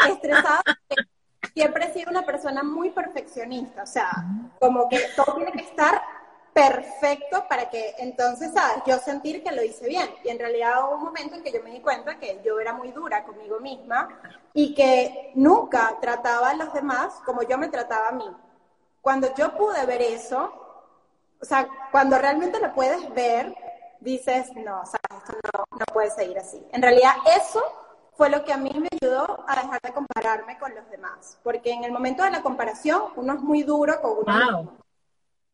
estresada. 0.09 0.61
Siempre 1.53 1.85
he 1.85 1.93
sido 1.93 2.11
una 2.11 2.25
persona 2.25 2.63
muy 2.63 2.89
perfeccionista, 2.89 3.83
o 3.83 3.87
sea, 3.87 4.11
como 4.59 4.89
que 4.89 4.99
todo 5.15 5.35
tiene 5.35 5.53
que 5.53 5.61
estar 5.61 6.01
perfecto 6.57 7.45
para 7.47 7.69
que 7.69 7.93
entonces, 7.99 8.51
¿sabes? 8.51 8.81
Yo 8.87 8.97
sentir 8.97 9.43
que 9.43 9.51
lo 9.51 9.63
hice 9.63 9.87
bien. 9.87 10.09
Y 10.23 10.29
en 10.29 10.39
realidad 10.39 10.85
hubo 10.85 10.95
un 10.95 11.03
momento 11.03 11.35
en 11.35 11.43
que 11.43 11.51
yo 11.51 11.61
me 11.61 11.69
di 11.69 11.81
cuenta 11.81 12.17
que 12.17 12.41
yo 12.43 12.59
era 12.59 12.73
muy 12.73 12.91
dura 12.91 13.23
conmigo 13.23 13.59
misma 13.59 14.09
y 14.53 14.73
que 14.73 15.31
nunca 15.35 15.95
trataba 16.01 16.49
a 16.49 16.55
los 16.55 16.73
demás 16.73 17.13
como 17.25 17.43
yo 17.43 17.59
me 17.59 17.67
trataba 17.67 18.07
a 18.07 18.11
mí. 18.13 18.25
Cuando 19.01 19.35
yo 19.35 19.55
pude 19.55 19.85
ver 19.85 20.01
eso, 20.01 20.51
o 21.39 21.45
sea, 21.45 21.67
cuando 21.91 22.17
realmente 22.17 22.59
lo 22.59 22.73
puedes 22.73 23.07
ver, 23.13 23.55
dices, 23.99 24.47
no, 24.55 24.83
¿sabes? 24.83 25.23
Esto 25.23 25.37
no, 25.53 25.63
no 25.77 25.85
puede 25.93 26.09
seguir 26.09 26.39
así. 26.39 26.65
En 26.71 26.81
realidad 26.81 27.13
eso 27.39 27.61
fue 28.15 28.31
lo 28.31 28.43
que 28.43 28.51
a 28.51 28.57
mí 28.57 28.71
me 28.73 28.89
ayudó 28.99 29.45
a 29.47 29.61
dejar 29.61 29.79
de 29.79 29.93
compararme 29.93 30.57
con 30.57 30.73
los 30.73 30.89
demás. 30.89 31.37
Porque 31.43 31.71
en 31.71 31.83
el 31.83 31.91
momento 31.91 32.23
de 32.23 32.31
la 32.31 32.41
comparación, 32.41 33.03
uno 33.15 33.33
es 33.33 33.41
muy 33.41 33.61
duro 33.61 34.01
con 34.01 34.13
uno 34.23 34.33
mismo. 34.33 34.86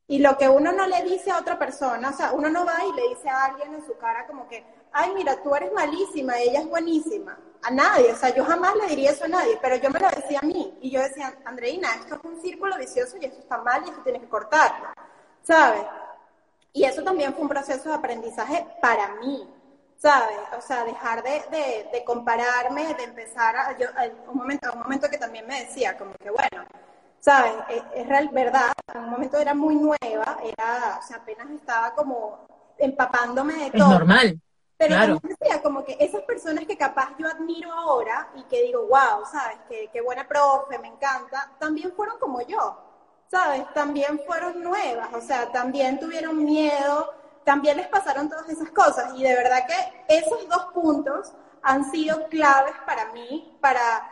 Y 0.07 0.19
lo 0.19 0.37
que 0.37 0.49
uno 0.49 0.71
no 0.71 0.85
le 0.85 1.01
dice 1.03 1.31
a 1.31 1.37
otra 1.37 1.57
persona, 1.57 2.09
o 2.09 2.13
sea, 2.13 2.33
uno 2.33 2.49
no 2.49 2.65
va 2.65 2.83
y 2.85 2.93
le 2.93 3.09
dice 3.09 3.29
a 3.29 3.45
alguien 3.45 3.73
en 3.73 3.85
su 3.85 3.97
cara 3.97 4.27
como 4.27 4.47
que, 4.49 4.63
ay, 4.91 5.11
mira, 5.15 5.41
tú 5.41 5.55
eres 5.55 5.71
malísima, 5.73 6.37
ella 6.37 6.59
es 6.59 6.67
buenísima. 6.67 7.37
A 7.61 7.71
nadie, 7.71 8.11
o 8.11 8.15
sea, 8.15 8.29
yo 8.35 8.43
jamás 8.43 8.75
le 8.75 8.87
diría 8.87 9.11
eso 9.11 9.23
a 9.25 9.29
nadie, 9.29 9.57
pero 9.61 9.77
yo 9.77 9.89
me 9.89 9.99
lo 9.99 10.09
decía 10.09 10.39
a 10.41 10.45
mí. 10.45 10.77
Y 10.81 10.91
yo 10.91 11.01
decía, 11.01 11.33
Andreina, 11.45 11.87
esto 11.95 12.15
es 12.15 12.23
un 12.23 12.41
círculo 12.41 12.77
vicioso 12.77 13.15
y 13.17 13.25
esto 13.25 13.39
está 13.39 13.57
mal 13.59 13.83
y 13.85 13.89
esto 13.89 14.01
tienes 14.03 14.21
que 14.21 14.29
cortarlo, 14.29 14.87
¿sabes? 15.41 15.83
Y 16.73 16.83
eso 16.83 17.03
también 17.03 17.33
fue 17.33 17.43
un 17.43 17.49
proceso 17.49 17.87
de 17.89 17.95
aprendizaje 17.95 18.65
para 18.81 19.15
mí, 19.15 19.47
¿sabes? 19.97 20.37
O 20.57 20.61
sea, 20.61 20.83
dejar 20.83 21.23
de, 21.23 21.87
de, 21.91 22.03
compararme, 22.03 22.93
de 22.95 23.03
empezar 23.03 23.55
a, 23.55 23.77
yo, 23.77 23.87
un 24.29 24.37
momento, 24.37 24.69
un 24.73 24.79
momento 24.79 25.09
que 25.09 25.17
también 25.17 25.47
me 25.47 25.61
decía, 25.61 25.97
como 25.97 26.13
que, 26.15 26.29
bueno, 26.29 26.65
¿sabes? 27.23 27.53
Es, 27.95 28.05
real, 28.05 28.29
verdad, 28.33 28.73
en 28.93 28.99
un 28.99 29.09
momento 29.11 29.37
era 29.37 29.53
muy 29.53 29.75
nueva, 29.75 30.37
era, 30.43 30.99
o 30.99 31.07
sea, 31.07 31.17
apenas 31.17 31.49
estaba 31.51 31.95
como 31.95 32.45
empapándome 32.77 33.53
de 33.53 33.71
todo. 33.71 33.93
Es 33.93 33.99
normal. 33.99 34.41
Pero 34.75 34.95
claro. 34.95 35.19
decía, 35.23 35.61
como 35.61 35.85
que 35.85 35.95
esas 36.01 36.23
personas 36.23 36.65
que 36.65 36.77
capaz 36.77 37.11
yo 37.17 37.27
admiro 37.27 37.71
ahora 37.71 38.27
y 38.35 38.43
que 38.43 38.63
digo, 38.63 38.81
wow, 38.87 39.25
¿sabes? 39.31 39.57
Qué, 39.69 39.89
qué 39.93 40.01
buena 40.01 40.27
profe, 40.27 40.77
me 40.79 40.89
encanta, 40.89 41.49
también 41.59 41.93
fueron 41.93 42.19
como 42.19 42.41
yo, 42.41 42.77
¿sabes? 43.31 43.71
También 43.73 44.19
fueron 44.27 44.61
nuevas, 44.61 45.13
o 45.13 45.21
sea, 45.21 45.49
también 45.49 46.01
tuvieron 46.01 46.43
miedo, 46.43 47.13
también 47.45 47.77
les 47.77 47.87
pasaron 47.87 48.27
todas 48.27 48.49
esas 48.49 48.69
cosas 48.71 49.13
y 49.15 49.23
de 49.23 49.33
verdad 49.33 49.65
que 49.65 50.17
esos 50.17 50.49
dos 50.49 50.65
puntos 50.73 51.31
han 51.61 51.89
sido 51.89 52.27
claves 52.27 52.75
para 52.85 53.13
mí, 53.13 53.57
para 53.61 54.09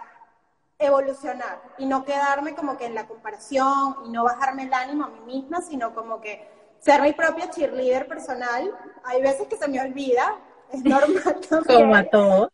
evolucionar 0.82 1.62
y 1.78 1.86
no 1.86 2.04
quedarme 2.04 2.56
como 2.56 2.78
que 2.78 2.86
en 2.86 2.96
la 2.96 3.08
comparación 3.08 3.96
y 4.06 4.10
no 4.10 4.24
bajarme 4.24 4.64
el 4.64 4.74
ánimo 4.74 5.06
a 5.06 5.10
mí 5.10 5.20
misma, 5.22 5.62
sino 5.62 5.94
como 5.94 6.22
que 6.22 6.48
ser 6.80 7.02
mi 7.02 7.14
propia 7.14 7.50
cheerleader 7.50 8.08
personal. 8.08 8.72
Hay 9.06 9.22
veces 9.22 9.48
que 9.48 9.58
se 9.58 9.68
me 9.68 9.80
olvida, 9.80 10.40
es 10.72 10.84
normal 10.84 11.40
como 11.68 11.96
a 11.96 12.04
todos. 12.04 12.50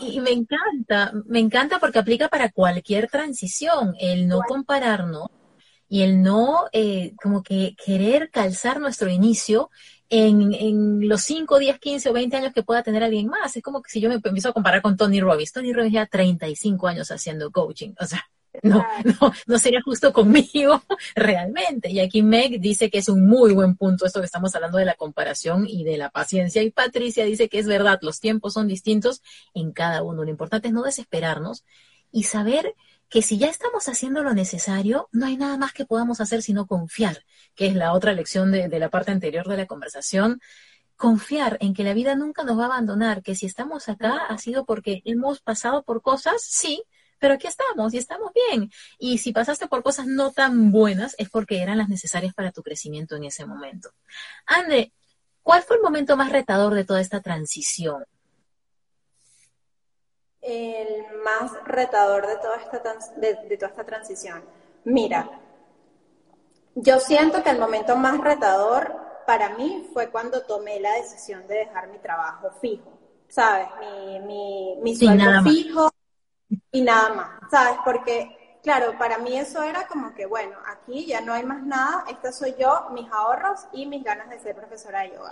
y, 0.00 0.20
me 0.20 0.30
encanta, 0.30 1.12
me 1.26 1.38
encanta 1.38 1.78
porque 1.78 1.98
aplica 1.98 2.28
para 2.28 2.50
cualquier 2.50 3.08
transición, 3.08 3.94
el 3.98 4.28
no 4.28 4.40
compararnos 4.46 5.28
y 5.88 6.02
el 6.02 6.22
no 6.22 6.66
eh, 6.72 7.14
como 7.22 7.42
que 7.42 7.74
querer 7.82 8.30
calzar 8.30 8.80
nuestro 8.80 9.08
inicio 9.08 9.70
en, 10.10 10.54
en, 10.54 11.08
los 11.08 11.22
5, 11.22 11.58
10, 11.58 11.78
15 11.78 12.08
o 12.10 12.12
20 12.12 12.36
años 12.36 12.52
que 12.52 12.62
pueda 12.62 12.82
tener 12.82 13.02
alguien 13.02 13.28
más. 13.28 13.56
Es 13.56 13.62
como 13.62 13.82
que 13.82 13.90
si 13.90 14.00
yo 14.00 14.08
me 14.08 14.16
empiezo 14.16 14.48
a 14.48 14.52
comparar 14.52 14.82
con 14.82 14.96
Tony 14.96 15.20
Robbins. 15.20 15.52
Tony 15.52 15.72
Robbins 15.72 15.94
ya 15.94 16.06
35 16.06 16.88
años 16.88 17.10
haciendo 17.10 17.50
coaching. 17.50 17.92
O 18.00 18.06
sea, 18.06 18.28
no, 18.62 18.84
no, 19.04 19.32
no 19.46 19.58
sería 19.58 19.80
justo 19.82 20.12
conmigo 20.12 20.82
realmente. 21.14 21.90
Y 21.90 22.00
aquí 22.00 22.22
Meg 22.22 22.60
dice 22.60 22.90
que 22.90 22.98
es 22.98 23.08
un 23.08 23.26
muy 23.26 23.52
buen 23.52 23.76
punto 23.76 24.06
esto 24.06 24.20
que 24.20 24.26
estamos 24.26 24.54
hablando 24.54 24.78
de 24.78 24.84
la 24.84 24.94
comparación 24.94 25.66
y 25.68 25.84
de 25.84 25.98
la 25.98 26.10
paciencia. 26.10 26.62
Y 26.62 26.70
Patricia 26.70 27.24
dice 27.24 27.48
que 27.48 27.58
es 27.58 27.66
verdad, 27.66 27.98
los 28.02 28.20
tiempos 28.20 28.54
son 28.54 28.68
distintos 28.68 29.22
en 29.54 29.72
cada 29.72 30.02
uno. 30.02 30.24
Lo 30.24 30.30
importante 30.30 30.68
es 30.68 30.74
no 30.74 30.82
desesperarnos 30.82 31.64
y 32.10 32.24
saber 32.24 32.74
que 33.08 33.22
si 33.22 33.38
ya 33.38 33.48
estamos 33.48 33.88
haciendo 33.88 34.22
lo 34.22 34.34
necesario, 34.34 35.08
no 35.12 35.26
hay 35.26 35.36
nada 35.36 35.56
más 35.56 35.72
que 35.72 35.86
podamos 35.86 36.20
hacer 36.20 36.42
sino 36.42 36.66
confiar, 36.66 37.24
que 37.54 37.66
es 37.66 37.74
la 37.74 37.92
otra 37.92 38.12
lección 38.12 38.52
de, 38.52 38.68
de 38.68 38.78
la 38.78 38.90
parte 38.90 39.12
anterior 39.12 39.48
de 39.48 39.56
la 39.56 39.66
conversación 39.66 40.40
confiar 40.98 41.58
en 41.60 41.74
que 41.74 41.84
la 41.84 41.94
vida 41.94 42.16
nunca 42.16 42.42
nos 42.42 42.58
va 42.58 42.64
a 42.64 42.66
abandonar, 42.66 43.22
que 43.22 43.36
si 43.36 43.46
estamos 43.46 43.88
acá 43.88 44.26
ha 44.28 44.36
sido 44.36 44.64
porque 44.64 45.00
hemos 45.04 45.40
pasado 45.40 45.84
por 45.84 46.02
cosas, 46.02 46.42
sí, 46.42 46.82
pero 47.20 47.34
aquí 47.34 47.46
estamos 47.46 47.94
y 47.94 47.98
estamos 47.98 48.32
bien. 48.34 48.70
Y 48.98 49.18
si 49.18 49.32
pasaste 49.32 49.68
por 49.68 49.84
cosas 49.84 50.06
no 50.06 50.32
tan 50.32 50.72
buenas, 50.72 51.14
es 51.18 51.30
porque 51.30 51.62
eran 51.62 51.78
las 51.78 51.88
necesarias 51.88 52.34
para 52.34 52.50
tu 52.50 52.64
crecimiento 52.64 53.14
en 53.14 53.24
ese 53.24 53.46
momento. 53.46 53.90
Ande, 54.44 54.92
¿cuál 55.42 55.62
fue 55.62 55.76
el 55.76 55.82
momento 55.82 56.16
más 56.16 56.32
retador 56.32 56.74
de 56.74 56.84
toda 56.84 57.00
esta 57.00 57.20
transición? 57.20 58.04
El 60.40 61.04
más 61.24 61.52
retador 61.64 62.26
de 62.26 62.36
toda 62.36 62.56
esta, 62.56 62.80
de, 63.16 63.34
de 63.48 63.56
toda 63.56 63.70
esta 63.70 63.84
transición. 63.84 64.44
Mira, 64.84 65.28
yo 66.74 67.00
siento 67.00 67.42
que 67.42 67.50
el 67.50 67.58
momento 67.58 67.96
más 67.96 68.18
retador 68.18 68.94
para 69.26 69.50
mí 69.50 69.88
fue 69.92 70.10
cuando 70.10 70.42
tomé 70.42 70.80
la 70.80 70.92
decisión 70.94 71.46
de 71.46 71.56
dejar 71.56 71.88
mi 71.88 71.98
trabajo 71.98 72.50
fijo, 72.60 72.98
¿sabes? 73.28 73.68
Mi, 73.80 74.20
mi, 74.20 74.76
mi 74.80 74.96
sueldo 74.96 75.42
fijo, 75.42 75.90
y 76.70 76.80
nada 76.82 77.10
más, 77.10 77.50
¿sabes? 77.50 77.78
Porque, 77.84 78.58
claro, 78.62 78.96
para 78.96 79.18
mí 79.18 79.36
eso 79.36 79.62
era 79.62 79.86
como 79.86 80.14
que, 80.14 80.24
bueno, 80.26 80.56
aquí 80.66 81.04
ya 81.04 81.20
no 81.20 81.34
hay 81.34 81.42
más 81.42 81.62
nada, 81.62 82.04
esta 82.08 82.32
soy 82.32 82.54
yo, 82.58 82.88
mis 82.92 83.10
ahorros 83.10 83.66
y 83.72 83.86
mis 83.86 84.02
ganas 84.02 84.30
de 84.30 84.38
ser 84.38 84.54
profesora 84.56 85.00
de 85.00 85.10
yoga. 85.10 85.30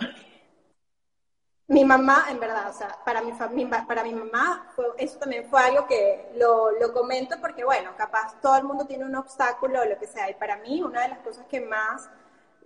Mi 1.69 1.83
mamá, 1.83 2.27
en 2.29 2.39
verdad, 2.39 2.69
o 2.69 2.73
sea, 2.73 2.97
para 3.03 3.21
mi, 3.21 3.33
para 3.33 4.03
mi 4.03 4.13
mamá, 4.13 4.71
eso 4.97 5.19
también 5.19 5.49
fue 5.49 5.59
algo 5.59 5.85
que 5.85 6.31
lo, 6.35 6.71
lo 6.71 6.93
comento 6.93 7.35
porque, 7.41 7.65
bueno, 7.65 7.91
capaz 7.97 8.39
todo 8.41 8.55
el 8.55 8.63
mundo 8.63 8.85
tiene 8.85 9.03
un 9.03 9.15
obstáculo 9.15 9.81
o 9.81 9.85
lo 9.85 9.99
que 9.99 10.07
sea, 10.07 10.29
y 10.29 10.35
para 10.35 10.55
mí 10.57 10.81
una 10.81 11.01
de 11.01 11.09
las 11.09 11.19
cosas 11.19 11.45
que 11.47 11.59
más 11.59 12.09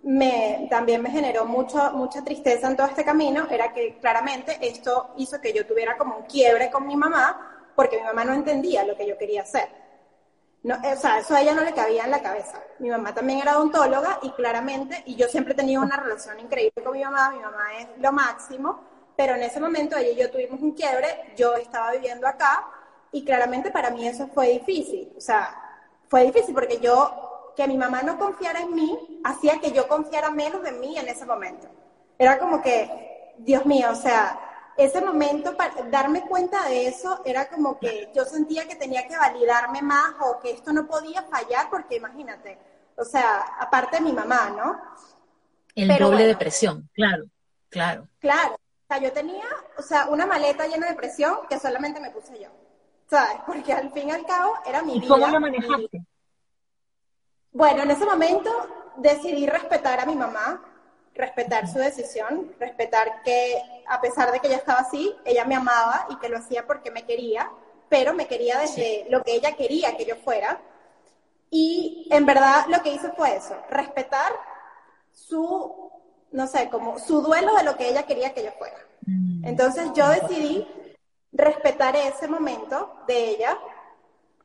me, 0.04 0.68
también 0.70 1.02
me 1.02 1.10
generó 1.10 1.45
mucho, 1.45 1.91
mucha 1.93 2.24
tristeza 2.24 2.68
en 2.68 2.78
todo 2.78 2.88
este 2.88 3.04
camino 3.04 3.47
era 3.49 3.74
que 3.74 3.97
claramente 3.99 4.58
esto 4.62 5.14
hizo 5.18 5.41
que 5.41 5.54
yo 5.54 5.66
tuviera 5.66 5.97
como 5.97 6.18
un 6.18 6.24
quiebre 6.26 6.70
con 6.70 6.86
mi 6.88 6.95
mamá 6.95 7.72
porque 7.76 7.97
mi 7.97 8.04
mamá 8.04 8.24
no 8.26 8.34
entendía 8.34 8.84
lo 8.84 8.95
que 8.95 9.08
yo 9.08 9.18
quería 9.18 9.41
hacer. 9.41 9.70
No, 10.64 10.76
o 10.76 10.95
sea, 10.95 11.18
eso 11.20 11.34
a 11.34 11.41
ella 11.41 11.56
no 11.56 11.64
le 11.64 11.74
cabía 11.74 12.04
en 12.04 12.12
la 12.12 12.22
cabeza. 12.22 12.62
Mi 12.78 12.89
mamá 12.89 13.16
también 13.16 13.39
era 13.39 13.58
odontóloga 13.58 14.20
y 14.22 14.30
claramente, 14.32 15.02
y 15.08 15.16
yo 15.16 15.28
siempre 15.28 15.54
he 15.54 15.56
tenido 15.56 15.82
una 15.82 15.97
relación 15.97 16.39
increíble 16.39 16.84
con 16.84 16.93
mi 16.93 17.04
mamá, 17.04 17.32
mi 17.32 17.39
mamá 17.39 17.64
es 17.80 17.88
lo 17.97 18.12
máximo, 18.12 18.90
pero 19.22 19.36
en 19.36 19.43
ese 19.43 19.59
momento 19.59 19.95
ella 19.97 20.09
y 20.09 20.15
yo 20.15 20.32
tuvimos 20.32 20.59
un 20.61 20.72
quiebre, 20.72 21.36
yo 21.38 21.53
estaba 21.53 21.91
viviendo 21.91 22.26
acá 22.26 22.65
y 23.11 23.24
claramente 23.24 23.69
para 23.69 23.91
mí 23.91 24.07
eso 24.07 24.28
fue 24.30 24.47
difícil. 24.53 25.13
O 25.15 25.22
sea, 25.22 25.55
fue 26.07 26.26
difícil 26.26 26.55
porque 26.55 26.80
yo, 26.80 27.53
que 27.55 27.67
mi 27.67 27.78
mamá 27.78 28.01
no 28.01 28.17
confiara 28.17 28.61
en 28.61 28.74
mí, 28.74 29.22
hacía 29.24 29.59
que 29.59 29.74
yo 29.74 29.88
confiara 29.88 30.32
menos 30.32 30.65
en 30.65 30.80
mí 30.80 30.97
en 30.97 31.07
ese 31.07 31.28
momento. 31.28 31.67
Era 32.17 32.39
como 32.39 32.63
que, 32.63 33.36
Dios 33.38 33.63
mío, 33.67 33.89
o 33.91 33.95
sea, 33.95 34.39
ese 34.76 35.01
momento, 35.01 35.55
para 35.55 35.72
darme 35.91 36.22
cuenta 36.22 36.67
de 36.67 36.88
eso, 36.88 37.22
era 37.24 37.47
como 37.47 37.78
que 37.78 38.09
yo 38.15 38.26
sentía 38.26 38.67
que 38.67 38.76
tenía 38.76 39.07
que 39.07 39.17
validarme 39.17 39.84
más 39.84 40.15
o 40.22 40.39
que 40.39 40.49
esto 40.49 40.74
no 40.74 40.88
podía 40.88 41.22
fallar, 41.22 41.69
porque 41.69 41.97
imagínate, 41.97 42.57
o 42.97 43.05
sea, 43.05 43.41
aparte 43.59 43.97
de 43.97 44.01
mi 44.01 44.13
mamá, 44.13 44.49
¿no? 44.49 44.82
El 45.76 45.95
doble 45.99 46.26
de 46.26 46.36
presión, 46.36 46.89
claro, 46.91 47.26
claro. 47.69 48.07
Claro, 48.19 48.55
sea, 48.91 49.01
yo 49.01 49.13
tenía, 49.13 49.45
o 49.77 49.81
sea, 49.81 50.07
una 50.07 50.25
maleta 50.25 50.67
llena 50.67 50.87
de 50.87 50.95
presión 50.95 51.39
que 51.49 51.59
solamente 51.59 51.99
me 51.99 52.11
puse 52.11 52.39
yo, 52.39 52.49
¿sabes? 53.09 53.37
Porque 53.45 53.73
al 53.73 53.91
fin 53.91 54.09
y 54.09 54.11
al 54.11 54.25
cabo 54.25 54.53
era 54.65 54.81
mi 54.81 54.99
vida. 54.99 55.07
¿Cómo 55.07 55.27
lo 55.27 55.39
manejaste? 55.39 56.01
Bueno, 57.53 57.83
en 57.83 57.91
ese 57.91 58.05
momento 58.05 58.49
decidí 58.97 59.45
respetar 59.45 59.99
a 59.99 60.05
mi 60.05 60.15
mamá, 60.15 60.63
respetar 61.13 61.67
su 61.67 61.79
decisión, 61.79 62.53
respetar 62.59 63.21
que 63.23 63.61
a 63.87 63.99
pesar 63.99 64.31
de 64.31 64.39
que 64.39 64.47
ella 64.47 64.57
estaba 64.57 64.79
así, 64.79 65.13
ella 65.25 65.43
me 65.45 65.55
amaba 65.55 66.07
y 66.09 66.17
que 66.17 66.29
lo 66.29 66.37
hacía 66.37 66.65
porque 66.65 66.91
me 66.91 67.05
quería, 67.05 67.51
pero 67.89 68.13
me 68.13 68.27
quería 68.27 68.59
desde 68.59 69.05
lo 69.09 69.21
que 69.21 69.33
ella 69.33 69.55
quería 69.57 69.97
que 69.97 70.05
yo 70.05 70.15
fuera. 70.15 70.61
Y 71.49 72.07
en 72.09 72.25
verdad 72.25 72.65
lo 72.69 72.81
que 72.81 72.93
hice 72.93 73.11
fue 73.11 73.35
eso, 73.35 73.57
respetar 73.69 74.31
su, 75.11 75.91
no 76.32 76.47
sé, 76.47 76.69
como 76.69 76.99
su 76.99 77.21
duelo 77.21 77.55
de 77.55 77.63
lo 77.63 77.77
que 77.77 77.89
ella 77.89 78.03
quería 78.03 78.34
que 78.34 78.43
yo 78.43 78.51
fuera. 78.53 78.77
Mm. 79.05 79.45
Entonces 79.45 79.91
yo 79.93 80.07
decidí 80.09 80.67
respetar 81.32 81.95
ese 81.95 82.27
momento 82.27 82.93
de 83.07 83.29
ella 83.29 83.57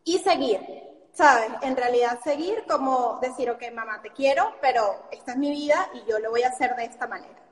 y 0.04 0.18
seguir. 0.18 0.86
¿sabes? 1.16 1.50
En 1.62 1.76
realidad 1.76 2.20
seguir 2.22 2.64
como 2.68 3.18
decir, 3.22 3.50
ok, 3.50 3.62
mamá, 3.72 4.02
te 4.02 4.10
quiero, 4.10 4.54
pero 4.60 5.06
esta 5.10 5.32
es 5.32 5.38
mi 5.38 5.50
vida 5.50 5.88
y 5.94 6.08
yo 6.08 6.18
lo 6.18 6.30
voy 6.30 6.42
a 6.42 6.48
hacer 6.48 6.76
de 6.76 6.84
esta 6.84 7.06
manera. 7.06 7.42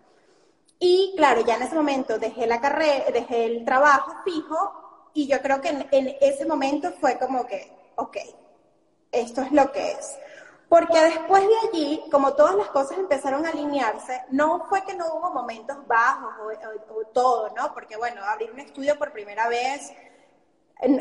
Y 0.78 1.14
claro, 1.16 1.42
ya 1.46 1.56
en 1.56 1.62
ese 1.62 1.74
momento 1.74 2.18
dejé 2.18 2.46
la 2.46 2.60
carrera, 2.60 3.06
dejé 3.10 3.46
el 3.46 3.64
trabajo 3.64 4.12
fijo 4.22 5.10
y 5.14 5.26
yo 5.26 5.40
creo 5.40 5.62
que 5.62 5.70
en, 5.70 5.86
en 5.92 6.14
ese 6.20 6.44
momento 6.44 6.92
fue 7.00 7.18
como 7.18 7.46
que, 7.46 7.72
ok, 7.96 8.18
esto 9.12 9.40
es 9.40 9.52
lo 9.52 9.72
que 9.72 9.92
es. 9.92 10.18
Porque 10.74 11.00
después 11.00 11.44
de 11.46 11.68
allí, 11.68 12.04
como 12.10 12.34
todas 12.34 12.56
las 12.56 12.66
cosas 12.66 12.98
empezaron 12.98 13.46
a 13.46 13.50
alinearse, 13.50 14.24
no 14.30 14.66
fue 14.68 14.82
que 14.82 14.92
no 14.92 15.06
hubo 15.14 15.30
momentos 15.30 15.86
bajos 15.86 16.34
o, 16.40 16.94
o 16.94 17.06
todo, 17.12 17.48
¿no? 17.50 17.72
Porque 17.72 17.96
bueno, 17.96 18.24
abrir 18.24 18.50
un 18.50 18.58
estudio 18.58 18.98
por 18.98 19.12
primera 19.12 19.46
vez, 19.46 19.92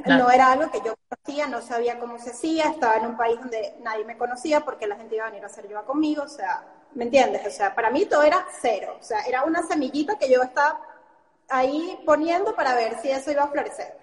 no 0.06 0.30
era 0.30 0.52
algo 0.52 0.70
que 0.70 0.80
yo 0.86 0.94
conocía, 1.10 1.48
no 1.48 1.60
sabía 1.60 1.98
cómo 1.98 2.20
se 2.20 2.30
hacía, 2.30 2.66
estaba 2.66 2.98
en 2.98 3.08
un 3.08 3.18
país 3.18 3.40
donde 3.40 3.76
nadie 3.82 4.06
me 4.06 4.16
conocía 4.16 4.64
porque 4.64 4.86
la 4.86 4.96
gente 4.96 5.16
iba 5.16 5.26
a 5.26 5.30
venir 5.30 5.44
a 5.44 5.48
hacer 5.48 5.68
yoga 5.68 5.82
conmigo, 5.86 6.22
o 6.22 6.28
sea, 6.30 6.64
¿me 6.94 7.06
entiendes? 7.06 7.44
O 7.48 7.50
sea, 7.50 7.74
para 7.74 7.90
mí 7.90 8.06
todo 8.06 8.22
era 8.22 8.46
cero, 8.62 8.98
o 9.00 9.04
sea, 9.04 9.22
era 9.22 9.44
una 9.44 9.64
semillita 9.64 10.20
que 10.20 10.32
yo 10.32 10.44
estaba 10.44 10.82
ahí 11.50 12.00
poniendo 12.06 12.56
para 12.56 12.76
ver 12.76 13.00
si 13.02 13.10
eso 13.10 13.32
iba 13.32 13.42
a 13.42 13.48
florecer. 13.48 14.03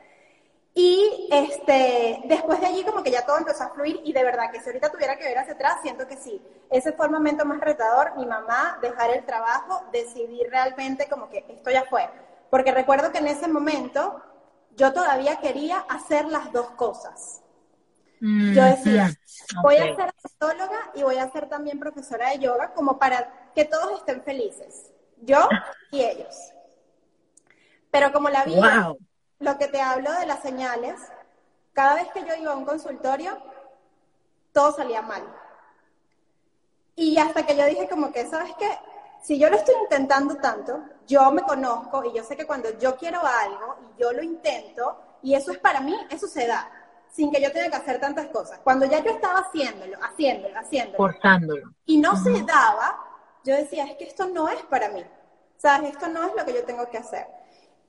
Y 0.75 1.29
este, 1.33 2.23
después 2.27 2.61
de 2.61 2.67
allí 2.67 2.85
como 2.85 3.03
que 3.03 3.11
ya 3.11 3.27
todo 3.27 3.39
empezó 3.39 3.65
a 3.65 3.71
fluir 3.71 4.01
y 4.05 4.13
de 4.13 4.23
verdad 4.23 4.51
que 4.53 4.61
si 4.61 4.67
ahorita 4.67 4.91
tuviera 4.91 5.17
que 5.17 5.25
ver 5.25 5.39
hacia 5.39 5.55
atrás, 5.55 5.79
siento 5.83 6.07
que 6.07 6.17
sí. 6.17 6.41
Ese 6.71 6.93
fue 6.93 7.07
el 7.07 7.13
momento 7.13 7.45
más 7.45 7.61
retador, 7.61 8.17
mi 8.17 8.25
mamá, 8.25 8.79
dejar 8.81 9.11
el 9.11 9.25
trabajo, 9.25 9.83
decidir 9.93 10.49
realmente 10.49 11.09
como 11.09 11.29
que 11.29 11.45
esto 11.49 11.71
ya 11.71 11.85
fue. 11.85 12.09
Porque 12.51 12.73
recuerdo 12.73 13.11
que 13.11 13.19
en 13.19 13.27
ese 13.27 13.49
momento 13.49 14.23
yo 14.77 14.93
todavía 14.93 15.37
quería 15.41 15.79
hacer 15.89 16.27
las 16.27 16.53
dos 16.53 16.71
cosas. 16.71 17.43
Mm, 18.21 18.53
yo 18.53 18.65
decía, 18.65 19.09
mm, 19.57 19.63
voy 19.63 19.77
a 19.77 19.97
ser 19.97 20.13
psicóloga 20.17 20.91
y 20.95 21.03
voy 21.03 21.17
a 21.17 21.31
ser 21.31 21.49
también 21.49 21.81
profesora 21.81 22.31
de 22.31 22.39
yoga 22.39 22.73
como 22.75 22.99
para 22.99 23.51
que 23.55 23.65
todos 23.65 23.99
estén 23.99 24.23
felices, 24.23 24.93
yo 25.23 25.49
y 25.91 26.03
ellos. 26.03 26.53
Pero 27.91 28.13
como 28.13 28.29
la 28.29 28.45
vida, 28.45 28.95
lo 29.41 29.59
que 29.59 29.69
te 29.69 29.81
hablo 29.81 30.13
de 30.13 30.27
las 30.27 30.41
señales, 30.41 31.01
cada 31.73 31.95
vez 31.95 32.09
que 32.13 32.25
yo 32.25 32.35
iba 32.37 32.53
a 32.53 32.57
un 32.57 32.65
consultorio, 32.65 33.37
todo 34.53 34.73
salía 34.73 35.03
mal. 35.03 35.23
Y 36.95 37.19
hasta 37.19 37.45
que 37.45 37.57
yo 37.57 37.65
dije 37.65 37.89
como 37.89 38.13
que, 38.13 38.27
¿sabes 38.27 38.53
qué? 38.59 38.79
si 39.23 39.39
yo 39.39 39.51
lo 39.51 39.57
estoy 39.57 39.75
intentando 39.83 40.37
tanto, 40.37 40.83
yo 41.07 41.31
me 41.31 41.43
conozco 41.43 42.05
y 42.05 42.13
yo 42.15 42.25
sé 42.25 42.37
que 42.37 42.47
cuando 42.47 42.71
yo 42.79 42.97
quiero 42.97 43.21
algo 43.21 43.77
y 43.83 44.01
yo 44.01 44.13
lo 44.13 44.23
intento, 44.23 44.99
y 45.23 45.35
eso 45.35 45.53
es 45.53 45.59
para 45.59 45.81
mí, 45.81 45.95
eso 46.11 46.27
se 46.27 46.47
da, 46.47 46.71
sin 47.13 47.31
que 47.31 47.43
yo 47.43 47.53
tenga 47.53 47.69
que 47.71 47.77
hacer 47.77 48.01
tantas 48.01 48.27
cosas. 48.29 48.59
Cuando 48.65 48.87
ya 48.87 49.01
yo 49.01 49.11
estaba 49.11 49.41
haciéndolo, 49.41 49.99
haciéndolo, 50.03 50.59
haciéndolo, 50.59 50.97
Forzándolo. 50.97 51.75
y 51.85 51.99
no 51.99 52.17
se 52.17 52.43
daba, 52.43 52.99
yo 53.45 53.55
decía, 53.55 53.85
es 53.85 53.97
que 53.97 54.05
esto 54.05 54.27
no 54.27 54.49
es 54.49 54.63
para 54.65 54.89
mí. 54.89 55.05
¿Sabes? 55.59 55.91
Esto 55.91 56.09
no 56.09 56.25
es 56.27 56.35
lo 56.35 56.45
que 56.47 56.55
yo 56.55 56.65
tengo 56.65 56.89
que 56.89 56.97
hacer. 56.97 57.27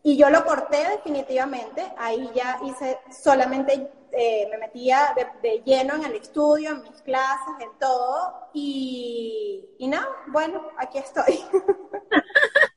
Y 0.03 0.17
yo 0.17 0.29
lo 0.29 0.43
corté 0.43 0.89
definitivamente, 0.89 1.93
ahí 1.97 2.29
ya 2.33 2.59
hice 2.63 2.99
solamente 3.11 3.91
eh, 4.13 4.47
me 4.51 4.57
metía 4.57 5.15
de, 5.41 5.61
lleno 5.63 5.95
en 5.95 6.05
el 6.05 6.15
estudio, 6.15 6.71
en 6.71 6.83
mis 6.83 7.01
clases, 7.01 7.53
en 7.61 7.69
todo, 7.79 8.49
y, 8.53 9.63
y 9.77 9.87
no, 9.87 10.01
bueno, 10.27 10.69
aquí 10.77 10.97
estoy. 10.97 11.39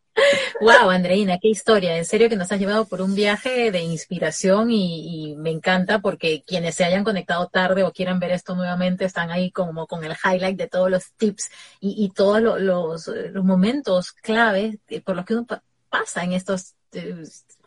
Wow, 0.60 0.90
Andreina, 0.90 1.38
qué 1.38 1.48
historia. 1.48 1.96
En 1.96 2.04
serio 2.04 2.28
que 2.28 2.36
nos 2.36 2.50
has 2.52 2.58
llevado 2.58 2.86
por 2.86 3.02
un 3.02 3.14
viaje 3.14 3.70
de 3.70 3.80
inspiración 3.80 4.70
y, 4.70 5.34
me 5.36 5.50
encanta 5.50 5.98
porque 5.98 6.42
quienes 6.46 6.76
se 6.76 6.84
hayan 6.84 7.04
conectado 7.04 7.48
tarde 7.48 7.82
o 7.82 7.92
quieran 7.92 8.20
ver 8.20 8.30
esto 8.30 8.54
nuevamente 8.54 9.04
están 9.04 9.30
ahí 9.30 9.50
como 9.50 9.86
con 9.86 10.04
el 10.04 10.12
highlight 10.12 10.56
de 10.56 10.68
todos 10.68 10.90
los 10.90 11.12
tips 11.14 11.50
y, 11.80 12.10
todos 12.14 12.40
los, 12.40 13.10
momentos 13.42 14.12
claves 14.12 14.76
por 15.04 15.16
los 15.16 15.24
que 15.24 15.34
uno 15.34 15.46
pasa 15.90 16.22
en 16.22 16.32
estos, 16.32 16.74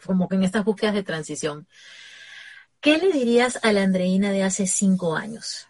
como 0.05 0.27
que 0.27 0.35
en 0.35 0.43
estas 0.43 0.65
búsquedas 0.65 0.95
de 0.95 1.03
transición. 1.03 1.67
¿Qué 2.79 2.97
le 2.97 3.11
dirías 3.11 3.59
a 3.63 3.73
la 3.73 3.83
Andreina 3.83 4.31
de 4.31 4.43
hace 4.43 4.67
cinco 4.67 5.15
años? 5.15 5.67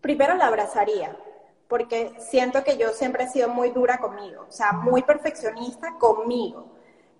Primero 0.00 0.34
la 0.36 0.46
abrazaría 0.46 1.16
porque 1.70 2.12
siento 2.18 2.64
que 2.64 2.76
yo 2.76 2.88
siempre 2.90 3.24
he 3.24 3.28
sido 3.28 3.48
muy 3.48 3.70
dura 3.70 3.98
conmigo, 3.98 4.44
o 4.48 4.52
sea, 4.52 4.72
muy 4.72 5.02
perfeccionista 5.02 5.94
conmigo. 6.00 6.66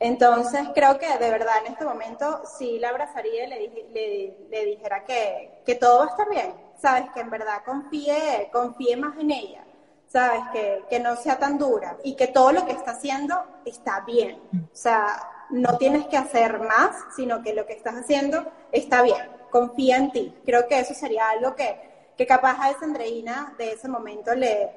Entonces 0.01 0.63
creo 0.75 0.99
que 0.99 1.07
de 1.07 1.31
verdad 1.31 1.59
en 1.65 1.73
este 1.73 1.85
momento 1.85 2.43
sí 2.59 2.81
la 2.81 2.89
abrazaría 2.89 3.45
y 3.45 3.49
le, 3.49 4.37
le, 4.51 4.65
dijera 4.65 5.05
que, 5.05 5.63
que, 5.65 5.77
todo 5.77 5.99
va 5.99 6.07
a 6.07 6.09
estar 6.09 6.29
bien, 6.29 6.53
sabes, 6.81 7.11
que 7.15 7.21
en 7.21 7.31
verdad 7.31 7.63
confíe, 7.65 8.49
confíe 8.51 8.97
más 8.97 9.17
en 9.19 9.31
ella, 9.31 9.65
sabes, 10.11 10.43
que, 10.53 10.85
que 10.91 11.01
no 11.01 11.17
sea 11.17 11.39
tan 11.39 11.59
dura 11.59 11.97
y 12.05 12.15
que 12.17 12.27
todo 12.27 12.53
lo 12.53 12.67
que 12.67 12.73
está 12.73 12.93
haciendo 12.93 13.43
está 13.65 14.01
bien. 14.01 14.39
O 14.73 14.77
sea, 14.77 15.07
no 15.51 15.79
tienes 15.79 16.07
que 16.07 16.17
hacer 16.17 16.59
más, 16.61 16.97
sino 17.17 17.43
que 17.43 17.55
lo 17.55 17.67
que 17.67 17.73
estás 17.73 17.95
haciendo 17.95 18.51
está 18.73 19.03
bien, 19.03 19.31
confía 19.51 19.97
en 19.97 20.13
ti. 20.13 20.35
Creo 20.45 20.67
que 20.69 20.81
eso 20.81 20.95
sería 20.95 21.31
algo 21.31 21.55
que 21.55 21.91
que 22.21 22.27
capaz 22.27 22.61
a 22.61 22.71
esa 22.71 22.85
Andreina 22.85 23.55
de 23.57 23.73
ese 23.73 23.89
momento 23.89 24.35
le, 24.35 24.69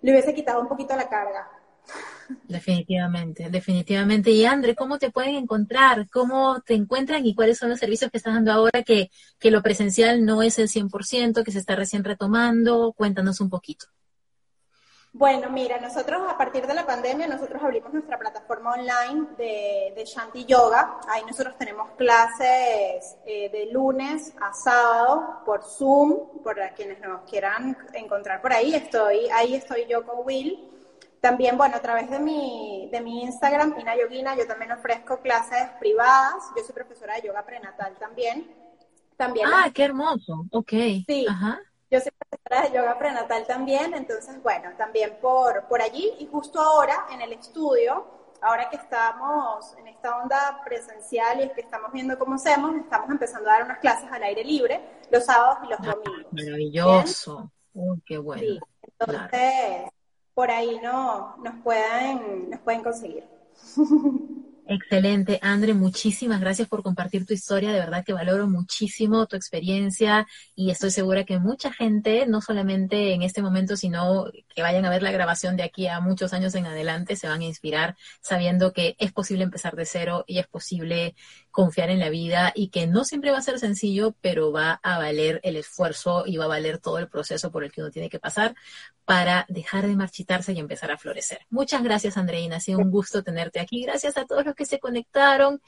le 0.00 0.12
hubiese 0.12 0.32
quitado 0.32 0.60
un 0.60 0.68
poquito 0.68 0.94
la 0.94 1.08
carga. 1.08 1.50
Definitivamente, 2.44 3.50
definitivamente. 3.50 4.30
Y 4.30 4.44
Andre, 4.44 4.76
¿cómo 4.76 4.96
te 4.96 5.10
pueden 5.10 5.34
encontrar? 5.34 6.08
¿Cómo 6.08 6.60
te 6.60 6.74
encuentran 6.74 7.26
y 7.26 7.34
cuáles 7.34 7.58
son 7.58 7.70
los 7.70 7.80
servicios 7.80 8.12
que 8.12 8.18
estás 8.18 8.34
dando 8.34 8.52
ahora 8.52 8.84
que, 8.84 9.10
que 9.40 9.50
lo 9.50 9.60
presencial 9.60 10.24
no 10.24 10.40
es 10.40 10.60
el 10.60 10.68
100%, 10.68 11.42
que 11.42 11.50
se 11.50 11.58
está 11.58 11.74
recién 11.74 12.04
retomando? 12.04 12.92
Cuéntanos 12.96 13.40
un 13.40 13.50
poquito. 13.50 13.86
Bueno, 15.16 15.48
mira, 15.48 15.78
nosotros 15.78 16.22
a 16.28 16.36
partir 16.36 16.66
de 16.66 16.74
la 16.74 16.84
pandemia, 16.84 17.28
nosotros 17.28 17.62
abrimos 17.62 17.92
nuestra 17.92 18.18
plataforma 18.18 18.72
online 18.72 19.28
de, 19.38 19.92
de 19.94 20.04
Shanti 20.04 20.44
Yoga. 20.44 20.98
Ahí 21.08 21.22
nosotros 21.24 21.56
tenemos 21.56 21.92
clases 21.92 23.16
eh, 23.24 23.48
de 23.48 23.66
lunes 23.72 24.34
a 24.40 24.52
sábado 24.52 25.40
por 25.46 25.62
Zoom, 25.62 26.42
por 26.42 26.56
quienes 26.74 26.98
nos 26.98 27.22
quieran 27.30 27.78
encontrar 27.92 28.42
por 28.42 28.52
ahí. 28.52 28.74
Estoy, 28.74 29.28
ahí 29.32 29.54
estoy 29.54 29.86
yo 29.88 30.04
con 30.04 30.26
Will. 30.26 30.68
También, 31.20 31.56
bueno, 31.56 31.76
a 31.76 31.80
través 31.80 32.10
de 32.10 32.18
mi, 32.18 32.88
de 32.90 33.00
mi 33.00 33.22
Instagram, 33.22 33.78
Ina 33.78 33.96
Yogina, 33.96 34.36
yo 34.36 34.48
también 34.48 34.72
ofrezco 34.72 35.20
clases 35.20 35.68
privadas. 35.78 36.42
Yo 36.56 36.64
soy 36.64 36.74
profesora 36.74 37.14
de 37.14 37.28
yoga 37.28 37.46
prenatal 37.46 37.94
también. 38.00 38.52
también 39.16 39.46
ah, 39.48 39.70
qué 39.72 39.84
hermoso. 39.84 40.44
Ok. 40.50 40.72
Sí. 41.06 41.24
Ajá. 41.28 41.60
Yo 41.94 42.00
soy 42.00 42.10
profesora 42.10 42.68
de 42.68 42.76
yoga 42.76 42.98
prenatal 42.98 43.46
también, 43.46 43.94
entonces, 43.94 44.42
bueno, 44.42 44.70
también 44.76 45.16
por, 45.22 45.68
por 45.68 45.80
allí 45.80 46.12
y 46.18 46.26
justo 46.26 46.60
ahora 46.60 47.06
en 47.12 47.20
el 47.20 47.34
estudio, 47.34 48.04
ahora 48.40 48.68
que 48.68 48.74
estamos 48.74 49.72
en 49.78 49.86
esta 49.86 50.20
onda 50.20 50.60
presencial 50.64 51.38
y 51.38 51.44
es 51.44 51.52
que 51.52 51.60
estamos 51.60 51.92
viendo 51.92 52.18
cómo 52.18 52.34
hacemos, 52.34 52.74
estamos 52.74 53.08
empezando 53.10 53.48
a 53.48 53.52
dar 53.52 53.62
unas 53.62 53.78
clases 53.78 54.10
al 54.10 54.24
aire 54.24 54.42
libre 54.42 54.80
los 55.08 55.24
sábados 55.24 55.58
y 55.62 55.68
los 55.68 55.78
ah, 55.82 55.94
domingos. 55.94 56.32
Maravilloso. 56.32 57.52
qué 58.04 58.18
bueno. 58.18 58.42
Sí, 58.42 58.60
entonces, 58.82 59.88
por 60.34 60.50
ahí 60.50 60.80
no, 60.82 61.36
nos, 61.36 61.62
pueden, 61.62 62.50
nos 62.50 62.58
pueden 62.58 62.82
conseguir. 62.82 63.24
Excelente, 64.66 65.38
Andre, 65.42 65.74
muchísimas 65.74 66.40
gracias 66.40 66.68
por 66.68 66.82
compartir 66.82 67.26
tu 67.26 67.34
historia, 67.34 67.70
de 67.70 67.80
verdad 67.80 68.02
que 68.02 68.14
valoro 68.14 68.46
muchísimo 68.48 69.26
tu 69.26 69.36
experiencia 69.36 70.26
y 70.54 70.70
estoy 70.70 70.90
segura 70.90 71.24
que 71.24 71.38
mucha 71.38 71.70
gente, 71.70 72.24
no 72.26 72.40
solamente 72.40 73.12
en 73.12 73.20
este 73.20 73.42
momento, 73.42 73.76
sino 73.76 74.24
que 74.48 74.62
vayan 74.62 74.86
a 74.86 74.90
ver 74.90 75.02
la 75.02 75.12
grabación 75.12 75.58
de 75.58 75.64
aquí 75.64 75.86
a 75.86 76.00
muchos 76.00 76.32
años 76.32 76.54
en 76.54 76.64
adelante, 76.64 77.14
se 77.14 77.28
van 77.28 77.42
a 77.42 77.44
inspirar 77.44 77.94
sabiendo 78.22 78.72
que 78.72 78.96
es 78.98 79.12
posible 79.12 79.44
empezar 79.44 79.76
de 79.76 79.84
cero 79.84 80.24
y 80.26 80.38
es 80.38 80.46
posible 80.46 81.14
confiar 81.50 81.90
en 81.90 82.00
la 82.00 82.08
vida 82.08 82.50
y 82.54 82.68
que 82.68 82.86
no 82.86 83.04
siempre 83.04 83.32
va 83.32 83.38
a 83.38 83.42
ser 83.42 83.58
sencillo, 83.58 84.16
pero 84.22 84.50
va 84.50 84.80
a 84.82 84.96
valer 84.96 85.40
el 85.44 85.56
esfuerzo 85.56 86.24
y 86.26 86.38
va 86.38 86.46
a 86.46 86.48
valer 86.48 86.78
todo 86.78 86.98
el 86.98 87.08
proceso 87.08 87.52
por 87.52 87.64
el 87.64 87.70
que 87.70 87.82
uno 87.82 87.90
tiene 87.90 88.08
que 88.08 88.18
pasar 88.18 88.54
para 89.04 89.44
dejar 89.48 89.86
de 89.86 89.94
marchitarse 89.94 90.52
y 90.52 90.58
empezar 90.58 90.90
a 90.90 90.98
florecer. 90.98 91.40
Muchas 91.50 91.82
gracias, 91.82 92.16
Andreina. 92.16 92.56
Ha 92.56 92.60
sido 92.60 92.78
un 92.78 92.90
gusto 92.90 93.22
tenerte 93.22 93.60
aquí. 93.60 93.82
Gracias 93.82 94.16
a 94.16 94.24
todos 94.24 94.44
los 94.44 94.53
que 94.54 94.66
se 94.66 94.78
conectaron. 94.78 95.60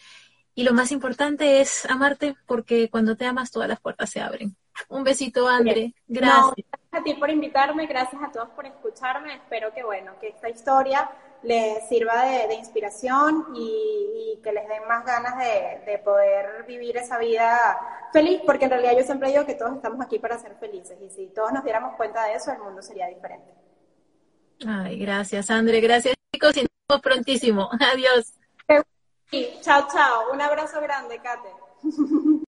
Y 0.54 0.64
lo 0.64 0.72
más 0.72 0.90
importante 0.90 1.60
es 1.60 1.84
amarte, 1.86 2.34
porque 2.46 2.88
cuando 2.88 3.16
te 3.16 3.26
amas, 3.26 3.50
todas 3.50 3.68
las 3.68 3.80
puertas 3.80 4.08
se 4.10 4.20
abren. 4.20 4.56
Un 4.88 5.04
besito, 5.04 5.48
Andre. 5.48 5.94
Gracias. 6.06 6.54
gracias 6.56 6.92
a 6.92 7.02
ti 7.02 7.14
por 7.14 7.30
invitarme, 7.30 7.86
gracias 7.86 8.22
a 8.22 8.30
todos 8.30 8.48
por 8.50 8.66
escucharme. 8.66 9.34
Espero 9.34 9.72
que, 9.74 9.84
bueno, 9.84 10.12
que 10.20 10.28
esta 10.28 10.48
historia 10.48 11.10
les 11.42 11.86
sirva 11.88 12.24
de, 12.24 12.54
inspiración 12.54 13.48
y, 13.54 14.40
que 14.42 14.52
les 14.52 14.68
den 14.68 14.86
más 14.88 15.04
ganas 15.04 15.36
de, 15.38 15.90
de, 15.90 15.98
poder 15.98 16.64
vivir 16.66 16.96
esa 16.96 17.18
vida 17.18 17.78
feliz, 18.12 18.40
porque 18.46 18.64
en 18.64 18.70
realidad 18.70 18.96
yo 18.96 19.04
siempre 19.04 19.30
digo 19.30 19.44
que 19.44 19.54
todos 19.54 19.74
estamos 19.74 20.00
aquí 20.00 20.18
para 20.18 20.38
ser 20.38 20.54
felices 20.56 20.98
y 21.00 21.10
si 21.10 21.26
todos 21.28 21.52
nos 21.52 21.64
diéramos 21.64 21.96
cuenta 21.96 22.24
de 22.24 22.34
eso, 22.34 22.52
el 22.52 22.58
mundo 22.58 22.80
sería 22.82 23.08
diferente. 23.08 23.52
Ay, 24.66 24.98
gracias, 24.98 25.50
André. 25.50 25.80
Gracias, 25.80 26.14
chicos, 26.32 26.56
y 26.56 26.60
nos 26.62 26.70
vemos 26.88 27.02
prontísimo. 27.02 27.70
Adiós. 27.92 28.32
Chao, 29.60 29.86
chao. 29.92 30.32
Un 30.32 30.40
abrazo 30.40 30.80
grande, 30.80 31.20
Kate. 31.20 31.50